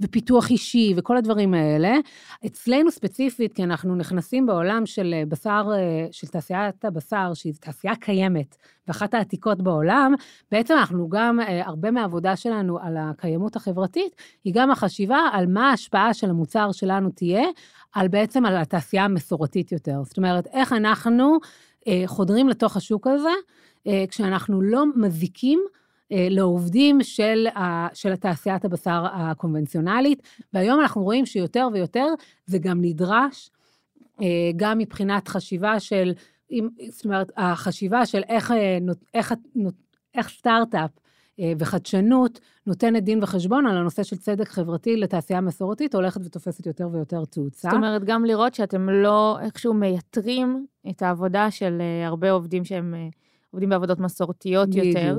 ופיתוח 0.00 0.50
אישי 0.50 0.94
וכל 0.96 1.16
הדברים 1.16 1.54
האלה. 1.54 1.96
אצלנו 2.46 2.90
ספציפית, 2.90 3.52
כי 3.52 3.64
אנחנו 3.64 3.94
נכנסים 3.94 4.46
בעולם 4.46 4.86
של 4.86 5.14
אה, 5.16 5.22
בשר, 5.28 5.68
אה, 5.74 6.06
של 6.12 6.26
תעשיית 6.26 6.84
הבשר, 6.84 7.34
שהיא 7.34 7.54
תעשייה 7.60 7.96
קיימת, 7.96 8.56
ואחת 8.88 9.14
העתיקות 9.14 9.62
בעולם, 9.62 10.14
בעצם 10.50 10.74
אנחנו 10.78 11.08
גם, 11.08 11.40
אה, 11.40 11.66
הרבה 11.66 11.90
מהעבודה 11.90 12.36
שלנו 12.36 12.78
על 12.78 12.96
הקיימות 12.96 13.56
החברתית, 13.56 14.16
היא 14.44 14.54
גם 14.56 14.70
החשיבה 14.70 15.18
על 15.32 15.46
מה 15.46 15.70
ההשפעה 15.70 16.14
של 16.14 16.30
המוצר 16.30 16.72
שלנו 16.72 17.10
תהיה, 17.10 17.44
על 17.92 18.08
בעצם 18.08 18.46
על 18.46 18.56
התעשייה 18.56 19.04
המסורתית 19.04 19.72
יותר. 19.72 20.02
זאת 20.04 20.16
אומרת, 20.16 20.46
איך 20.46 20.72
אנחנו 20.72 21.38
אה, 21.88 22.02
חודרים 22.06 22.48
לתוך 22.48 22.76
השוק 22.76 23.06
הזה, 23.06 23.30
כשאנחנו 24.08 24.62
לא 24.62 24.84
מזיקים 24.96 25.60
אה, 26.12 26.26
לעובדים 26.30 27.02
של, 27.02 27.46
של 27.94 28.16
תעשיית 28.16 28.64
הבשר 28.64 29.04
הקונבנציונלית, 29.12 30.22
והיום 30.52 30.80
אנחנו 30.80 31.02
רואים 31.02 31.26
שיותר 31.26 31.68
ויותר 31.72 32.06
זה 32.46 32.58
גם 32.58 32.78
נדרש, 32.82 33.50
אה, 34.20 34.26
גם 34.56 34.78
מבחינת 34.78 35.28
חשיבה 35.28 35.80
של, 35.80 36.12
זאת 36.88 37.04
אומרת, 37.04 37.32
החשיבה 37.36 38.06
של 38.06 38.22
איך, 38.28 38.52
איך, 39.14 39.34
איך 40.14 40.28
סטארט-אפ 40.28 40.90
וחדשנות 41.58 42.40
נותנת 42.66 43.04
דין 43.04 43.22
וחשבון 43.22 43.66
על 43.66 43.76
הנושא 43.76 44.02
של 44.02 44.16
צדק 44.16 44.48
חברתי 44.48 44.96
לתעשייה 44.96 45.40
מסורתית, 45.40 45.94
הולכת 45.94 46.20
ותופסת 46.24 46.66
יותר 46.66 46.88
ויותר 46.92 47.24
תאוצה. 47.24 47.68
זאת 47.70 47.76
אומרת, 47.76 48.04
גם 48.04 48.24
לראות 48.24 48.54
שאתם 48.54 48.88
לא 48.88 49.38
איכשהו 49.40 49.74
מייתרים 49.74 50.66
את 50.90 51.02
העבודה 51.02 51.50
של 51.50 51.82
הרבה 52.06 52.30
עובדים 52.30 52.64
שהם 52.64 52.94
עובדים 53.52 53.68
בעבודות 53.68 53.98
מסורתיות 53.98 54.68
בדיוק. 54.68 54.86
יותר. 54.86 55.18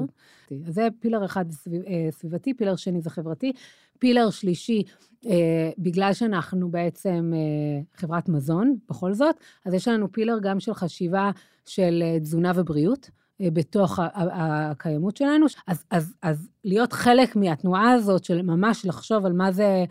אז 0.68 0.74
זה 0.74 0.88
פילר 1.00 1.26
אחד 1.26 1.46
אה, 1.88 2.08
סביבתי, 2.12 2.54
פילר 2.54 2.76
שני 2.76 3.02
זה 3.02 3.10
חברתי. 3.10 3.52
פילר 4.00 4.30
שלישי, 4.30 4.84
אה, 5.26 5.70
בגלל 5.78 6.14
שאנחנו 6.14 6.70
בעצם 6.70 7.32
אה, 7.36 7.82
חברת 7.96 8.30
מזון, 8.30 8.76
בכל 8.90 9.14
זאת, 9.14 9.36
אז 9.66 9.74
יש 9.74 9.88
לנו 9.88 10.12
פילר 10.12 10.38
גם 10.42 10.60
של 10.60 10.74
חשיבה 10.74 11.32
של 11.66 12.04
אה, 12.06 12.20
תזונה 12.20 12.52
ובריאות. 12.56 13.10
אה, 13.42 13.52
בתוך 13.52 14.00
הקיימות 14.16 15.18
שלנו. 15.18 15.46
אז, 15.68 15.84
אז, 15.92 16.14
אז 16.22 16.50
להיות 16.64 16.94
חלק 16.94 17.36
מהתנועה 17.36 17.92
הזאת 17.92 18.24
של 18.24 18.42
ממש 18.42 18.86
לחשוב 18.86 19.26
על 19.26 19.34
מה 19.34 19.52
זה 19.52 19.86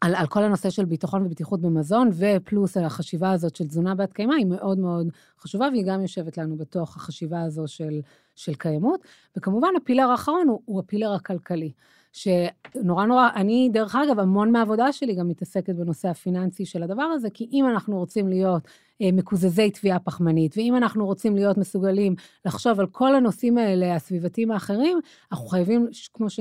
על, 0.00 0.14
על 0.14 0.26
כל 0.26 0.42
הנושא 0.44 0.70
של 0.70 0.84
ביטחון 0.84 1.26
ובטיחות 1.26 1.60
במזון, 1.60 2.10
ופלוס 2.12 2.76
החשיבה 2.76 3.32
הזאת 3.32 3.56
של 3.56 3.66
תזונה 3.66 3.94
בת 3.94 4.12
קיימא, 4.12 4.34
היא 4.34 4.46
מאוד 4.46 4.78
מאוד 4.78 5.06
חשובה, 5.40 5.68
והיא 5.72 5.84
גם 5.86 6.02
יושבת 6.02 6.38
לנו 6.38 6.56
בתוך 6.56 6.96
החשיבה 6.96 7.42
הזו 7.42 7.64
של, 7.66 8.00
של 8.34 8.54
קיימות. 8.54 9.00
וכמובן, 9.36 9.68
הפילר 9.82 10.04
האחרון 10.10 10.48
הוא, 10.48 10.60
הוא 10.64 10.80
הפילר 10.80 11.12
הכלכלי. 11.12 11.72
שנורא 12.14 13.06
נורא, 13.06 13.28
אני, 13.34 13.70
דרך 13.72 13.94
אגב, 13.94 14.18
המון 14.18 14.52
מהעבודה 14.52 14.92
שלי 14.92 15.14
גם 15.14 15.28
מתעסקת 15.28 15.74
בנושא 15.74 16.08
הפיננסי 16.08 16.64
של 16.64 16.82
הדבר 16.82 17.02
הזה, 17.02 17.30
כי 17.30 17.48
אם 17.52 17.68
אנחנו 17.68 17.98
רוצים 17.98 18.28
להיות 18.28 18.62
אה, 19.02 19.12
מקוזזי 19.12 19.70
תביעה 19.70 19.98
פחמנית, 19.98 20.56
ואם 20.56 20.76
אנחנו 20.76 21.06
רוצים 21.06 21.34
להיות 21.34 21.58
מסוגלים 21.58 22.14
לחשוב 22.44 22.80
על 22.80 22.86
כל 22.86 23.14
הנושאים 23.14 23.58
האלה, 23.58 23.94
הסביבתיים 23.94 24.50
האחרים, 24.50 25.00
אנחנו 25.32 25.46
חייבים, 25.46 25.88
כמו 26.12 26.30
ש... 26.30 26.40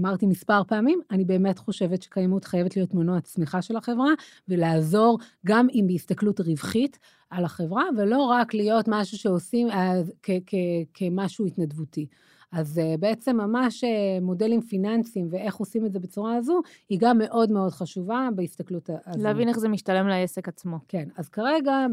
אמרתי 0.00 0.26
מספר 0.26 0.64
פעמים, 0.64 1.00
אני 1.10 1.24
באמת 1.24 1.58
חושבת 1.58 2.02
שקיימות 2.02 2.44
חייבת 2.44 2.76
להיות 2.76 2.94
מנוע 2.94 3.20
צמיחה 3.20 3.62
של 3.62 3.76
החברה, 3.76 4.10
ולעזור 4.48 5.18
גם 5.46 5.66
אם 5.74 5.84
בהסתכלות 5.88 6.40
רווחית 6.40 6.98
על 7.30 7.44
החברה, 7.44 7.84
ולא 7.96 8.22
רק 8.22 8.54
להיות 8.54 8.84
משהו 8.88 9.18
שעושים 9.18 9.68
אה, 9.70 10.00
כמשהו 10.94 11.46
התנדבותי. 11.46 12.06
אז 12.52 12.78
uh, 12.78 13.00
בעצם 13.00 13.36
ממש 13.36 13.84
uh, 13.84 13.86
מודלים 14.22 14.60
פיננסיים 14.60 15.28
ואיך 15.30 15.56
עושים 15.56 15.86
את 15.86 15.92
זה 15.92 15.98
בצורה 15.98 16.36
הזו, 16.36 16.60
היא 16.88 16.98
גם 17.00 17.18
מאוד 17.18 17.52
מאוד 17.52 17.72
חשובה 17.72 18.28
בהסתכלות 18.34 18.90
הזו. 19.06 19.22
להבין 19.22 19.48
איך 19.48 19.58
זה 19.58 19.68
משתלם 19.68 20.08
לעסק 20.08 20.48
עצמו. 20.48 20.78
כן, 20.88 21.08
אז 21.16 21.28
כרגע 21.28 21.86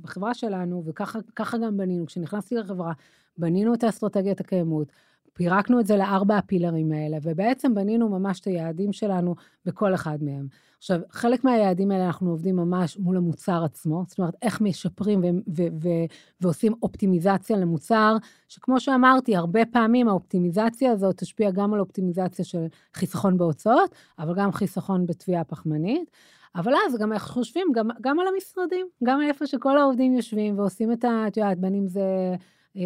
בחברה 0.00 0.34
שלנו, 0.34 0.82
וככה 0.86 1.58
גם 1.58 1.76
בנינו, 1.76 2.06
כשנכנסתי 2.06 2.54
לחברה, 2.54 2.92
בנינו 3.38 3.74
את 3.74 3.84
האסטרטגיית 3.84 4.40
הקיימות, 4.40 4.92
פירקנו 5.36 5.80
את 5.80 5.86
זה 5.86 5.96
לארבע 5.96 6.36
הפילרים 6.36 6.92
האלה, 6.92 7.16
ובעצם 7.22 7.74
בנינו 7.74 8.08
ממש 8.08 8.40
את 8.40 8.46
היעדים 8.46 8.92
שלנו 8.92 9.34
בכל 9.64 9.94
אחד 9.94 10.18
מהם. 10.20 10.46
עכשיו, 10.78 11.00
חלק 11.10 11.44
מהיעדים 11.44 11.90
האלה 11.90 12.06
אנחנו 12.06 12.30
עובדים 12.30 12.56
ממש 12.56 12.98
מול 12.98 13.16
המוצר 13.16 13.64
עצמו, 13.64 14.04
זאת 14.08 14.18
אומרת, 14.18 14.34
איך 14.42 14.60
משפרים 14.60 15.20
ו- 15.20 15.52
ו- 15.56 15.76
ו- 15.82 16.04
ועושים 16.40 16.72
אופטימיזציה 16.82 17.56
למוצר, 17.56 18.16
שכמו 18.48 18.80
שאמרתי, 18.80 19.36
הרבה 19.36 19.60
פעמים 19.66 20.08
האופטימיזציה 20.08 20.92
הזאת 20.92 21.16
תשפיע 21.16 21.50
גם 21.50 21.74
על 21.74 21.80
אופטימיזציה 21.80 22.44
של 22.44 22.66
חיסכון 22.94 23.38
בהוצאות, 23.38 23.94
אבל 24.18 24.34
גם 24.34 24.52
חיסכון 24.52 25.06
בטביעה 25.06 25.44
פחמנית. 25.44 26.10
אבל 26.54 26.72
אז 26.86 26.96
גם 26.98 27.12
איך 27.12 27.22
חושבים, 27.22 27.66
גם, 27.74 27.88
גם 28.00 28.20
על 28.20 28.26
המשרדים, 28.34 28.86
גם 29.04 29.20
איפה 29.22 29.46
שכל 29.46 29.78
העובדים 29.78 30.14
יושבים 30.14 30.58
ועושים 30.58 30.92
את 30.92 31.04
ה... 31.04 31.24
את 31.28 31.36
יודעת, 31.36 31.58
בין 31.58 31.74
אם 31.74 31.88
זה... 31.88 32.34
אה, 32.76 32.82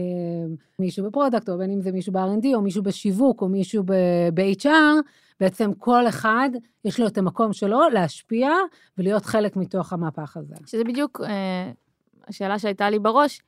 מישהו 0.78 1.07
ב 1.07 1.11
product, 1.11 1.49
או 1.49 1.59
בין 1.59 1.70
אם 1.70 1.80
זה 1.80 1.93
מישהו 1.93 2.12
ב-R&D, 2.12 2.47
או 2.55 2.62
מישהו 2.62 2.82
בשיווק, 2.82 3.43
או 3.43 3.49
מישהו 3.49 3.84
ב-HR, 4.34 4.68
בעצם 5.41 5.74
כל 5.78 6.09
אחד, 6.09 6.51
יש 6.84 7.01
לו 7.01 7.07
את 7.07 7.18
המקום 7.18 7.53
שלו 7.53 7.88
להשפיע 7.88 8.51
ולהיות 8.99 9.24
חלק 9.26 9.57
מתוך 9.57 9.93
המהפך 9.93 10.36
הזה. 10.36 10.55
שזה 10.66 10.84
בדיוק 10.84 11.20
אה, 11.20 11.70
השאלה 12.28 12.59
שהייתה 12.59 12.91
לי 12.91 12.99
בראש. 12.99 13.41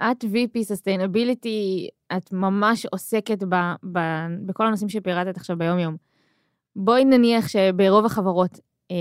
את 0.00 0.24
VP 0.24 0.58
Sustainability, 0.58 1.88
את 2.16 2.32
ממש 2.32 2.86
עוסקת 2.86 3.42
ב, 3.48 3.54
ב, 3.92 3.98
בכל 4.46 4.66
הנושאים 4.66 4.88
שפירטת 4.88 5.36
עכשיו 5.36 5.58
ביום-יום. 5.58 5.96
בואי 6.76 7.04
נניח 7.04 7.48
שברוב 7.48 8.04
החברות 8.04 8.60
אה, 8.90 8.96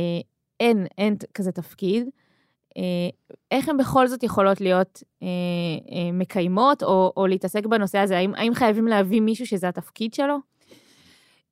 אין, 0.60 0.86
אין 0.98 1.16
כזה 1.34 1.52
תפקיד. 1.52 2.10
אה, 2.78 3.10
איך 3.52 3.70
הן 3.70 3.78
בכל 3.78 4.08
זאת 4.08 4.24
יכולות 4.24 4.62
להיות 4.62 5.04
אה, 5.24 5.28
אה, 5.92 6.12
מקיימות 6.14 6.84
או, 6.84 7.14
או 7.18 7.28
להתעסק 7.28 7.66
בנושא 7.66 7.98
הזה? 7.98 8.18
האם, 8.18 8.36
האם 8.36 8.54
חייבים 8.54 8.88
להביא 8.88 9.22
מישהו 9.22 9.48
שזה 9.48 9.68
התפקיד 9.68 10.14
שלו? 10.14 10.38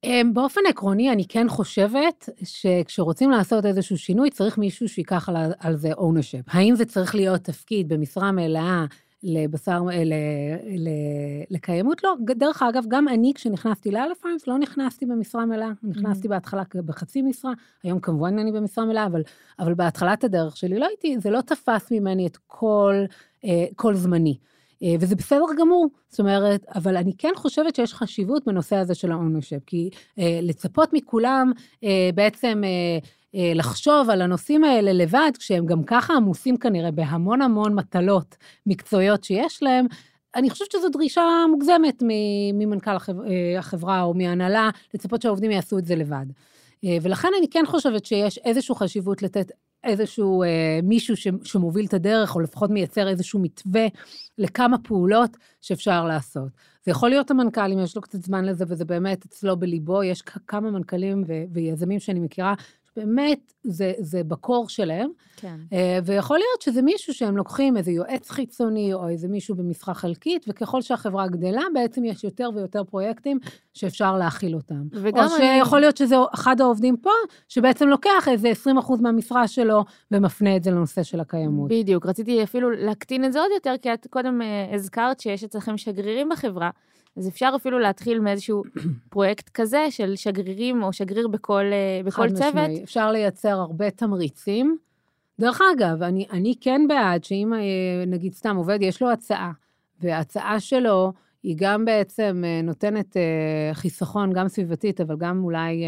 אמ, 0.03 0.33
באופן 0.33 0.61
עקרוני, 0.69 1.11
אני 1.11 1.25
כן 1.27 1.49
חושבת 1.49 2.29
שכשרוצים 2.43 3.31
לעשות 3.31 3.65
איזשהו 3.65 3.97
שינוי, 3.97 4.29
צריך 4.29 4.57
מישהו 4.57 4.87
שיקח 4.89 5.29
על, 5.29 5.35
על 5.59 5.75
זה 5.75 5.91
ownership. 5.93 6.43
האם 6.47 6.75
זה 6.75 6.85
צריך 6.85 7.15
להיות 7.15 7.41
תפקיד 7.41 7.89
במשרה 7.89 8.31
מלאה 8.31 8.85
לבשר, 9.23 9.83
ל, 9.83 10.13
ל, 10.77 10.89
לקיימות? 11.49 12.03
לא. 12.03 12.15
דרך 12.35 12.63
אגב, 12.63 12.83
גם 12.87 13.07
אני, 13.07 13.31
כשנכנסתי 13.35 13.91
לאלפיימס, 13.91 14.47
לא 14.47 14.57
נכנסתי 14.57 15.05
במשרה 15.05 15.45
מלאה. 15.45 15.71
נכנסתי 15.83 16.27
mm-hmm. 16.27 16.29
בהתחלה 16.29 16.63
בחצי 16.73 17.21
משרה, 17.21 17.53
היום 17.83 17.99
כמובן 17.99 18.39
אני 18.39 18.51
במשרה 18.51 18.85
מלאה, 18.85 19.05
אבל, 19.05 19.21
אבל 19.59 19.73
בהתחלת 19.73 20.23
הדרך 20.23 20.57
שלי 20.57 20.79
לא 20.79 20.85
הייתי, 20.85 21.19
זה 21.19 21.29
לא 21.29 21.41
תפס 21.41 21.91
ממני 21.91 22.27
את 22.27 22.37
כל, 22.47 22.95
אה, 23.45 23.65
כל 23.75 23.95
זמני. 23.95 24.37
אה, 24.83 24.95
וזה 24.99 25.15
בסדר 25.15 25.45
גמור, 25.59 25.87
זאת 26.09 26.19
אומרת, 26.19 26.65
אבל 26.75 26.97
אני 26.97 27.13
כן 27.17 27.31
חושבת 27.35 27.75
שיש 27.75 27.93
חשיבות 27.93 28.45
בנושא 28.45 28.75
הזה 28.75 28.95
של 28.95 29.11
ה-ownership, 29.11 29.63
כי 29.65 29.89
אה, 30.19 30.39
לצפות 30.41 30.93
מכולם 30.93 31.51
אה, 31.83 32.09
בעצם 32.15 32.61
אה, 32.63 32.69
אה, 32.69 32.97
לחשוב 33.33 34.09
על 34.09 34.21
הנושאים 34.21 34.63
האלה 34.63 34.93
לבד, 34.93 35.31
כשהם 35.39 35.65
גם 35.65 35.83
ככה 35.83 36.13
עמוסים 36.13 36.57
כנראה 36.57 36.91
בהמון 36.91 37.41
המון 37.41 37.75
מטלות 37.75 38.35
מקצועיות 38.65 39.23
שיש 39.23 39.63
להם, 39.63 39.85
אני 40.35 40.49
חושבת 40.49 40.71
שזו 40.71 40.89
דרישה 40.89 41.21
מוגזמת 41.51 42.03
ממנכ"ל 42.53 42.91
אה, 42.91 43.59
החברה 43.59 44.01
או 44.01 44.13
מהנהלה, 44.13 44.69
לצפות 44.93 45.21
שהעובדים 45.21 45.51
יעשו 45.51 45.77
את 45.77 45.85
זה 45.85 45.95
לבד. 45.95 46.25
אה, 46.85 46.97
ולכן 47.01 47.29
אני 47.39 47.49
כן 47.49 47.63
חושבת 47.67 48.05
שיש 48.05 48.37
איזושהי 48.37 48.75
חשיבות 48.75 49.21
לתת 49.21 49.51
איזשהו 49.83 50.43
אה, 50.43 50.79
מישהו 50.83 51.17
ש, 51.17 51.27
שמוביל 51.43 51.85
את 51.85 51.93
הדרך, 51.93 52.35
או 52.35 52.39
לפחות 52.39 52.69
מייצר 52.69 53.07
איזשהו 53.07 53.39
מתווה 53.39 53.87
לכמה 54.37 54.77
פעולות 54.77 55.37
שאפשר 55.61 56.05
לעשות. 56.05 56.49
זה 56.85 56.91
יכול 56.91 57.09
להיות 57.09 57.31
המנכ"ל, 57.31 57.71
אם 57.71 57.79
יש 57.79 57.95
לו 57.95 58.01
קצת 58.01 58.21
זמן 58.21 58.45
לזה, 58.45 58.65
וזה 58.67 58.85
באמת 58.85 59.25
אצלו 59.25 59.57
בליבו, 59.57 60.03
יש 60.03 60.21
כמה 60.21 60.71
מנכ"לים 60.71 61.23
ו- 61.27 61.43
ויזמים 61.53 61.99
שאני 61.99 62.19
מכירה, 62.19 62.53
באמת 62.97 63.53
זה, 63.63 63.93
זה 63.99 64.23
בקור 64.23 64.69
שלהם. 64.69 65.09
כן. 65.37 65.55
אה, 65.73 65.99
ויכול 66.05 66.37
להיות 66.37 66.61
שזה 66.61 66.81
מישהו 66.81 67.13
שהם 67.13 67.37
לוקחים, 67.37 67.77
איזה 67.77 67.91
יועץ 67.91 68.29
חיצוני, 68.29 68.93
או 68.93 69.09
איזה 69.09 69.27
מישהו 69.27 69.55
במשרה 69.55 69.93
חלקית, 69.93 70.45
וככל 70.49 70.81
שהחברה 70.81 71.27
גדלה, 71.27 71.61
בעצם 71.73 72.05
יש 72.05 72.23
יותר 72.23 72.49
ויותר 72.55 72.83
פרויקטים 72.83 73.39
שאפשר 73.73 74.17
להכיל 74.17 74.55
אותם. 74.55 74.87
וגם 74.91 75.27
או 75.27 75.35
אני... 75.35 75.59
שיכול 75.59 75.79
להיות 75.79 75.97
שזה 75.97 76.15
אחד 76.33 76.61
העובדים 76.61 76.97
פה, 76.97 77.11
שבעצם 77.49 77.87
לוקח 77.87 78.27
איזה 78.27 78.51
20% 78.65 79.01
מהמשרה 79.01 79.47
שלו, 79.47 79.83
ומפנה 80.11 80.55
את 80.55 80.63
זה 80.63 80.71
לנושא 80.71 81.03
של 81.03 81.19
הקיימות. 81.19 81.71
בדיוק, 81.71 82.05
רציתי 82.05 82.43
אפילו 82.43 82.71
להקטין 82.71 83.25
את 83.25 83.33
זה 83.33 83.39
עוד 83.39 83.49
יותר, 83.53 83.75
כי 83.81 83.93
את 83.93 84.07
קודם 84.09 84.41
אה, 84.41 84.75
הזכרת 84.75 85.19
שיש 85.19 85.43
אצלכם 85.43 85.77
שגרירים 85.77 86.29
בחברה. 86.29 86.69
אז 87.17 87.27
אפשר 87.27 87.51
אפילו 87.55 87.79
להתחיל 87.79 88.19
מאיזשהו 88.19 88.63
פרויקט 89.09 89.49
כזה 89.49 89.85
של 89.89 90.15
שגרירים 90.15 90.83
או 90.83 90.93
שגריר 90.93 91.27
בכל, 91.27 91.63
אה, 91.71 92.01
בכל 92.05 92.29
צוות. 92.29 92.41
חד 92.41 92.49
משמעי, 92.49 92.83
אפשר 92.83 93.11
לייצר 93.11 93.49
הרבה 93.59 93.91
תמריצים. 93.91 94.77
דרך 95.39 95.61
אגב, 95.75 96.03
אני, 96.03 96.27
אני 96.31 96.55
כן 96.61 96.81
בעד 96.87 97.23
שאם 97.23 97.53
אה, 97.53 98.05
נגיד 98.07 98.33
סתם 98.33 98.55
עובד, 98.55 98.77
יש 98.81 99.01
לו 99.01 99.11
הצעה, 99.11 99.51
וההצעה 100.01 100.59
שלו 100.59 101.13
היא 101.43 101.55
גם 101.59 101.85
בעצם 101.85 102.43
אה, 102.45 102.61
נותנת 102.61 103.17
חיסכון, 103.73 104.33
גם 104.33 104.47
סביבתית, 104.47 105.01
אבל 105.01 105.15
גם 105.17 105.43
אולי 105.43 105.83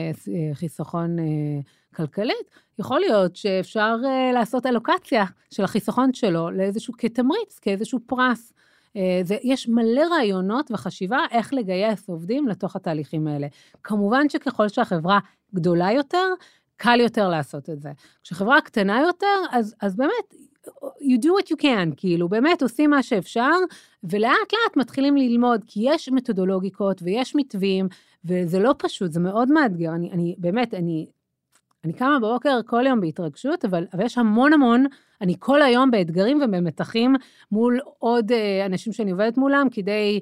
חיסכון 0.54 1.16
כלכלית, 1.96 2.50
יכול 2.80 3.00
להיות 3.00 3.36
שאפשר 3.36 3.96
לעשות 4.34 4.66
אלוקציה 4.66 5.26
של 5.52 5.64
החיסכון 5.64 6.14
שלו 6.14 6.52
לאיזשהו, 6.52 6.94
כתמריץ, 6.98 7.60
כאיזשהו 7.60 8.00
פרס. 8.06 8.54
אה, 8.96 9.20
זה, 9.24 9.38
יש 9.44 9.68
מלא 9.68 10.02
רעיונות 10.12 10.72
וחשיבה 10.72 11.20
איך 11.32 11.54
לגייס 11.54 12.10
עובדים 12.10 12.48
לתוך 12.48 12.76
התהליכים 12.76 13.28
האלה. 13.28 13.48
כמובן 13.84 14.30
שככל 14.30 14.70
שהחברה 14.70 15.20
גדולה 15.56 15.92
יותר, 15.92 16.28
קל 16.78 17.00
יותר 17.00 17.30
לעשות 17.30 17.70
את 17.70 17.82
זה. 17.82 17.92
כשחברה 18.24 18.62
קטנה 18.62 19.02
יותר, 19.02 19.38
אז, 19.52 19.76
אז 19.82 19.96
באמת, 19.96 20.34
you 21.02 21.22
do 21.22 21.28
what 21.28 21.48
you 21.52 21.62
can, 21.62 21.94
כאילו, 21.98 22.30
באמת 22.30 22.62
עושים 22.62 22.90
מה 22.90 23.04
שאפשר, 23.04 23.52
ולאט 24.04 24.54
לאט 24.54 24.78
מתחילים 24.78 25.18
ללמוד, 25.18 25.64
כי 25.68 25.80
יש 25.84 26.10
מתודולוגיקות 26.10 27.02
ויש 27.02 27.36
מתווים, 27.36 27.88
וזה 28.26 28.60
לא 28.60 28.76
פשוט, 28.78 29.12
זה 29.12 29.20
מאוד 29.20 29.52
מאתגר. 29.52 29.96
אני, 29.96 30.12
אני 30.12 30.36
באמת, 30.38 30.74
אני 30.74 31.08
אני 31.86 31.94
קמה 31.94 32.20
בבוקר 32.20 32.60
כל 32.66 32.86
יום 32.88 33.02
בהתרגשות, 33.02 33.66
אבל, 33.66 33.86
אבל 33.94 34.06
יש 34.06 34.18
המון 34.18 34.54
המון, 34.54 34.86
אני 35.22 35.36
כל 35.40 35.62
היום 35.62 35.92
באתגרים 35.92 36.42
ובמתחים 36.42 37.16
מול 37.52 37.80
עוד 38.00 38.32
אה, 38.32 38.66
אנשים 38.66 38.94
שאני 38.94 39.12
עובדת 39.12 39.38
מולם, 39.38 39.68
כדי 39.72 40.20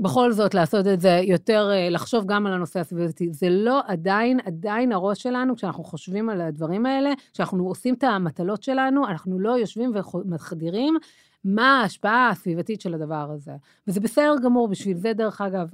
בכל 0.00 0.32
זאת 0.32 0.54
לעשות 0.54 0.86
את 0.86 1.00
זה 1.00 1.20
יותר, 1.24 1.70
אה, 1.72 1.88
לחשוב 1.90 2.24
גם 2.26 2.46
על 2.46 2.52
הנושא 2.52 2.80
הסביבתי. 2.80 3.32
זה 3.32 3.48
לא 3.50 3.80
עדיין, 3.86 4.40
עדיין 4.44 4.92
הראש 4.92 5.22
שלנו, 5.22 5.56
כשאנחנו 5.56 5.84
חושבים 5.84 6.28
על 6.28 6.40
הדברים 6.40 6.86
האלה, 6.86 7.12
כשאנחנו 7.32 7.68
עושים 7.68 7.94
את 7.94 8.04
המטלות 8.04 8.62
שלנו, 8.62 9.06
אנחנו 9.06 9.38
לא 9.38 9.50
יושבים 9.50 9.92
ומחדירים 10.14 10.96
מה 11.44 11.80
ההשפעה 11.80 12.28
הסביבתית 12.28 12.80
של 12.80 12.94
הדבר 12.94 13.30
הזה. 13.34 13.52
וזה 13.88 14.00
בסדר 14.00 14.34
גמור, 14.42 14.68
בשביל 14.68 14.96
זה, 14.96 15.12
דרך 15.12 15.40
אגב, 15.40 15.70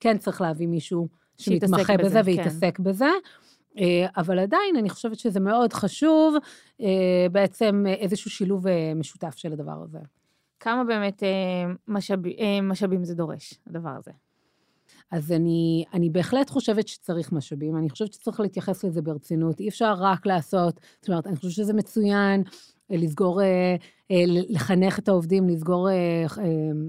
כן 0.00 0.18
צריך 0.18 0.40
להביא 0.40 0.66
מישהו 0.66 1.08
שמתמחה 1.38 1.96
בזה, 1.96 2.08
בזה 2.08 2.20
ויתעסק 2.24 2.76
כן. 2.76 2.82
בזה. 2.82 3.10
אה, 3.78 4.06
אבל 4.16 4.38
עדיין 4.38 4.76
אני 4.78 4.90
חושבת 4.90 5.18
שזה 5.18 5.40
מאוד 5.40 5.72
חשוב, 5.72 6.34
אה, 6.80 7.26
בעצם 7.32 7.84
איזשהו 7.86 8.30
שילוב 8.30 8.66
אה, 8.66 8.92
משותף 8.96 9.36
של 9.36 9.52
הדבר 9.52 9.82
הזה. 9.84 9.98
כמה 10.60 10.84
באמת 10.84 11.22
משאב, 11.88 12.18
משאבים 12.62 13.04
זה 13.04 13.14
דורש, 13.14 13.54
הדבר 13.66 13.90
הזה? 13.90 14.10
אז 15.12 15.32
אני, 15.32 15.84
אני 15.94 16.10
בהחלט 16.10 16.50
חושבת 16.50 16.88
שצריך 16.88 17.32
משאבים, 17.32 17.76
אני 17.76 17.90
חושבת 17.90 18.12
שצריך 18.12 18.40
להתייחס 18.40 18.84
לזה 18.84 19.02
ברצינות, 19.02 19.60
אי 19.60 19.68
אפשר 19.68 19.94
רק 19.98 20.26
לעשות, 20.26 20.80
זאת 21.00 21.08
אומרת, 21.08 21.26
אני 21.26 21.36
חושבת 21.36 21.52
שזה 21.52 21.72
מצוין, 21.72 22.42
לסגור, 22.90 23.40
לחנך 24.48 24.98
את 24.98 25.08
העובדים, 25.08 25.48
לסגור 25.48 25.88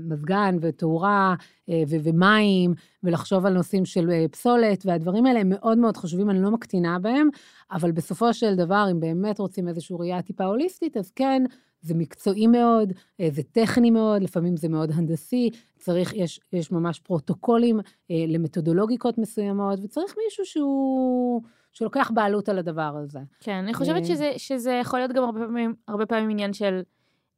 מזגן 0.10 0.58
ותאורה 0.62 1.36
ומים, 1.70 2.74
ולחשוב 3.04 3.46
על 3.46 3.54
נושאים 3.54 3.86
של 3.86 4.10
פסולת, 4.32 4.86
והדברים 4.86 5.26
האלה 5.26 5.40
הם 5.40 5.50
מאוד 5.50 5.78
מאוד 5.78 5.98
חשובים, 5.98 6.30
אני 6.30 6.42
לא 6.42 6.52
מקטינה 6.52 7.00
בהם, 7.00 7.30
אבל 7.72 7.92
בסופו 7.92 8.34
של 8.34 8.56
דבר, 8.56 8.88
אם 8.92 9.00
באמת 9.00 9.40
רוצים 9.40 9.68
איזושהי 9.68 9.96
ראייה 10.00 10.22
טיפה 10.22 10.44
הוליסטית, 10.46 10.98
אז 10.98 11.12
כן, 11.12 11.44
זה 11.84 11.94
מקצועי 11.94 12.48
מאוד, 12.48 12.94
זה 13.30 13.44
טכני 13.44 13.92
מאוד, 13.92 14.22
לפעמים 14.22 14.58
זה 14.58 14.70
מאוד 14.70 14.92
הנדסי, 14.94 15.50
צריך, 15.78 16.14
יש, 16.14 16.40
יש 16.54 16.72
ממש 16.72 17.00
פרוטוקולים 17.00 17.80
למתודולוגיקות 18.10 19.18
מסוימות, 19.18 19.80
וצריך 19.84 20.16
מישהו 20.26 20.46
שהוא... 20.46 21.42
שלוקח 21.74 22.12
בעלות 22.14 22.50
על 22.50 22.60
הדבר 22.60 22.96
הזה. 23.04 23.20
כן, 23.40 23.52
אני 23.52 23.74
חושבת 23.74 24.06
שזה, 24.06 24.32
שזה 24.38 24.72
יכול 24.72 25.00
להיות 25.00 25.12
גם 25.12 25.24
הרבה 25.24 25.40
פעמים, 25.40 25.74
הרבה 25.88 26.06
פעמים 26.06 26.30
עניין 26.30 26.54
של 26.54 26.82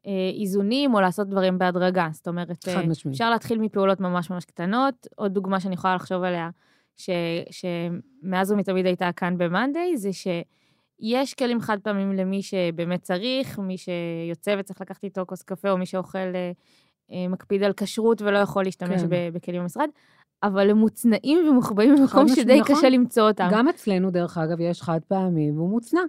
אה, 0.05 0.11
איזונים 0.41 0.93
או 0.93 1.01
לעשות 1.01 1.29
דברים 1.29 1.57
בהדרגה. 1.57 2.09
זאת 2.11 2.27
אומרת, 2.27 2.65
חד 2.69 2.87
משמעית. 2.87 3.13
אפשר 3.15 3.29
להתחיל 3.29 3.59
מפעולות 3.59 3.99
ממש 3.99 4.29
ממש 4.29 4.45
קטנות. 4.45 5.07
עוד 5.15 5.33
דוגמה 5.33 5.59
שאני 5.59 5.73
יכולה 5.73 5.95
לחשוב 5.95 6.23
עליה, 6.23 6.49
ש, 6.97 7.09
שמאז 7.51 8.51
ומתמיד 8.51 8.85
הייתה 8.85 9.11
כאן 9.11 9.37
ב-Monday, 9.37 9.95
זה 9.95 10.09
שיש 11.01 11.33
כלים 11.33 11.59
חד 11.59 11.77
פעמים 11.83 12.13
למי 12.13 12.41
שבאמת 12.41 13.01
צריך, 13.01 13.59
מי 13.59 13.75
שיוצא 13.77 14.55
וצריך 14.59 14.81
לקחת 14.81 15.03
איתו 15.03 15.25
כוס 15.27 15.41
קפה, 15.41 15.71
או 15.71 15.77
מי 15.77 15.85
שאוכל, 15.85 16.33
מקפיד 17.29 17.63
על 17.63 17.73
כשרות 17.73 18.21
ולא 18.21 18.37
יכול 18.37 18.63
להשתמש 18.63 19.01
כן. 19.01 19.07
בכלים 19.33 19.61
במשרד. 19.61 19.89
אבל 20.43 20.69
הם 20.69 20.77
מוצנעים 20.77 21.47
ומוחבאים 21.49 21.95
במקום 21.95 22.27
שדי 22.27 22.59
נכון. 22.59 22.75
קשה 22.75 22.89
למצוא 22.89 23.27
אותם. 23.27 23.47
גם 23.51 23.67
אצלנו, 23.67 24.11
דרך 24.11 24.37
אגב, 24.37 24.59
יש 24.59 24.81
חד 24.81 24.99
פעמי 25.07 25.51
והוא 25.51 25.69
מוצנע. 25.69 26.01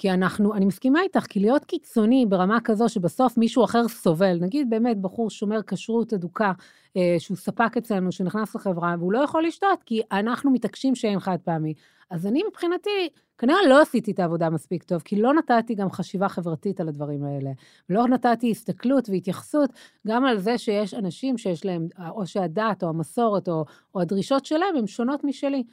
כי 0.00 0.10
אנחנו, 0.10 0.54
אני 0.54 0.64
מסכימה 0.64 1.02
איתך, 1.02 1.26
כי 1.28 1.40
להיות 1.40 1.64
קיצוני 1.64 2.26
ברמה 2.28 2.58
כזו 2.64 2.88
שבסוף 2.88 3.38
מישהו 3.38 3.64
אחר 3.64 3.88
סובל, 3.88 4.38
נגיד 4.40 4.70
באמת 4.70 5.00
בחור 5.00 5.30
שומר 5.30 5.62
כשרות 5.66 6.12
אדוקה, 6.12 6.52
אה, 6.96 7.16
שהוא 7.18 7.36
ספק 7.36 7.76
אצלנו, 7.78 8.12
שנכנס 8.12 8.54
לחברה, 8.54 8.94
והוא 8.98 9.12
לא 9.12 9.18
יכול 9.18 9.46
לשתות, 9.46 9.82
כי 9.86 10.02
אנחנו 10.12 10.50
מתעקשים 10.50 10.94
שאין 10.94 11.20
חד 11.20 11.38
פעמי. 11.44 11.74
אז 12.10 12.26
אני 12.26 12.42
מבחינתי, 12.48 13.08
כנראה 13.38 13.58
לא 13.68 13.80
עשיתי 13.80 14.10
את 14.10 14.18
העבודה 14.18 14.50
מספיק 14.50 14.82
טוב, 14.82 15.02
כי 15.04 15.22
לא 15.22 15.34
נתתי 15.34 15.74
גם 15.74 15.90
חשיבה 15.90 16.28
חברתית 16.28 16.80
על 16.80 16.88
הדברים 16.88 17.24
האלה. 17.24 17.50
לא 17.90 18.08
נתתי 18.08 18.50
הסתכלות 18.50 19.08
והתייחסות 19.08 19.70
גם 20.06 20.24
על 20.24 20.38
זה 20.38 20.58
שיש 20.58 20.94
אנשים 20.94 21.38
שיש 21.38 21.64
להם, 21.64 21.88
או 22.10 22.26
שהדת, 22.26 22.82
או 22.82 22.88
המסורת, 22.88 23.48
או, 23.48 23.64
או 23.94 24.00
הדרישות 24.00 24.46
שלהם, 24.46 24.76
הן 24.76 24.86
שונות 24.86 25.24
משלי. 25.24 25.64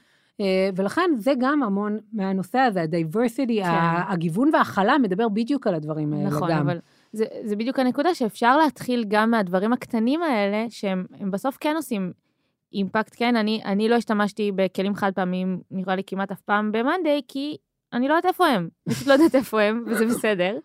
אה, 0.41 0.69
ולכן 0.75 1.11
זה 1.17 1.33
גם 1.39 1.63
המון 1.63 1.99
מהנושא 2.13 2.59
הזה, 2.59 2.81
ה-diversity, 2.81 3.63
כן. 3.63 4.03
הגיוון 4.07 4.49
וההכלה 4.53 4.97
מדבר 4.97 5.29
בדיוק 5.29 5.67
על 5.67 5.75
הדברים 5.75 6.13
האלה 6.13 6.25
נכון, 6.27 6.49
גם. 6.49 6.55
נכון, 6.55 6.69
אבל 6.69 6.79
זה, 7.13 7.25
זה 7.43 7.55
בדיוק 7.55 7.79
הנקודה 7.79 8.15
שאפשר 8.15 8.57
להתחיל 8.57 9.05
גם 9.07 9.31
מהדברים 9.31 9.73
הקטנים 9.73 10.23
האלה, 10.23 10.65
שהם 10.69 11.05
בסוף 11.31 11.57
כן 11.59 11.73
עושים 11.75 12.11
אימפקט. 12.73 13.15
כן, 13.17 13.35
אני, 13.35 13.61
אני 13.65 13.89
לא 13.89 13.95
השתמשתי 13.95 14.51
בכלים 14.55 14.95
חד 14.95 15.11
פעמים, 15.15 15.59
נראה 15.71 15.95
לי 15.95 16.03
כמעט 16.07 16.31
אף 16.31 16.41
פעם 16.41 16.71
ב-Monday, 16.71 17.21
כי 17.27 17.57
אני 17.93 18.07
לא 18.07 18.13
יודעת 18.13 18.25
איפה 18.25 18.47
הם. 18.47 18.69
פשוט 18.89 19.07
לא 19.07 19.13
יודעת 19.13 19.35
איפה 19.35 19.61
הם, 19.61 19.83
וזה 19.87 20.05
בסדר. 20.05 20.57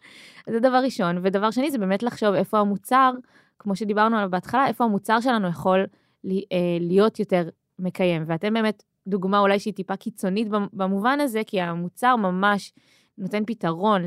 זה 0.48 0.60
דבר 0.60 0.80
ראשון. 0.84 1.18
ודבר 1.22 1.50
שני, 1.50 1.70
זה 1.70 1.78
באמת 1.78 2.02
לחשוב 2.02 2.34
איפה 2.34 2.58
המוצר, 2.58 3.12
כמו 3.58 3.76
שדיברנו 3.76 4.16
עליו 4.16 4.30
בהתחלה, 4.30 4.66
איפה 4.66 4.84
המוצר 4.84 5.20
שלנו 5.20 5.48
יכול 5.48 5.86
אה, 6.26 6.58
להיות 6.80 7.20
יותר 7.20 7.48
מקיים. 7.78 8.24
ואתם 8.26 8.54
באמת 8.54 8.82
דוגמה 9.06 9.38
אולי 9.38 9.58
שהיא 9.58 9.74
טיפה 9.74 9.96
קיצונית 9.96 10.48
במובן 10.72 11.20
הזה, 11.20 11.40
כי 11.46 11.60
המוצר 11.60 12.16
ממש 12.16 12.72
נותן 13.18 13.42
פתרון 13.46 14.02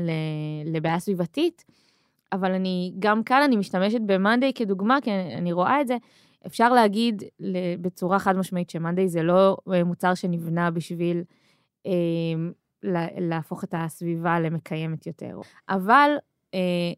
לבעיה 0.64 0.98
סביבתית, 0.98 1.64
אבל 2.32 2.52
אני, 2.52 2.92
גם 2.98 3.22
כאן 3.22 3.42
אני 3.42 3.56
משתמשת 3.56 4.00
ב-Monday 4.06 4.52
כדוגמה, 4.54 4.98
כי 5.02 5.10
אני 5.10 5.52
רואה 5.52 5.80
את 5.80 5.86
זה. 5.86 5.96
אפשר 6.46 6.68
להגיד 6.72 7.22
בצורה 7.80 8.18
חד 8.18 8.36
משמעית 8.36 8.70
ש-Monday 8.70 9.06
זה 9.06 9.22
לא 9.22 9.56
אה, 9.72 9.84
מוצר 9.84 10.14
שנבנה 10.14 10.70
בשביל 10.70 11.22
אה, 11.86 11.92
להפוך 13.18 13.64
את 13.64 13.74
הסביבה 13.76 14.40
למקיימת 14.40 15.06
יותר. 15.06 15.40
אבל 15.68 16.10
אה, 16.54 16.92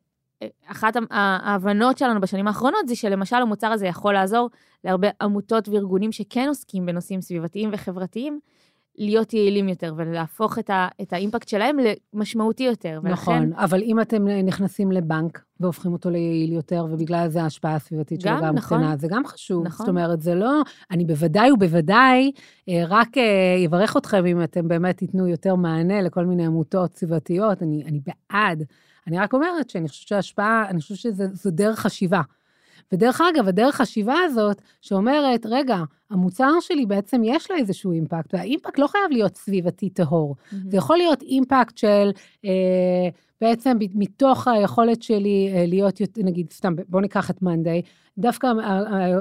אחת 0.66 0.96
ההבנות 1.10 1.98
שלנו 1.98 2.20
בשנים 2.20 2.46
האחרונות 2.46 2.88
זה 2.88 2.96
שלמשל 2.96 3.36
המוצר 3.36 3.66
הזה 3.66 3.86
יכול 3.86 4.14
לעזור 4.14 4.50
להרבה 4.84 5.08
עמותות 5.20 5.68
וארגונים 5.68 6.12
שכן 6.12 6.48
עוסקים 6.48 6.86
בנושאים 6.86 7.20
סביבתיים 7.20 7.70
וחברתיים, 7.72 8.40
להיות 8.98 9.34
יעילים 9.34 9.68
יותר 9.68 9.94
ולהפוך 9.96 10.58
את, 10.58 10.70
ה, 10.70 10.88
את 11.02 11.12
האימפקט 11.12 11.48
שלהם 11.48 11.76
למשמעותי 12.14 12.62
יותר. 12.62 13.00
נכון, 13.02 13.36
ולכן... 13.36 13.52
אבל 13.52 13.82
אם 13.82 14.00
אתם 14.00 14.28
נכנסים 14.28 14.92
לבנק 14.92 15.42
והופכים 15.60 15.92
אותו 15.92 16.10
ליעיל 16.10 16.52
יותר, 16.52 16.86
ובגלל 16.90 17.28
זה 17.28 17.42
ההשפעה 17.42 17.74
הסביבתית 17.74 18.20
שלו 18.20 18.32
גם 18.42 18.54
נכון, 18.54 18.78
קטנה, 18.78 18.96
זה 18.96 19.08
גם 19.10 19.26
חשוב. 19.26 19.66
נכון. 19.66 19.86
זאת 19.86 19.88
אומרת, 19.88 20.22
זה 20.22 20.34
לא, 20.34 20.62
אני 20.90 21.04
בוודאי 21.04 21.52
ובוודאי 21.52 22.32
אה, 22.68 22.82
רק 22.88 23.08
אברך 23.66 23.96
אה, 23.96 24.00
אתכם 24.00 24.26
אם 24.26 24.42
אתם 24.42 24.68
באמת 24.68 24.96
תיתנו 24.96 25.28
יותר 25.28 25.54
מענה 25.54 26.02
לכל 26.02 26.24
מיני 26.26 26.46
עמותות 26.46 26.96
סביבתיות, 26.96 27.62
אני, 27.62 27.84
אני 27.84 28.00
בעד. 28.06 28.64
אני 29.08 29.18
רק 29.18 29.34
אומרת 29.34 29.70
שאני 29.70 29.88
חושבת 29.88 30.08
שההשפעה, 30.08 30.66
אני 30.68 30.80
חושבת 30.80 30.98
שזו 30.98 31.50
דרך 31.50 31.78
חשיבה. 31.78 32.20
ודרך 32.92 33.20
אגב, 33.20 33.48
הדרך 33.48 33.74
חשיבה 33.74 34.14
הזאת, 34.24 34.62
שאומרת, 34.80 35.46
רגע, 35.46 35.76
המוצר 36.10 36.50
שלי 36.60 36.86
בעצם 36.86 37.20
יש 37.24 37.50
לו 37.50 37.56
איזשהו 37.56 37.92
אימפקט, 37.92 38.34
והאימפקט 38.34 38.78
לא 38.78 38.86
חייב 38.86 39.04
להיות 39.10 39.36
סביבתי 39.36 39.90
טהור. 39.90 40.36
Mm-hmm. 40.36 40.56
זה 40.68 40.76
יכול 40.76 40.96
להיות 40.96 41.22
אימפקט 41.22 41.78
של, 41.78 42.10
אה, 42.44 43.08
בעצם 43.40 43.76
מתוך 43.94 44.48
היכולת 44.48 45.02
שלי 45.02 45.52
אה, 45.54 45.64
להיות, 45.66 46.00
נגיד, 46.16 46.52
סתם, 46.52 46.74
בואו 46.88 47.02
ניקח 47.02 47.30
את 47.30 47.42
מאנדיי, 47.42 47.82
דווקא 48.18 48.46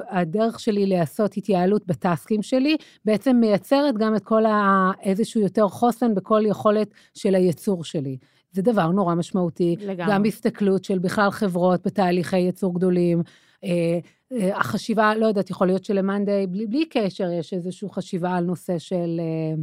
הדרך 0.10 0.60
שלי 0.60 0.86
לעשות 0.86 1.38
התייעלות 1.38 1.88
בטסקים 1.88 2.42
שלי, 2.42 2.78
בעצם 3.06 3.36
מייצרת 3.36 3.98
גם 3.98 4.16
את 4.16 4.24
כל 4.24 4.46
ה... 4.46 4.92
איזשהו 5.04 5.42
יותר 5.42 5.68
חוסן 5.68 6.16
בכל 6.16 6.42
יכולת 6.46 6.88
של 7.14 7.36
הייצור 7.36 7.84
שלי. 7.84 8.18
זה 8.52 8.62
דבר 8.62 8.88
נורא 8.88 9.16
משמעותי. 9.16 9.76
לגמרי. 9.80 10.14
גם 10.14 10.24
בהסתכלות 10.24 10.84
של 10.84 11.00
בכלל 11.00 11.32
חברות 11.32 11.86
בתהליכי 11.86 12.38
ייצור 12.38 12.76
גדולים. 12.76 13.22
אה, 13.64 14.00
אה, 14.32 14.58
החשיבה, 14.58 15.16
לא 15.16 15.26
יודעת, 15.26 15.50
יכול 15.50 15.68
להיות 15.68 15.86
שלמאנדיי, 15.86 16.48
בלי, 16.48 16.68
בלי 16.68 16.86
קשר, 16.86 17.30
יש 17.32 17.54
איזושהי 17.54 17.88
חשיבה 17.92 18.36
על 18.36 18.44
נושא 18.44 18.78
של... 18.78 19.20
אה, 19.20 19.56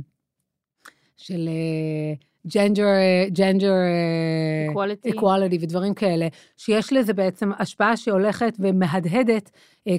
של 1.17 1.49
gender, 2.55 2.87
gender... 3.29 3.73
equality 5.11 5.59
ודברים 5.61 5.95
כאלה, 5.95 6.29
שיש 6.57 6.93
לזה 6.93 7.13
בעצם 7.13 7.51
השפעה 7.59 7.97
שהולכת 7.97 8.57
ומהדהדת 8.59 9.51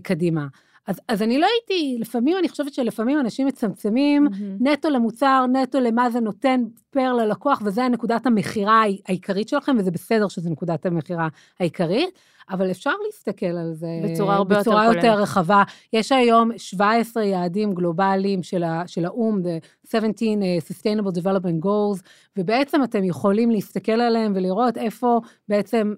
קדימה. 0.04 0.48
אז, 0.88 1.02
אז 1.08 1.22
אני 1.22 1.40
לא 1.40 1.48
הייתי, 1.54 1.98
לפעמים 2.00 2.38
אני 2.38 2.50
חושבת 2.50 2.74
שלפעמים 2.74 3.20
אנשים 3.20 3.48
מצמצמים 3.48 4.28
mm-hmm. 4.28 4.70
נטו 4.70 4.90
למוצר, 4.90 5.46
נטו 5.54 5.80
למה 5.80 6.10
זה 6.10 6.20
נותן 6.20 6.64
פר 6.90 7.14
ללקוח, 7.14 7.62
וזה 7.66 7.84
הנקודת 7.84 8.26
המכירה 8.26 8.84
העיקרית 9.08 9.50
שלכם, 9.50 9.76
וזה 9.80 9.92
בסדר 9.92 10.28
שזו 10.28 10.50
נקודת 10.50 10.86
המכירה 10.86 11.28
העיקרית, 11.60 12.10
אבל 12.50 12.72
אפשר 12.72 12.92
להסתכל 13.06 13.46
על 13.46 13.74
זה 13.74 13.88
בצורה 14.04 14.36
הרבה 14.36 14.60
בצורה 14.60 14.86
יותר, 14.86 14.98
יותר 14.98 15.22
רחבה. 15.22 15.64
יש 15.94 16.12
היום 16.12 16.52
17 16.58 17.24
יעדים 17.24 17.74
גלובליים 17.74 18.44
של, 18.44 18.64
ה, 18.64 18.84
של 18.88 19.06
האו"ם, 19.06 19.42
the 19.42 19.90
17 19.90 20.28
uh, 20.28 20.72
Sustainable 20.72 21.22
Development 21.22 21.66
Goals, 21.66 22.02
ובעצם 22.38 22.84
אתם 22.84 23.04
יכולים 23.04 23.52
להסתכל 23.52 23.92
עליהם 23.92 24.34
ולראות 24.36 24.78
איפה 24.78 25.20
בעצם 25.50 25.94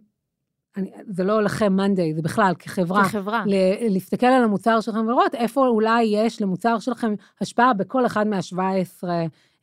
אני, 0.78 0.92
זה 1.08 1.24
לא 1.24 1.44
לכם 1.44 1.74
מאנדיי, 1.74 2.14
זה 2.14 2.22
בכלל, 2.22 2.54
כחברה. 2.60 3.04
כחברה. 3.04 3.44
ל- 3.46 3.94
להסתכל 3.94 4.26
על 4.26 4.44
המוצר 4.44 4.82
שלכם 4.82 5.00
ולראות 5.08 5.36
איפה 5.36 5.68
אולי 5.68 6.04
יש 6.04 6.42
למוצר 6.42 6.80
שלכם 6.80 7.14
השפעה 7.42 7.74
בכל 7.74 8.06
אחד 8.06 8.28
מה-17 8.28 9.04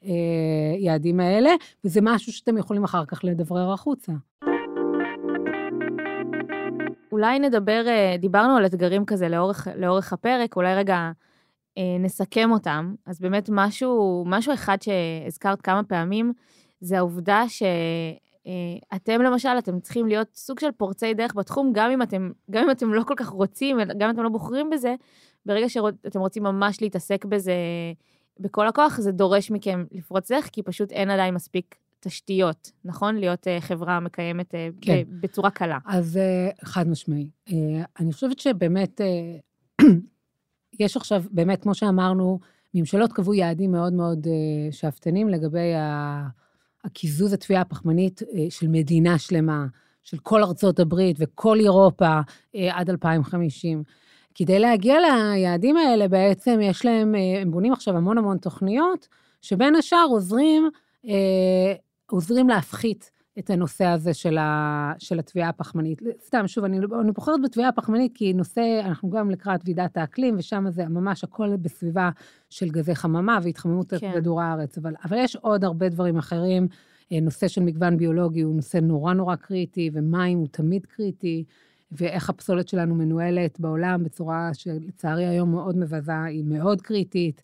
אה, 0.04 0.12
יעדים 0.78 1.20
האלה, 1.20 1.50
וזה 1.84 2.00
משהו 2.02 2.32
שאתם 2.32 2.58
יכולים 2.58 2.84
אחר 2.84 3.04
כך 3.04 3.24
לדברר 3.24 3.72
החוצה. 3.72 4.12
אולי 7.12 7.38
נדבר, 7.38 7.84
אה, 7.86 8.16
דיברנו 8.18 8.56
על 8.56 8.66
אתגרים 8.66 9.04
כזה 9.04 9.28
לאורך, 9.28 9.68
לאורך 9.76 10.12
הפרק, 10.12 10.56
אולי 10.56 10.74
רגע 10.74 11.10
אה, 11.78 11.96
נסכם 12.00 12.50
אותם. 12.52 12.94
אז 13.06 13.20
באמת 13.20 13.48
משהו, 13.52 14.24
משהו 14.26 14.54
אחד 14.54 14.76
שהזכרת 14.82 15.60
כמה 15.60 15.82
פעמים, 15.82 16.32
זה 16.80 16.98
העובדה 16.98 17.44
ש... 17.48 17.62
אה, 18.46 18.96
אתם 18.96 19.22
למשל, 19.22 19.48
אתם 19.58 19.80
צריכים 19.80 20.06
להיות 20.06 20.28
סוג 20.34 20.60
של 20.60 20.72
פורצי 20.72 21.14
דרך 21.14 21.34
בתחום, 21.34 21.72
גם 21.74 21.90
אם 21.90 22.02
אתם, 22.02 22.30
גם 22.50 22.64
אם 22.64 22.70
אתם 22.70 22.94
לא 22.94 23.02
כל 23.02 23.14
כך 23.16 23.28
רוצים, 23.28 23.78
גם 23.98 24.08
אם 24.08 24.14
אתם 24.14 24.22
לא 24.22 24.28
בוחרים 24.28 24.70
בזה, 24.70 24.94
ברגע 25.46 25.68
שאתם 25.68 26.20
רוצים 26.20 26.42
ממש 26.42 26.82
להתעסק 26.82 27.24
בזה 27.24 27.54
בכל 28.40 28.68
הכוח, 28.68 29.00
זה 29.00 29.12
דורש 29.12 29.50
מכם 29.50 29.84
לפרוץ 29.92 30.32
דרך, 30.32 30.48
כי 30.52 30.62
פשוט 30.62 30.92
אין 30.92 31.10
עדיין 31.10 31.34
מספיק 31.34 31.74
תשתיות, 32.00 32.72
נכון? 32.84 33.16
להיות 33.16 33.46
uh, 33.46 33.60
חברה 33.60 34.00
מקיימת 34.00 34.54
uh, 34.54 34.56
כן. 34.80 35.02
בצורה 35.20 35.50
קלה. 35.50 35.78
אז 35.86 36.18
uh, 36.18 36.64
חד 36.64 36.88
משמעי. 36.88 37.28
Uh, 37.48 37.52
אני 38.00 38.12
חושבת 38.12 38.38
שבאמת, 38.38 39.00
uh, 39.00 39.84
יש 40.80 40.96
עכשיו, 40.96 41.24
באמת, 41.30 41.62
כמו 41.62 41.74
שאמרנו, 41.74 42.40
ממשלות 42.74 43.12
קבעו 43.12 43.34
יעדים 43.34 43.72
מאוד 43.72 43.92
מאוד 43.92 44.26
uh, 44.26 44.28
שאפתנים 44.72 45.28
לגבי 45.28 45.74
ה... 45.74 46.28
הקיזוז 46.84 47.32
התביעה 47.32 47.62
הפחמנית 47.62 48.22
אה, 48.22 48.46
של 48.50 48.68
מדינה 48.68 49.18
שלמה, 49.18 49.66
של 50.02 50.18
כל 50.18 50.42
ארצות 50.42 50.80
הברית 50.80 51.16
וכל 51.20 51.60
אירופה 51.60 52.20
אה, 52.54 52.78
עד 52.78 52.90
2050. 52.90 53.82
כדי 54.34 54.58
להגיע 54.58 54.96
ליעדים 55.00 55.76
האלה, 55.76 56.08
בעצם 56.08 56.58
יש 56.62 56.84
להם, 56.84 57.14
אה, 57.14 57.40
הם 57.42 57.50
בונים 57.50 57.72
עכשיו 57.72 57.96
המון 57.96 58.18
המון 58.18 58.38
תוכניות, 58.38 59.08
שבין 59.42 59.76
השאר 59.76 60.06
עוזרים, 60.10 60.70
עוזרים 62.10 62.48
להפחית 62.48 63.10
את 63.38 63.50
הנושא 63.50 63.84
הזה 63.84 64.14
של, 64.14 64.38
ה, 64.38 64.92
של 64.98 65.18
התביעה 65.18 65.48
הפחמנית. 65.48 66.02
סתם, 66.26 66.46
שוב, 66.46 66.64
אני, 66.64 66.78
אני 67.00 67.12
בוחרת 67.12 67.40
בתביעה 67.44 67.68
הפחמנית 67.68 68.12
כי 68.14 68.32
נושא, 68.32 68.80
אנחנו 68.84 69.10
גם 69.10 69.30
לקראת 69.30 69.60
ועידת 69.64 69.96
האקלים, 69.96 70.34
ושם 70.38 70.64
זה 70.70 70.84
ממש 70.88 71.24
הכל 71.24 71.56
בסביבה 71.56 72.10
של 72.50 72.68
גזי 72.68 72.94
חממה 72.94 73.38
והתחממות 73.42 73.94
כן. 73.94 74.12
כדור 74.14 74.42
הארץ, 74.42 74.78
אבל, 74.78 74.94
אבל 75.04 75.16
יש 75.20 75.36
עוד 75.36 75.64
הרבה 75.64 75.88
דברים 75.88 76.16
אחרים. 76.16 76.68
נושא 77.22 77.48
של 77.48 77.62
מגוון 77.62 77.96
ביולוגי 77.96 78.40
הוא 78.40 78.54
נושא 78.54 78.76
נורא 78.76 79.12
נורא 79.14 79.36
קריטי, 79.36 79.90
ומים 79.92 80.38
הוא 80.38 80.48
תמיד 80.50 80.86
קריטי, 80.86 81.44
ואיך 81.92 82.30
הפסולת 82.30 82.68
שלנו 82.68 82.94
מנוהלת 82.94 83.60
בעולם 83.60 84.04
בצורה 84.04 84.50
שלצערי 84.52 85.26
היום 85.26 85.50
מאוד 85.50 85.76
מבזה, 85.76 86.22
היא 86.22 86.44
מאוד 86.44 86.80
קריטית. 86.80 87.42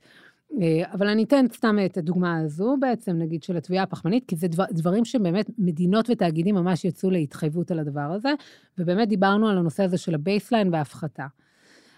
אה, 0.62 0.92
אבל 0.92 1.09
אני 1.09 1.24
אתן 1.24 1.46
סתם 1.53 1.76
את 1.86 1.96
הדוגמה 1.96 2.38
הזו 2.38 2.76
בעצם, 2.80 3.16
נגיד, 3.16 3.42
של 3.42 3.57
הטביעה 3.57 3.82
הפחמנית, 3.82 4.24
כי 4.28 4.36
זה 4.36 4.48
דבר, 4.48 4.64
דברים 4.70 5.05
שבאמת 5.05 5.51
מדינות 5.59 6.11
ותאגידים 6.11 6.55
ממש 6.55 6.84
יצאו 6.84 7.11
להתחייבות 7.11 7.70
על 7.70 7.78
הדבר 7.78 8.01
הזה, 8.01 8.34
ובאמת 8.78 9.09
דיברנו 9.09 9.48
על 9.48 9.59
הנושא 9.59 9.82
הזה 9.82 9.98
של 9.98 10.14
ה 10.14 10.21
baseline 10.21 10.72
וההפחתה. 10.72 11.26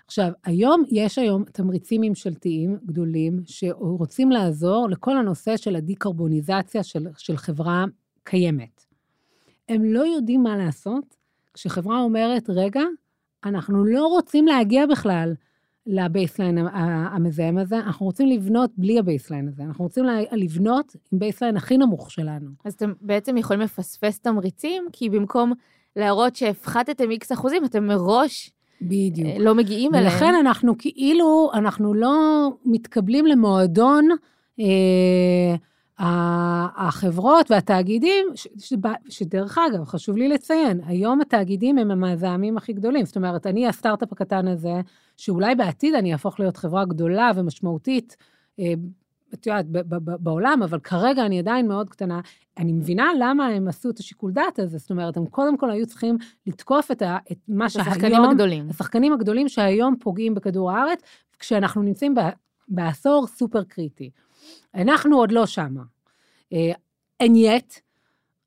עכשיו, 0.06 0.32
היום, 0.44 0.82
יש 0.90 1.18
היום 1.18 1.44
תמריצים 1.44 2.00
ממשלתיים 2.00 2.78
גדולים 2.86 3.40
שרוצים 3.44 4.30
לעזור 4.30 4.88
לכל 4.90 5.16
הנושא 5.16 5.56
של 5.56 5.76
הדיקרבוניזציה 5.76 6.82
של, 6.82 7.06
של 7.16 7.36
חברה 7.36 7.84
קיימת. 8.24 8.84
הם 9.68 9.84
לא 9.84 10.00
יודעים 10.06 10.42
מה 10.42 10.56
לעשות 10.56 11.16
כשחברה 11.54 12.00
אומרת, 12.00 12.50
רגע, 12.50 12.82
אנחנו 13.44 13.84
לא 13.84 14.06
רוצים 14.06 14.46
להגיע 14.46 14.86
בכלל 14.86 15.34
ל 15.86 15.94
baseline 15.94 16.58
המזהם 17.12 17.58
הזה, 17.58 17.76
אנחנו 17.78 18.06
רוצים 18.06 18.28
לבנות 18.28 18.70
בלי 18.76 18.98
ה 18.98 19.04
baseline 19.04 19.48
הזה, 19.48 19.62
אנחנו 19.62 19.84
רוצים 19.84 20.04
לבנות 20.32 20.96
עם 21.12 21.18
baseline 21.18 21.56
הכי 21.56 21.76
נמוך 21.76 22.10
שלנו. 22.10 22.50
אז 22.64 22.72
אתם 22.72 22.92
בעצם 23.00 23.36
יכולים 23.36 23.62
לפספס 23.62 24.20
תמריצים, 24.20 24.84
כי 24.92 25.10
במקום 25.10 25.52
להראות 25.96 26.36
שהפחתתם 26.36 27.10
איקס 27.10 27.32
אחוזים, 27.32 27.64
אתם 27.64 27.86
מראש... 27.86 28.50
בדיוק. 28.82 29.28
אה, 29.28 29.38
לא 29.38 29.54
מגיעים 29.54 29.94
אליהם. 29.94 30.12
ולכן 30.12 30.34
אנחנו 30.40 30.78
כאילו, 30.78 31.50
אנחנו 31.54 31.94
לא 31.94 32.48
מתקבלים 32.64 33.26
למועדון 33.26 34.08
אה, 34.60 35.54
החברות 36.02 37.50
והתאגידים, 37.50 38.26
ש, 38.34 38.48
ש, 38.58 38.74
שדרך 39.08 39.58
אגב, 39.58 39.84
חשוב 39.84 40.16
לי 40.16 40.28
לציין, 40.28 40.80
היום 40.86 41.20
התאגידים 41.20 41.78
הם 41.78 41.90
המזהמים 41.90 42.56
הכי 42.56 42.72
גדולים. 42.72 43.06
זאת 43.06 43.16
אומרת, 43.16 43.46
אני 43.46 43.68
הסטארט-אפ 43.68 44.12
הקטן 44.12 44.48
הזה, 44.48 44.80
שאולי 45.16 45.54
בעתיד 45.54 45.94
אני 45.94 46.12
אהפוך 46.12 46.40
להיות 46.40 46.56
חברה 46.56 46.84
גדולה 46.84 47.30
ומשמעותית, 47.36 48.16
אה, 48.60 48.72
את 49.34 49.46
יודעת, 49.46 49.66
בעולם, 49.98 50.60
אבל 50.64 50.80
כרגע 50.80 51.26
אני 51.26 51.38
עדיין 51.38 51.68
מאוד 51.68 51.90
קטנה. 51.90 52.20
אני 52.58 52.72
מבינה 52.72 53.10
למה 53.20 53.46
הם 53.46 53.68
עשו 53.68 53.90
את 53.90 53.98
השיקול 53.98 54.32
דעת 54.32 54.58
הזה, 54.58 54.78
זאת 54.78 54.90
אומרת, 54.90 55.16
הם 55.16 55.26
קודם 55.26 55.56
כל 55.56 55.70
היו 55.70 55.86
צריכים 55.86 56.18
לתקוף 56.46 56.90
את, 56.90 57.02
ה, 57.02 57.18
את 57.32 57.38
מה 57.48 57.70
שהיום... 57.70 57.88
השחקנים 57.88 58.24
הגדולים. 58.24 58.70
השחקנים 58.70 59.12
הגדולים 59.12 59.48
שהיום 59.48 59.96
פוגעים 60.00 60.34
בכדור 60.34 60.70
הארץ, 60.70 61.00
כשאנחנו 61.38 61.82
נמצאים 61.82 62.14
בעשור 62.68 63.26
סופר 63.26 63.64
קריטי. 63.64 64.10
אנחנו 64.74 65.16
עוד 65.16 65.32
לא 65.32 65.46
שמה. 65.46 65.82
And 67.22 67.36
yet, 67.36 67.80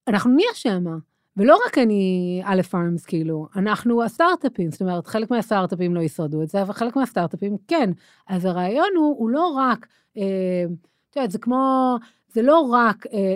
אנחנו 0.07 0.31
נהיה 0.31 0.53
שמה. 0.53 0.95
ולא 1.37 1.57
רק 1.67 1.77
אני, 1.77 2.41
א' 2.45 2.61
פארמס, 2.61 3.05
כאילו, 3.05 3.47
אנחנו 3.55 4.03
הסטארט-אפים, 4.03 4.71
זאת 4.71 4.81
אומרת, 4.81 5.07
חלק 5.07 5.31
מהסטארט-אפים 5.31 5.95
לא 5.95 6.01
ישרדו 6.01 6.43
את 6.43 6.49
זה, 6.49 6.61
אבל 6.61 6.73
חלק 6.73 6.95
מהסטארט-אפים 6.95 7.57
כן. 7.67 7.89
אז 8.27 8.45
הרעיון 8.45 8.87
הוא, 8.95 9.15
הוא 9.17 9.29
לא 9.29 9.47
רק, 9.47 9.87
אה, 10.17 10.65
את 11.09 11.15
יודעת, 11.15 11.31
זה 11.31 11.39
כמו, 11.39 11.95
זה 12.35 12.41
לא 12.41 12.59
רק 12.71 13.05
אה, 13.13 13.35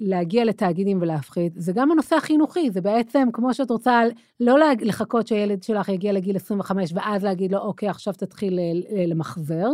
להגיע 0.00 0.44
לתאגידים 0.44 0.98
ולהפחיד, 1.02 1.52
זה 1.56 1.72
גם 1.72 1.90
הנושא 1.90 2.16
החינוכי, 2.16 2.70
זה 2.70 2.80
בעצם 2.80 3.28
כמו 3.32 3.54
שאת 3.54 3.70
רוצה 3.70 4.02
לא 4.40 4.56
לחכות 4.80 5.26
שהילד 5.26 5.62
שלך 5.62 5.88
יגיע 5.88 6.12
לגיל 6.12 6.36
25 6.36 6.90
ואז 6.94 7.24
להגיד 7.24 7.52
לו, 7.52 7.58
אוקיי, 7.58 7.88
עכשיו 7.88 8.14
תתחיל 8.14 8.58
אה, 8.58 9.06
למחזר, 9.06 9.68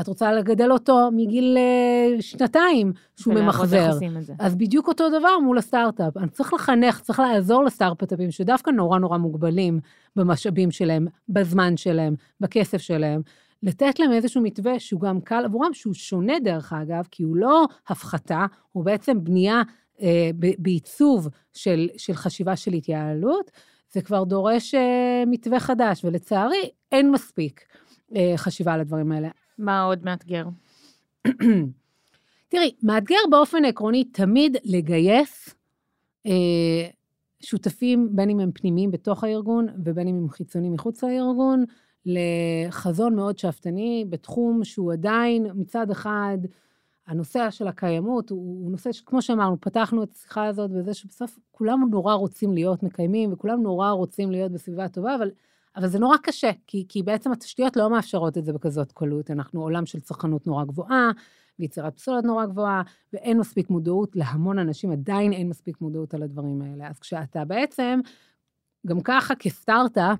את 0.00 0.08
רוצה 0.08 0.32
לגדל 0.32 0.72
אותו 0.72 1.08
מגיל 1.12 1.56
אה, 1.58 2.22
שנתיים 2.22 2.92
שהוא 3.16 3.34
ממחזר. 3.34 3.90
אז 4.38 4.54
בדיוק 4.54 4.88
אותו 4.88 5.08
דבר 5.08 5.38
מול 5.38 5.58
הסטארט-אפ. 5.58 6.16
אני 6.16 6.28
צריך 6.28 6.54
לחנך, 6.54 7.00
צריך 7.00 7.18
לעזור 7.20 7.64
לסטארט-אפים 7.64 8.30
שדווקא 8.30 8.70
נורא 8.70 8.98
נורא 8.98 9.18
מוגבלים 9.18 9.80
במשאבים 10.16 10.70
שלהם, 10.70 11.06
בזמן 11.28 11.76
שלהם, 11.76 12.14
בכסף 12.40 12.78
שלהם. 12.78 13.22
לתת 13.62 13.98
להם 13.98 14.12
איזשהו 14.12 14.42
מתווה 14.42 14.80
שהוא 14.80 15.00
גם 15.00 15.20
קל 15.20 15.44
עבורם, 15.44 15.74
שהוא 15.74 15.94
שונה 15.94 16.38
דרך 16.38 16.72
אגב, 16.72 17.08
כי 17.10 17.22
הוא 17.22 17.36
לא 17.36 17.64
הפחתה, 17.88 18.46
הוא 18.72 18.84
בעצם 18.84 19.24
בנייה 19.24 19.62
אה, 20.00 20.30
בעיצוב 20.58 21.28
של, 21.52 21.88
של 21.96 22.14
חשיבה 22.14 22.56
של 22.56 22.72
התייעלות, 22.72 23.50
זה 23.92 24.02
כבר 24.02 24.24
דורש 24.24 24.74
אה, 24.74 25.22
מתווה 25.26 25.60
חדש, 25.60 26.04
ולצערי 26.04 26.70
אין 26.92 27.10
מספיק 27.10 27.64
אה, 28.16 28.32
חשיבה 28.36 28.72
על 28.72 28.80
הדברים 28.80 29.12
האלה. 29.12 29.28
מה 29.58 29.82
עוד 29.82 30.04
מאתגר? 30.04 30.44
תראי, 32.48 32.74
מאתגר 32.82 33.16
באופן 33.30 33.64
עקרוני 33.64 34.04
תמיד 34.04 34.56
לגייס 34.64 35.54
אה, 36.26 36.88
שותפים, 37.40 38.08
בין 38.12 38.30
אם 38.30 38.40
הם 38.40 38.50
פנימיים 38.52 38.90
בתוך 38.90 39.24
הארגון 39.24 39.66
ובין 39.84 40.08
אם 40.08 40.14
הם 40.14 40.28
חיצוניים 40.28 40.72
מחוץ 40.72 41.04
לארגון, 41.04 41.64
לחזון 42.06 43.16
מאוד 43.16 43.38
שאפתני 43.38 44.04
בתחום 44.08 44.64
שהוא 44.64 44.92
עדיין, 44.92 45.46
מצד 45.54 45.90
אחד, 45.90 46.38
הנושא 47.06 47.50
של 47.50 47.68
הקיימות 47.68 48.30
הוא, 48.30 48.64
הוא 48.64 48.70
נושא 48.70 48.92
שכמו 48.92 49.22
שאמרנו, 49.22 49.60
פתחנו 49.60 50.02
את 50.02 50.12
השיחה 50.12 50.46
הזאת 50.46 50.70
בזה 50.70 50.94
שבסוף 50.94 51.38
כולם 51.50 51.88
נורא 51.90 52.14
רוצים 52.14 52.54
להיות 52.54 52.82
מקיימים 52.82 53.32
וכולם 53.32 53.62
נורא 53.62 53.90
רוצים 53.90 54.30
להיות 54.30 54.52
בסביבה 54.52 54.88
טובה, 54.88 55.14
אבל, 55.14 55.30
אבל 55.76 55.88
זה 55.88 55.98
נורא 55.98 56.16
קשה, 56.16 56.50
כי, 56.66 56.84
כי 56.88 57.02
בעצם 57.02 57.32
התשתיות 57.32 57.76
לא 57.76 57.90
מאפשרות 57.90 58.38
את 58.38 58.44
זה 58.44 58.52
בכזאת 58.52 58.92
קלות. 58.92 59.30
אנחנו 59.30 59.62
עולם 59.62 59.86
של 59.86 60.00
צרכנות 60.00 60.46
נורא 60.46 60.64
גבוהה, 60.64 61.10
ויצירת 61.58 61.96
פסולת 61.96 62.24
נורא 62.24 62.46
גבוהה, 62.46 62.82
ואין 63.12 63.38
מספיק 63.38 63.70
מודעות, 63.70 64.16
להמון 64.16 64.58
אנשים 64.58 64.90
עדיין 64.90 65.32
אין 65.32 65.48
מספיק 65.48 65.80
מודעות 65.80 66.14
על 66.14 66.22
הדברים 66.22 66.62
האלה. 66.62 66.88
אז 66.88 66.98
כשאתה 66.98 67.44
בעצם, 67.44 68.00
גם 68.86 69.00
ככה 69.00 69.34
כסטארט-אפ, 69.34 70.18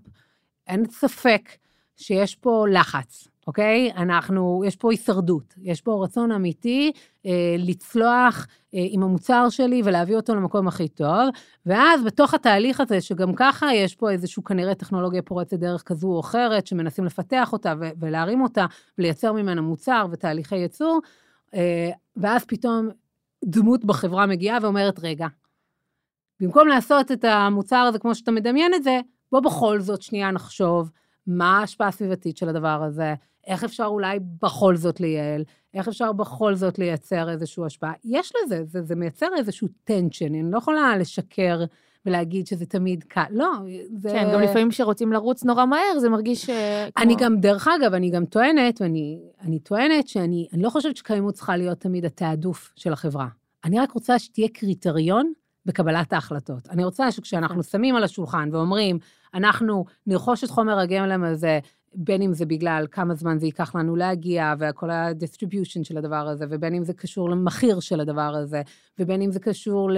אין 0.66 0.84
ספק 0.90 1.42
שיש 2.00 2.34
פה 2.34 2.66
לחץ, 2.72 3.28
אוקיי? 3.46 3.92
אנחנו, 3.96 4.62
יש 4.66 4.76
פה 4.76 4.90
הישרדות, 4.90 5.54
יש 5.62 5.80
פה 5.80 6.04
רצון 6.04 6.32
אמיתי 6.32 6.92
אה, 7.26 7.54
לצלוח 7.58 8.46
אה, 8.74 8.80
עם 8.90 9.02
המוצר 9.02 9.48
שלי 9.48 9.82
ולהביא 9.84 10.16
אותו 10.16 10.34
למקום 10.34 10.68
הכי 10.68 10.88
טוב, 10.88 11.28
ואז 11.66 12.04
בתוך 12.04 12.34
התהליך 12.34 12.80
הזה, 12.80 13.00
שגם 13.00 13.34
ככה 13.34 13.74
יש 13.74 13.94
פה 13.94 14.10
איזשהו 14.10 14.44
כנראה 14.44 14.74
טכנולוגיה 14.74 15.22
פורצת 15.22 15.58
דרך 15.58 15.82
כזו 15.82 16.08
או 16.08 16.20
אחרת, 16.20 16.66
שמנסים 16.66 17.04
לפתח 17.04 17.52
אותה 17.52 17.74
ו- 17.80 17.90
ולהרים 18.00 18.40
אותה, 18.40 18.66
ולייצר 18.98 19.32
ממנה 19.32 19.60
מוצר 19.60 20.06
ותהליכי 20.12 20.56
ייצור, 20.56 21.00
אה, 21.54 21.90
ואז 22.16 22.44
פתאום 22.44 22.88
דמות 23.44 23.84
בחברה 23.84 24.26
מגיעה 24.26 24.58
ואומרת, 24.62 25.00
רגע, 25.02 25.26
במקום 26.40 26.68
לעשות 26.68 27.12
את 27.12 27.24
המוצר 27.24 27.76
הזה 27.76 27.98
כמו 27.98 28.14
שאתה 28.14 28.30
מדמיין 28.30 28.74
את 28.74 28.82
זה, 28.82 29.00
בוא 29.32 29.40
בכל 29.40 29.80
זאת 29.80 30.02
שנייה 30.02 30.30
נחשוב 30.30 30.90
מה 31.26 31.58
ההשפעה 31.58 31.88
הסביבתית 31.88 32.36
של 32.36 32.48
הדבר 32.48 32.82
הזה, 32.82 33.14
איך 33.46 33.64
אפשר 33.64 33.84
אולי 33.84 34.18
בכל 34.42 34.76
זאת 34.76 35.00
לייעל, 35.00 35.44
איך 35.74 35.88
אפשר 35.88 36.12
בכל 36.12 36.54
זאת 36.54 36.78
לייצר 36.78 37.30
איזושהי 37.30 37.64
השפעה. 37.66 37.92
יש 38.04 38.32
לזה, 38.44 38.64
זה, 38.64 38.82
זה 38.82 38.94
מייצר 38.94 39.26
איזשהו 39.36 39.68
טנשן, 39.84 40.34
אני 40.34 40.50
לא 40.50 40.58
יכולה 40.58 40.96
לשקר 40.96 41.64
ולהגיד 42.06 42.46
שזה 42.46 42.66
תמיד 42.66 43.04
קל, 43.04 43.24
לא, 43.30 43.50
זה... 43.96 44.10
כן, 44.10 44.28
גם 44.32 44.40
לפעמים 44.40 44.70
כשרוצים 44.70 45.12
לרוץ 45.12 45.44
נורא 45.44 45.66
מהר, 45.66 45.98
זה 45.98 46.08
מרגיש... 46.08 46.50
אה, 46.50 46.88
אני 46.96 47.14
כמו... 47.16 47.24
גם, 47.24 47.40
דרך 47.40 47.68
אגב, 47.68 47.94
אני 47.94 48.10
גם 48.10 48.24
טוענת, 48.24 48.80
ואני 48.80 49.58
טוענת 49.62 50.08
שאני 50.08 50.48
לא 50.52 50.70
חושבת 50.70 50.96
שקיימות 50.96 51.34
צריכה 51.34 51.56
להיות 51.56 51.80
תמיד 51.80 52.04
התעדוף 52.04 52.72
של 52.76 52.92
החברה. 52.92 53.28
אני 53.64 53.80
רק 53.80 53.92
רוצה 53.92 54.18
שתהיה 54.18 54.48
קריטריון 54.48 55.32
בקבלת 55.66 56.12
ההחלטות. 56.12 56.68
אני 56.68 56.84
רוצה 56.84 57.12
שכשאנחנו 57.12 57.54
נכון. 57.54 57.62
שמים 57.62 57.96
על 57.96 58.04
השולחן 58.04 58.48
ואומרים, 58.52 58.98
אנחנו 59.34 59.84
נרכוש 60.06 60.44
את 60.44 60.50
חומר 60.50 60.78
הגלם 60.78 61.24
הזה, 61.24 61.58
בין 61.94 62.22
אם 62.22 62.34
זה 62.34 62.46
בגלל 62.46 62.86
כמה 62.90 63.14
זמן 63.14 63.38
זה 63.38 63.46
ייקח 63.46 63.74
לנו 63.74 63.96
להגיע, 63.96 64.54
וכל 64.58 64.90
ה-distribution 64.90 65.84
של 65.84 65.98
הדבר 65.98 66.28
הזה, 66.28 66.44
ובין 66.48 66.74
אם 66.74 66.84
זה 66.84 66.92
קשור 66.92 67.30
למחיר 67.30 67.80
של 67.80 68.00
הדבר 68.00 68.34
הזה, 68.36 68.62
ובין 68.98 69.22
אם 69.22 69.32
זה 69.32 69.40
קשור 69.40 69.90
ל... 69.90 69.96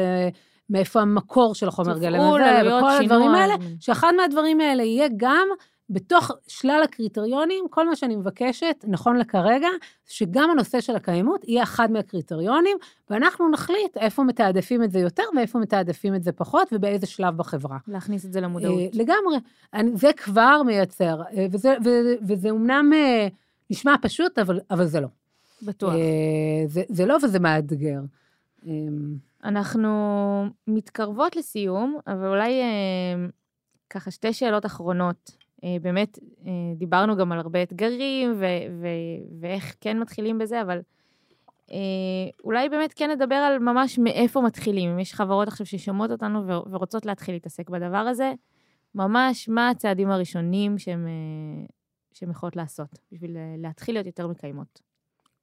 מאיפה 0.70 1.00
המקור 1.00 1.54
של 1.54 1.68
החומר 1.68 1.98
גלם 1.98 2.20
הזה, 2.20 2.76
וכל 2.78 2.90
הדברים 2.90 3.30
האלה, 3.30 3.54
שאחד 3.80 4.12
מהדברים 4.16 4.60
האלה 4.60 4.82
יהיה 4.82 5.08
גם 5.16 5.48
בתוך 5.90 6.30
שלל 6.48 6.80
הקריטריונים, 6.84 7.64
כל 7.70 7.88
מה 7.88 7.96
שאני 7.96 8.16
מבקשת, 8.16 8.84
נכון 8.88 9.16
לכרגע, 9.16 9.68
שגם 10.06 10.50
הנושא 10.50 10.80
של 10.80 10.96
הקיימות 10.96 11.44
יהיה 11.48 11.62
אחד 11.62 11.90
מהקריטריונים, 11.90 12.76
ואנחנו 13.10 13.50
נחליט 13.50 13.96
איפה 13.96 14.24
מתעדפים 14.24 14.82
את 14.82 14.90
זה 14.92 14.98
יותר 14.98 15.22
ואיפה 15.36 15.58
מתעדפים 15.58 16.14
את 16.14 16.22
זה 16.22 16.32
פחות, 16.32 16.68
ובאיזה 16.72 17.06
שלב 17.06 17.36
בחברה. 17.36 17.78
להכניס 17.88 18.24
את 18.24 18.32
זה 18.32 18.40
למודעות. 18.40 18.80
אה, 18.80 18.86
לגמרי. 18.92 19.36
זה 19.94 20.10
כבר 20.16 20.62
מייצר, 20.66 21.22
אה, 21.22 21.46
וזה, 21.52 21.74
וזה, 21.80 22.14
וזה 22.28 22.50
אומנם 22.50 22.90
אה, 22.94 23.28
נשמע 23.70 23.94
פשוט, 24.02 24.38
אבל, 24.38 24.60
אבל 24.70 24.86
זה 24.86 25.00
לא. 25.00 25.08
בטוח. 25.62 25.94
זה, 26.66 26.82
זה 26.88 27.06
לא 27.06 27.16
וזה 27.22 27.38
מאתגר. 27.38 28.00
אנחנו 29.44 29.90
מתקרבות 30.66 31.36
לסיום, 31.36 31.98
אבל 32.06 32.26
אולי 32.26 32.52
ככה 33.90 34.10
שתי 34.10 34.32
שאלות 34.32 34.66
אחרונות. 34.66 35.41
אה, 35.64 35.76
באמת, 35.82 36.18
אה, 36.46 36.52
דיברנו 36.76 37.16
גם 37.16 37.32
על 37.32 37.38
הרבה 37.38 37.62
אתגרים 37.62 38.32
ו- 38.36 38.46
ו- 38.80 39.40
ואיך 39.40 39.74
כן 39.80 39.98
מתחילים 39.98 40.38
בזה, 40.38 40.62
אבל 40.62 40.80
אה, 41.70 41.76
אולי 42.44 42.68
באמת 42.68 42.92
כן 42.92 43.10
נדבר 43.10 43.34
על 43.34 43.58
ממש 43.58 43.98
מאיפה 43.98 44.40
מתחילים. 44.40 44.90
אם 44.90 44.98
יש 44.98 45.14
חברות 45.14 45.48
עכשיו 45.48 45.66
ששומעות 45.66 46.10
אותנו 46.10 46.46
ורוצות 46.46 47.06
להתחיל 47.06 47.34
להתעסק 47.34 47.70
בדבר 47.70 47.96
הזה, 47.96 48.32
ממש 48.94 49.48
מה 49.48 49.68
הצעדים 49.70 50.10
הראשונים 50.10 50.78
שהן 50.78 52.30
יכולות 52.30 52.56
לעשות 52.56 52.98
בשביל 53.12 53.36
להתחיל 53.58 53.94
להיות 53.94 54.06
יותר 54.06 54.26
מקיימות. 54.26 54.80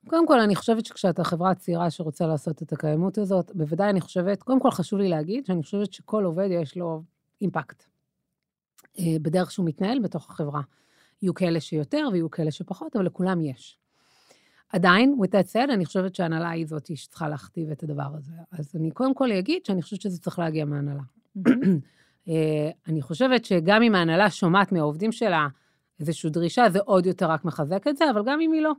קודם 0.08 0.28
כל, 0.28 0.40
אני 0.40 0.56
חושבת 0.56 0.86
שכשאתה 0.86 1.24
חברה 1.24 1.56
צעירה 1.56 1.90
שרוצה 1.90 2.28
לעשות 2.28 2.62
את 2.62 2.74
הקיימות 2.74 3.18
הזאת, 3.18 3.52
בוודאי 3.56 3.90
אני 3.90 4.02
חושבת, 4.02 4.44
קודם 4.44 4.60
כל 4.60 4.72
חשוב 4.72 5.00
לי 5.00 5.10
להגיד 5.10 5.46
שאני 5.46 5.64
חושבת 5.64 5.94
שכל 5.94 6.24
עובד 6.24 6.48
יש 6.52 6.78
לו 6.78 7.02
אימפקט 7.42 7.89
בדרך 9.22 9.52
שהוא 9.52 9.66
מתנהל 9.66 10.00
בתוך 10.00 10.30
החברה. 10.30 10.62
יהיו 11.22 11.34
כאלה 11.34 11.60
שיותר 11.60 12.08
ויהיו 12.12 12.32
כאלה 12.32 12.52
שפחות, 12.52 12.96
אבל 12.96 13.06
לכולם 13.06 13.42
יש. 13.42 13.78
עדיין, 14.70 15.18
with 15.22 15.30
that 15.30 15.54
said, 15.54 15.74
אני 15.74 15.86
חושבת 15.86 16.16
שההנהלה 16.16 16.50
היא 16.50 16.68
זאת 16.68 16.98
שצריכה 16.98 17.30
להכתיב 17.30 17.72
את 17.72 17.84
הדבר 17.84 18.16
הזה. 18.18 18.32
אז 18.52 18.76
אני 18.76 18.92
קודם 18.92 19.14
כל 19.14 19.32
אגיד 19.32 19.66
שאני 19.66 19.82
חושבת 19.82 20.02
שזה 20.02 20.20
צריך 20.20 20.40
להגיע 20.40 20.66
מההנהלה. 20.66 21.02
אה, 22.30 22.70
אני 22.88 23.02
חושבת 23.02 23.46
שגם 23.46 23.82
אם 23.82 23.96
ההנהלה 23.96 24.30
שומעת 24.30 24.72
מהעובדים 24.72 25.12
שלה 25.12 25.48
איזושהי 26.00 26.30
דרישה, 26.30 26.70
זה 26.70 26.80
עוד 26.86 27.06
יותר 27.06 27.32
רק 27.32 27.46
מחזק 27.46 27.88
את 27.88 27.98
זה, 27.98 28.10
אבל 28.12 28.24
גם 28.26 28.42
אם 28.42 28.52
היא 28.52 28.62
לא. 28.62 28.72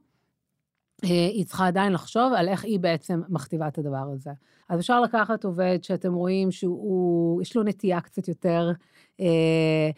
אה, 1.04 1.08
היא 1.08 1.44
צריכה 1.44 1.66
עדיין 1.66 1.92
לחשוב 1.92 2.32
על 2.32 2.48
איך 2.48 2.64
היא 2.64 2.80
בעצם 2.80 3.20
מכתיבה 3.28 3.68
את 3.68 3.78
הדבר 3.78 4.10
הזה. 4.14 4.30
אז 4.68 4.80
אפשר 4.80 5.00
לקחת 5.00 5.44
עובד 5.44 5.78
שאתם 5.82 6.14
רואים 6.14 6.50
שהוא, 6.50 7.42
יש 7.42 7.56
לו 7.56 7.62
נטייה 7.62 8.00
קצת 8.00 8.28
יותר 8.28 8.72
אה, 9.20 9.90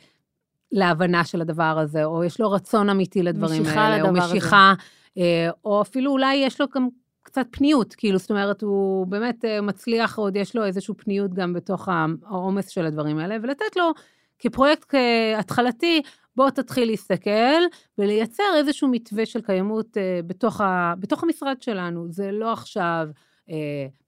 להבנה 0.72 1.24
של 1.24 1.40
הדבר 1.40 1.78
הזה, 1.78 2.04
או 2.04 2.24
יש 2.24 2.40
לו 2.40 2.50
רצון 2.50 2.88
אמיתי 2.88 3.22
לדברים 3.22 3.62
משיכה 3.62 3.80
האלה, 3.80 3.96
לדבר 3.96 4.08
או 4.08 4.30
משיכה, 4.30 4.74
אה, 5.18 5.50
או 5.64 5.82
אפילו 5.82 6.10
אולי 6.10 6.34
יש 6.34 6.60
לו 6.60 6.66
גם 6.74 6.88
קצת 7.22 7.46
פניות, 7.50 7.94
כאילו, 7.94 8.18
זאת 8.18 8.30
אומרת, 8.30 8.62
הוא 8.62 9.06
באמת 9.06 9.44
אה, 9.44 9.60
מצליח, 9.60 10.18
עוד 10.18 10.36
יש 10.36 10.56
לו 10.56 10.64
איזושהי 10.64 10.94
פניות 10.94 11.34
גם 11.34 11.52
בתוך 11.52 11.88
העומס 11.88 12.68
של 12.68 12.86
הדברים 12.86 13.18
האלה, 13.18 13.36
ולתת 13.42 13.76
לו 13.76 13.92
כפרויקט 14.38 14.94
התחלתי, 15.38 16.02
בוא 16.36 16.50
תתחיל 16.50 16.88
להסתכל 16.88 17.62
ולייצר 17.98 18.44
איזשהו 18.56 18.88
מתווה 18.88 19.26
של 19.26 19.40
קיימות 19.40 19.96
אה, 19.96 20.20
בתוך, 20.26 20.60
ה, 20.60 20.94
בתוך 20.98 21.22
המשרד 21.22 21.62
שלנו. 21.62 22.06
זה 22.10 22.32
לא 22.32 22.52
עכשיו 22.52 23.08
אה, 23.08 23.22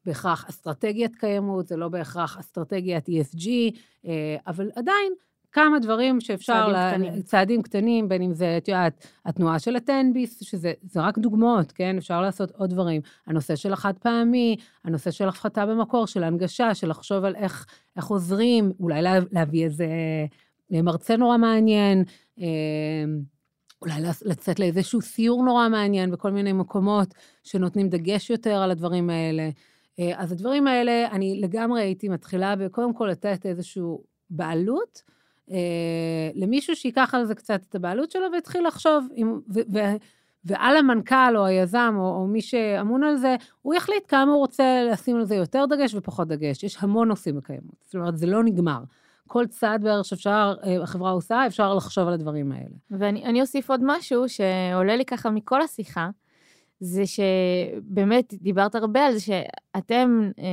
בהכרח 0.06 0.48
אסטרטגיית 0.48 1.16
קיימות, 1.16 1.66
זה 1.66 1.76
לא 1.76 1.88
בהכרח 1.88 2.38
אסטרטגיית 2.38 3.08
ESG, 3.08 3.48
אה, 4.06 4.36
אבל 4.46 4.70
עדיין 4.76 5.12
כמה 5.52 5.78
דברים 5.78 6.20
שאפשר... 6.20 6.52
צעדים 6.52 6.72
לה, 6.72 6.92
קטנים. 6.92 7.22
צעדים 7.22 7.62
קטנים, 7.62 8.08
בין 8.08 8.22
אם 8.22 8.34
זה, 8.34 8.56
את 8.56 8.68
יודעת, 8.68 9.06
התנועה 9.26 9.58
של 9.58 9.76
הטנביס, 9.76 10.42
שזה 10.42 10.72
רק 10.96 11.18
דוגמאות, 11.18 11.72
כן? 11.72 11.96
אפשר 11.98 12.20
לעשות 12.20 12.50
עוד 12.50 12.70
דברים. 12.70 13.00
הנושא 13.26 13.56
של 13.56 13.72
החד 13.72 13.98
פעמי, 13.98 14.56
הנושא 14.84 15.10
של 15.10 15.28
הפחתה 15.28 15.66
במקור, 15.66 16.06
של 16.06 16.24
הנגשה, 16.24 16.74
של 16.74 16.88
לחשוב 16.88 17.24
על 17.24 17.36
איך, 17.36 17.66
איך 17.96 18.06
עוזרים, 18.06 18.72
אולי 18.80 19.02
לה, 19.02 19.14
להביא 19.32 19.64
איזה 19.64 19.86
מרצה 20.70 21.16
נורא 21.16 21.36
מעניין, 21.36 22.04
אה, 22.40 23.04
אולי 23.84 24.00
לצאת 24.24 24.60
לאיזשהו 24.60 25.00
סיור 25.00 25.44
נורא 25.44 25.68
מעניין 25.68 26.10
בכל 26.10 26.30
מיני 26.30 26.52
מקומות 26.52 27.14
שנותנים 27.42 27.88
דגש 27.88 28.30
יותר 28.30 28.54
על 28.54 28.70
הדברים 28.70 29.10
האלה. 29.10 29.50
אה, 29.98 30.12
אז 30.16 30.32
הדברים 30.32 30.66
האלה, 30.66 31.08
אני 31.10 31.40
לגמרי 31.40 31.82
הייתי 31.82 32.08
מתחילה 32.08 32.56
בקודם 32.56 32.94
כל 32.94 33.08
לתת 33.10 33.46
איזושהי 33.46 33.82
בעלות 34.30 35.02
אה, 35.50 36.30
למישהו 36.34 36.76
שייקח 36.76 37.14
על 37.14 37.24
זה 37.24 37.34
קצת 37.34 37.60
את 37.68 37.74
הבעלות 37.74 38.10
שלו 38.10 38.26
ויתחיל 38.32 38.66
לחשוב, 38.66 39.08
עם, 39.14 39.40
ו, 39.54 39.60
ו, 39.72 39.78
ועל 40.44 40.76
המנכ"ל 40.76 41.36
או 41.36 41.44
היזם 41.44 41.94
או, 41.98 42.14
או 42.16 42.26
מי 42.26 42.40
שאמון 42.40 43.04
על 43.04 43.16
זה, 43.16 43.36
הוא 43.62 43.74
יחליט 43.74 44.04
כמה 44.08 44.32
הוא 44.32 44.38
רוצה 44.38 44.82
לשים 44.92 45.16
על 45.16 45.24
זה 45.24 45.34
יותר 45.34 45.64
דגש 45.66 45.94
ופחות 45.94 46.28
דגש. 46.28 46.64
יש 46.64 46.76
המון 46.80 47.08
נושאים 47.08 47.36
בקיימות, 47.36 47.74
זאת 47.84 47.94
אומרת, 47.94 48.18
זה 48.18 48.26
לא 48.26 48.44
נגמר. 48.44 48.80
כל 49.28 49.46
צעד 49.46 49.82
בערך 49.82 50.04
שאפשר, 50.04 50.54
אה, 50.64 50.82
החברה 50.82 51.10
עושה, 51.10 51.46
אפשר 51.46 51.74
לחשוב 51.74 52.08
על 52.08 52.14
הדברים 52.14 52.52
האלה. 52.52 52.76
ואני 52.90 53.40
אוסיף 53.40 53.70
עוד 53.70 53.80
משהו 53.82 54.28
שעולה 54.28 54.96
לי 54.96 55.04
ככה 55.04 55.30
מכל 55.30 55.62
השיחה, 55.62 56.10
זה 56.80 57.02
שבאמת 57.06 58.34
דיברת 58.34 58.74
הרבה 58.74 59.06
על 59.06 59.12
זה 59.12 59.20
שאתם 59.20 60.30
אה, 60.38 60.44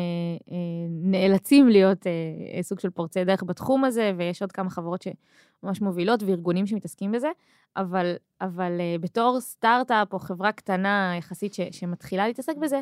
אה, 0.52 0.56
נאלצים 0.90 1.68
להיות 1.68 2.08
אה, 2.08 2.64
סוג 2.64 2.80
של 2.80 2.90
פורצי 2.90 3.26
דרך 3.26 3.44
בתחום 3.44 3.84
הזה, 3.86 4.14
ויש 4.18 4.42
עוד 4.42 4.52
כמה 4.52 4.70
חברות 4.70 5.02
שממש 5.02 5.82
מובילות 5.82 6.24
וארגונים 6.24 6.68
שמתעסקים 6.68 7.12
בזה, 7.12 7.30
אבל, 7.78 8.14
אבל 8.42 8.78
אה, 8.80 8.96
בתור 9.00 9.40
סטארט-אפ 9.40 10.14
או 10.14 10.20
חברה 10.20 10.52
קטנה 10.52 11.14
יחסית 11.18 11.54
ש, 11.54 11.60
שמתחילה 11.72 12.28
להתעסק 12.28 12.58
בזה, 12.58 12.80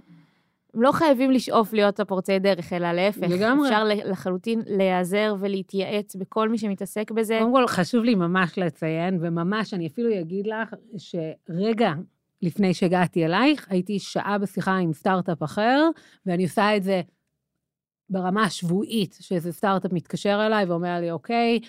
הם 0.73 0.81
לא 0.81 0.91
חייבים 0.91 1.31
לשאוף 1.31 1.73
להיות 1.73 1.99
הפורצי 1.99 2.39
דרך, 2.39 2.73
אלא 2.73 2.91
להפך. 2.91 3.27
לגמרי. 3.29 3.69
אפשר 3.69 3.83
לחלוטין 3.83 4.61
להיעזר 4.67 5.35
ולהתייעץ 5.39 6.15
בכל 6.15 6.49
מי 6.49 6.57
שמתעסק 6.57 7.11
בזה. 7.11 7.37
קודם 7.41 7.53
כל, 7.53 7.67
חשוב 7.67 8.03
לי 8.03 8.15
ממש 8.15 8.57
לציין, 8.57 9.17
וממש, 9.21 9.73
אני 9.73 9.87
אפילו 9.87 10.19
אגיד 10.19 10.47
לך, 10.47 10.75
שרגע 10.97 11.93
לפני 12.41 12.73
שהגעתי 12.73 13.25
אלייך, 13.25 13.67
הייתי 13.69 13.99
שעה 13.99 14.37
בשיחה 14.37 14.77
עם 14.77 14.93
סטארט-אפ 14.93 15.43
אחר, 15.43 15.89
ואני 16.25 16.43
עושה 16.43 16.77
את 16.77 16.83
זה 16.83 17.01
ברמה 18.09 18.43
השבועית, 18.43 19.17
שאיזה 19.19 19.51
סטארט-אפ 19.51 19.93
מתקשר 19.93 20.43
אליי 20.45 20.65
ואומר 20.65 20.99
לי, 20.99 21.11
אוקיי, 21.11 21.59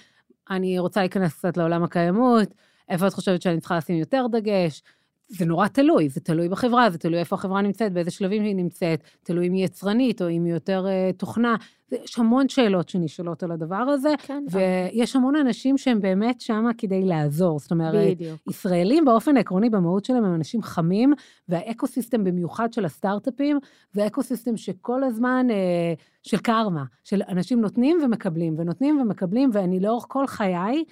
אני 0.51 0.78
רוצה 0.78 1.01
להיכנס 1.01 1.38
קצת 1.38 1.57
לעולם 1.57 1.82
הקיימות, 1.82 2.48
איפה 2.88 3.07
את 3.07 3.12
חושבת 3.12 3.42
שאני 3.42 3.61
צריכה 3.61 3.76
לשים 3.76 3.96
יותר 3.96 4.26
דגש? 4.32 4.82
זה 5.30 5.46
נורא 5.46 5.68
תלוי, 5.68 6.08
זה 6.08 6.20
תלוי 6.20 6.48
בחברה, 6.48 6.90
זה 6.90 6.98
תלוי 6.98 7.18
איפה 7.18 7.36
החברה 7.36 7.62
נמצאת, 7.62 7.92
באיזה 7.92 8.10
שלבים 8.10 8.42
היא 8.42 8.54
נמצאת, 8.56 9.02
תלוי 9.22 9.46
אם 9.48 9.52
היא 9.52 9.64
יצרנית 9.64 10.22
או 10.22 10.30
אם 10.30 10.44
היא 10.44 10.52
יותר 10.52 10.86
uh, 10.86 11.16
תוכנה. 11.16 11.56
יש 11.92 12.18
המון 12.18 12.48
שאלות 12.48 12.88
שנשאלות 12.88 13.42
על 13.42 13.52
הדבר 13.52 13.76
הזה, 13.76 14.14
כן. 14.18 14.44
ויש 14.50 15.16
המון 15.16 15.36
אנשים 15.36 15.78
שהם 15.78 16.00
באמת 16.00 16.40
שם 16.40 16.64
כדי 16.78 17.02
לעזור. 17.02 17.58
זאת 17.58 17.70
אומרת, 17.70 18.16
בדיוק. 18.16 18.40
ישראלים 18.50 19.04
באופן 19.04 19.36
עקרוני, 19.36 19.70
במהות 19.70 20.04
שלהם, 20.04 20.24
הם 20.24 20.34
אנשים 20.34 20.62
חמים, 20.62 21.12
והאקו-סיסטם 21.48 22.24
במיוחד 22.24 22.72
של 22.72 22.84
הסטארט-אפים, 22.84 23.58
זה 23.92 24.06
אקו-סיסטם 24.06 24.56
שכל 24.56 25.04
הזמן, 25.04 25.46
אה, 25.50 26.00
של 26.22 26.38
קרמה, 26.38 26.84
של 27.04 27.22
אנשים 27.28 27.60
נותנים 27.60 27.98
ומקבלים, 28.04 28.54
ונותנים 28.58 29.00
ומקבלים, 29.00 29.50
ואני 29.52 29.80
לאורך 29.80 30.04
כל 30.08 30.26
חיי, 30.26 30.84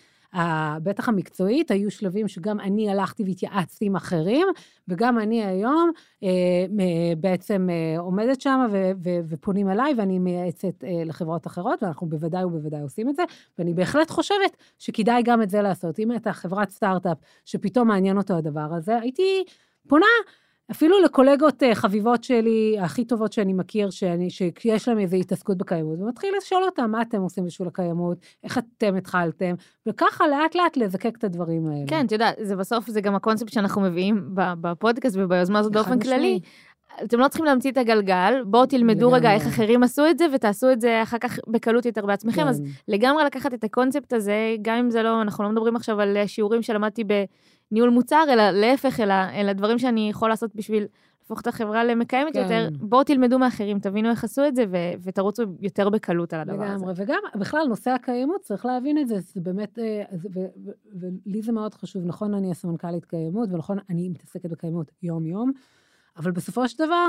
בטח 0.83 1.09
המקצועית, 1.09 1.71
היו 1.71 1.91
שלבים 1.91 2.29
שגם 2.29 2.61
אני 2.61 2.91
הלכתי 2.91 3.23
והתייעצתי 3.23 3.85
עם 3.85 3.97
אחרים, 3.97 4.47
וגם 4.89 5.19
אני 5.19 5.45
היום 5.45 5.91
אה, 6.23 6.29
בעצם 7.19 7.69
אה, 7.71 8.01
עומדת 8.01 8.41
שם 8.41 8.67
ופונים 9.29 9.71
אליי, 9.71 9.95
ואני 9.99 10.19
מייעצת 10.19 10.85
אה, 10.85 11.03
לחברות 11.05 11.47
אחרות, 11.47 11.83
ואנחנו 11.83 12.07
בוודאי 12.07 12.45
ובוודאי 12.45 12.81
עושים 12.81 13.09
את 13.09 13.17
זה, 13.17 13.23
ואני 13.59 13.75
בהחלט 13.75 14.11
חושבת 14.11 14.57
שכדאי 14.79 15.23
גם 15.23 15.43
את 15.43 15.51
זה 15.51 15.63
לעשות. 15.63 15.99
אם 15.99 16.13
אתה 16.17 16.33
חברת 16.33 16.71
סטארט-אפ 16.71 17.19
שפתאום 17.45 17.89
מעניין 17.89 18.17
אותו 18.17 18.35
הדבר 18.37 18.75
הזה, 18.75 18.99
הייתי 18.99 19.45
פונה 19.89 20.07
אפילו 20.71 21.03
לקולגות 21.05 21.63
אה, 21.63 21.75
חביבות 21.75 22.25
שלי, 22.25 22.77
הכי 22.81 23.05
טובות 23.05 23.33
שאני 23.33 23.53
מכיר, 23.53 23.91
שאני, 23.91 24.31
שיש 24.31 24.89
להם 24.89 24.99
איזו 24.99 25.17
התעסקות 25.17 25.59
בקיימות, 25.59 25.99
ומתחיל 26.01 26.35
לשאול 26.39 26.63
אותם 26.65 26.91
מה 26.91 27.03
אתם 27.03 27.21
עושים 27.21 27.45
בשביל 27.45 27.69
הקיימות, 27.69 28.19
איך 28.45 28.59
אתם 28.59 28.97
התחלתם, 28.97 29.55
וככה 29.89 30.29
לאט 30.29 30.55
לאט 30.55 30.77
לזקק 30.77 31.15
את 31.19 31.25
הדברים 31.25 31.67
האלה. 31.67 31.87
כן, 31.87 32.07
את 32.07 32.13
יודעת, 32.13 32.35
זה 32.43 32.57
בסוף, 32.57 32.91
זה 32.91 33.01
גם 33.01 33.15
הקונספט 33.15 33.53
שאנחנו 33.53 33.81
מביאים 33.81 34.31
בפודקאסט 34.35 35.17
וביוזמה 35.19 35.59
הזאת 35.59 35.73
באופן 35.73 36.01
כללי. 36.01 36.41
אתם 37.05 37.19
לא 37.19 37.29
צריכים 37.29 37.47
להמציא 37.47 37.71
את 37.71 37.77
הגלגל, 37.77 38.43
בואו 38.47 38.67
תלמדו 38.67 39.07
לגמרי. 39.07 39.19
רגע 39.19 39.33
איך 39.33 39.47
אחרים 39.47 39.83
עשו 39.83 40.07
את 40.11 40.19
זה, 40.19 40.27
ותעשו 40.35 40.73
את 40.73 40.81
זה 40.81 41.03
אחר 41.03 41.19
כך 41.19 41.39
בקלות 41.47 41.87
יותר 41.87 42.07
בעצמכם. 42.07 42.43
כן. 42.43 42.49
אז 42.49 42.63
לגמרי 42.89 43.25
לקחת 43.25 43.55
את 43.55 43.65
הקונספט 43.65 44.13
הזה, 44.13 44.57
גם 44.63 44.77
אם 44.77 44.91
זה 44.91 45.03
לא, 45.03 45.23
אנחנו 45.23 45.45
לא 45.45 45.51
מדברים 45.51 45.77
עכשיו 45.77 46.01
על 46.01 46.17
שיעורים 46.27 46.63
שלמדתי 46.63 47.05
ב... 47.05 47.25
ניהול 47.73 47.91
מוצר, 47.91 48.25
אלא 48.29 48.51
להפך, 48.51 49.01
אלא, 49.01 49.15
אלא 49.35 49.53
דברים 49.53 49.79
שאני 49.79 50.11
יכול 50.11 50.29
לעשות 50.29 50.55
בשביל 50.55 50.87
להפוך 51.23 51.41
את 51.41 51.47
החברה 51.47 51.85
למקיימת 51.85 52.33
כן. 52.33 52.43
יותר. 52.43 52.69
בואו 52.81 53.05
תלמדו 53.05 53.39
מאחרים, 53.39 53.79
תבינו 53.79 54.11
איך 54.11 54.25
עשו 54.25 54.47
את 54.49 54.57
זה, 54.57 54.65
ו- 54.71 55.03
ותרוצו 55.03 55.43
יותר 55.61 55.89
בקלות 55.89 56.33
על 56.35 56.41
הדבר 56.41 56.55
לגמרי. 56.55 56.71
הזה. 56.73 56.85
לגמרי, 56.85 56.95
וגם 56.97 57.41
בכלל, 57.41 57.67
נושא 57.69 57.91
הקיימות, 57.91 58.41
צריך 58.41 58.67
להבין 58.67 58.99
את 58.99 59.09
זה, 59.09 59.17
זה 59.21 59.41
באמת, 59.41 59.79
אה, 59.79 60.03
ולי 60.95 61.43
זה 61.43 61.53
מאוד 61.53 61.75
חשוב, 61.75 62.03
נכון, 62.07 62.35
אני 62.35 62.51
הסמנכ"לית 62.51 63.05
קיימות, 63.05 63.49
ונכון, 63.53 63.79
אני 63.91 64.09
מתעסקת 64.09 64.51
בקיימות 64.51 64.91
יום-יום, 65.03 65.53
אבל 66.19 66.31
בסופו 66.31 66.69
של 66.69 66.85
דבר, 66.85 67.07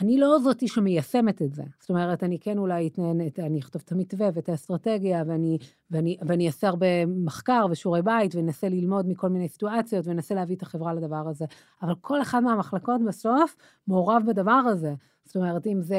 אני 0.00 0.18
לא 0.18 0.38
זאתי 0.38 0.68
שמיישמת 0.68 1.42
את 1.42 1.54
זה. 1.54 1.62
זאת 1.80 1.90
אומרת, 1.90 2.22
אני 2.22 2.38
כן 2.38 2.58
אולי 2.58 2.86
אתנהן, 2.86 3.20
אני 3.38 3.60
אכתוב 3.60 3.82
את 3.84 3.92
המתווה 3.92 4.28
ואת 4.34 4.48
האסטרטגיה, 4.48 5.22
ואני, 5.26 5.58
ואני, 5.90 6.16
ואני 6.26 6.46
אעשה 6.46 6.68
הרבה 6.68 7.06
מחקר 7.06 7.66
ושיעורי 7.70 8.02
בית, 8.02 8.34
ואנסה 8.34 8.68
ללמוד 8.68 9.08
מכל 9.08 9.28
מיני 9.28 9.48
סיטואציות, 9.48 10.06
ואנסה 10.06 10.34
להביא 10.34 10.56
את 10.56 10.62
החברה 10.62 10.94
לדבר 10.94 11.28
הזה. 11.28 11.44
אבל 11.82 11.94
כל 12.00 12.22
אחד 12.22 12.42
מהמחלקות 12.42 13.00
בסוף 13.06 13.56
מעורב 13.88 14.22
בדבר 14.26 14.52
הזה. 14.52 14.94
זאת 15.24 15.36
אומרת, 15.36 15.66
אם 15.66 15.80
זה 15.80 15.98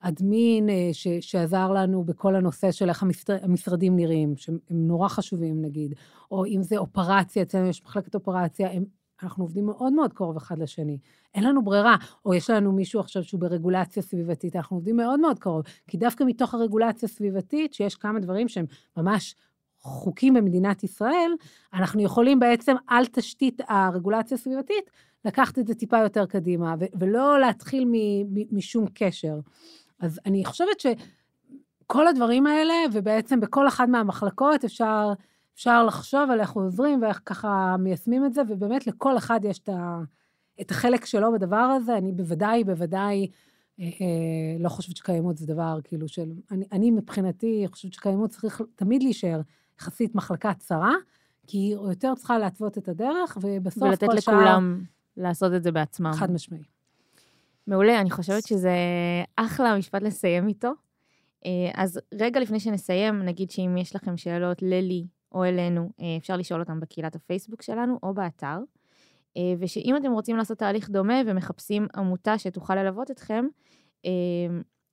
אדמין 0.00 0.68
אה, 0.68 0.88
ש, 0.92 1.08
שעזר 1.20 1.72
לנו 1.72 2.04
בכל 2.04 2.36
הנושא 2.36 2.72
של 2.72 2.88
איך 2.88 3.04
המשרדים 3.42 3.96
נראים, 3.96 4.36
שהם 4.36 4.58
נורא 4.70 5.08
חשובים 5.08 5.62
נגיד, 5.62 5.94
או 6.30 6.46
אם 6.46 6.62
זה 6.62 6.76
אופרציה, 6.76 7.42
אצלנו 7.42 7.66
יש 7.66 7.84
מחלקת 7.84 8.14
אופרציה, 8.14 8.72
הם 8.72 8.84
אנחנו 9.22 9.44
עובדים 9.44 9.66
מאוד 9.66 9.92
מאוד 9.92 10.12
קרוב 10.12 10.36
אחד 10.36 10.58
לשני. 10.58 10.98
אין 11.34 11.44
לנו 11.44 11.64
ברירה, 11.64 11.96
או 12.24 12.34
יש 12.34 12.50
לנו 12.50 12.72
מישהו 12.72 13.00
עכשיו 13.00 13.24
שהוא 13.24 13.40
ברגולציה 13.40 14.02
סביבתית, 14.02 14.56
אנחנו 14.56 14.76
עובדים 14.76 14.96
מאוד 14.96 15.20
מאוד 15.20 15.38
קרוב. 15.38 15.64
כי 15.86 15.96
דווקא 15.96 16.24
מתוך 16.24 16.54
הרגולציה 16.54 17.06
הסביבתית, 17.06 17.74
שיש 17.74 17.94
כמה 17.94 18.20
דברים 18.20 18.48
שהם 18.48 18.66
ממש 18.96 19.34
חוקים 19.80 20.34
במדינת 20.34 20.84
ישראל, 20.84 21.32
אנחנו 21.74 22.02
יכולים 22.02 22.38
בעצם 22.40 22.74
על 22.86 23.06
תשתית 23.06 23.60
הרגולציה 23.68 24.34
הסביבתית, 24.34 24.90
לקחת 25.24 25.58
את 25.58 25.66
זה 25.66 25.74
טיפה 25.74 25.98
יותר 25.98 26.26
קדימה, 26.26 26.74
ולא 26.98 27.40
להתחיל 27.40 27.88
משום 28.52 28.84
קשר. 28.94 29.38
אז 30.00 30.20
אני 30.26 30.44
חושבת 30.44 30.80
שכל 30.80 32.06
הדברים 32.06 32.46
האלה, 32.46 32.74
ובעצם 32.92 33.40
בכל 33.40 33.68
אחת 33.68 33.88
מהמחלקות 33.88 34.64
אפשר, 34.64 35.12
אפשר 35.54 35.84
לחשוב 35.84 36.30
על 36.30 36.40
איך 36.40 36.52
עוזרים 36.52 37.02
ואיך 37.02 37.20
ככה 37.26 37.76
מיישמים 37.78 38.26
את 38.26 38.34
זה, 38.34 38.42
ובאמת 38.48 38.86
לכל 38.86 39.16
אחד 39.16 39.40
יש 39.44 39.58
את, 39.58 39.68
ה, 39.68 40.00
את 40.60 40.70
החלק 40.70 41.04
שלו 41.04 41.32
בדבר 41.32 41.56
הזה. 41.56 41.96
אני 41.96 42.12
בוודאי, 42.12 42.64
בוודאי, 42.64 43.30
אה, 43.80 43.84
אה, 43.84 44.56
לא 44.58 44.68
חושבת 44.68 44.96
שקיימות 44.96 45.36
זה 45.36 45.46
דבר 45.46 45.78
כאילו 45.84 46.08
של... 46.08 46.32
אני, 46.50 46.64
אני 46.72 46.90
מבחינתי 46.90 47.66
חושבת 47.72 47.92
שקיימות 47.92 48.30
צריך 48.30 48.62
תמיד 48.74 49.02
להישאר 49.02 49.40
יחסית 49.80 50.14
מחלקה 50.14 50.54
צרה, 50.54 50.92
כי 51.46 51.58
היא 51.58 51.74
יותר 51.74 52.14
צריכה 52.14 52.38
להתוות 52.38 52.78
את 52.78 52.88
הדרך, 52.88 53.38
ובסוף 53.42 53.82
כל 53.82 53.96
שאר... 53.96 54.08
ולתת 54.08 54.08
לכולם 54.14 54.84
לעשות 55.16 55.52
את 55.54 55.62
זה 55.62 55.72
בעצמם. 55.72 56.12
חד 56.12 56.30
משמעי. 56.30 56.62
מעולה, 57.66 58.00
אני 58.00 58.10
חושבת 58.10 58.46
שזה 58.46 58.74
אחלה 59.36 59.78
משפט 59.78 60.02
לסיים 60.02 60.48
איתו. 60.48 60.72
אה, 61.46 61.70
אז 61.74 62.00
רגע 62.14 62.40
לפני 62.40 62.60
שנסיים, 62.60 63.22
נגיד 63.22 63.50
שאם 63.50 63.76
יש 63.76 63.96
לכם 63.96 64.16
שאלות 64.16 64.62
ללי 64.62 65.06
או 65.32 65.44
אלינו, 65.44 65.90
אה, 66.00 66.16
אפשר 66.16 66.36
לשאול 66.36 66.60
אותם 66.60 66.80
בקהילת 66.80 67.16
הפייסבוק 67.16 67.62
שלנו 67.62 67.98
או 68.02 68.14
באתר. 68.14 68.58
אה, 69.36 69.42
ושאם 69.58 69.96
אתם 69.96 70.12
רוצים 70.12 70.36
לעשות 70.36 70.58
תהליך 70.58 70.90
דומה 70.90 71.14
ומחפשים 71.26 71.86
עמותה 71.96 72.38
שתוכל 72.38 72.74
ללוות 72.74 73.10
אתכם, 73.10 73.46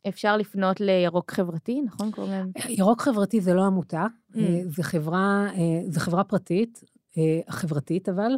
אפשר 0.07 0.37
לפנות 0.37 0.81
לירוק 0.81 1.31
חברתי, 1.31 1.81
נכון? 1.81 2.11
קוראים? 2.11 2.51
ירוק 2.69 3.01
חברתי 3.01 3.41
זה 3.41 3.53
לא 3.53 3.65
עמותה, 3.65 4.05
mm. 4.31 4.37
זה 4.65 4.83
חברה, 4.83 5.47
זה 5.87 5.99
חברה 5.99 6.23
פרטית, 6.23 6.83
חברתית 7.49 8.09
אבל, 8.09 8.31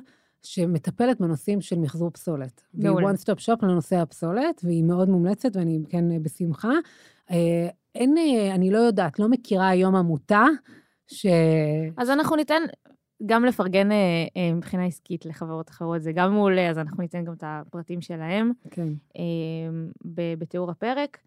שמטפלת 0.43 1.21
בנושאים 1.21 1.61
של 1.61 1.79
מחזור 1.79 2.09
פסולת. 2.09 2.61
מעולה. 2.73 3.05
והיא 3.05 3.15
one 3.15 3.19
stop 3.19 3.45
shop 3.45 3.65
לנושא 3.65 3.95
הפסולת, 3.95 4.61
והיא 4.63 4.83
מאוד 4.83 5.09
מומלצת, 5.09 5.55
ואני 5.55 5.79
כן 5.89 6.23
בשמחה. 6.23 6.71
אה, 7.31 7.67
אין, 7.95 8.17
אה, 8.17 8.55
אני 8.55 8.71
לא 8.71 8.77
יודעת, 8.77 9.19
לא 9.19 9.29
מכירה 9.29 9.69
היום 9.69 9.95
עמותה 9.95 10.45
ש... 11.11 11.25
אז 11.97 12.09
אנחנו 12.09 12.35
ניתן 12.35 12.61
גם 13.25 13.45
לפרגן 13.45 13.91
אה, 13.91 14.53
מבחינה 14.55 14.85
עסקית 14.85 15.25
לחברות 15.25 15.69
אחרות, 15.69 16.01
זה 16.01 16.11
גם 16.11 16.33
מעולה, 16.33 16.69
אז 16.69 16.77
אנחנו 16.77 17.01
ניתן 17.01 17.23
גם 17.25 17.33
את 17.33 17.43
הפרטים 17.47 18.01
שלהם. 18.01 18.51
כן. 18.71 18.87
בתיאור 20.37 20.71
הפרק. 20.71 21.17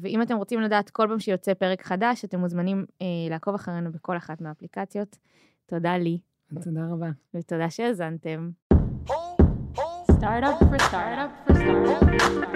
ואם 0.00 0.22
אתם 0.22 0.36
רוצים 0.36 0.60
לדעת 0.60 0.90
כל 0.90 1.06
פעם 1.08 1.18
שיוצא 1.18 1.54
פרק 1.54 1.82
חדש, 1.82 2.24
אתם 2.24 2.40
מוזמנים 2.40 2.84
לעקוב 3.30 3.54
אחרינו 3.54 3.92
בכל 3.92 4.16
אחת 4.16 4.40
מהאפליקציות. 4.40 5.16
תודה 5.66 5.96
לי. 5.96 6.18
תודה 6.64 6.80
רבה. 6.90 7.10
ותודה 7.34 7.70
שהאזנתם. 7.70 8.50
Startup 10.24 10.58
for 10.58 10.78
startup 10.88 11.30
for 11.46 11.54
startup 11.58 11.98
for 12.08 12.18
startup. 12.18 12.54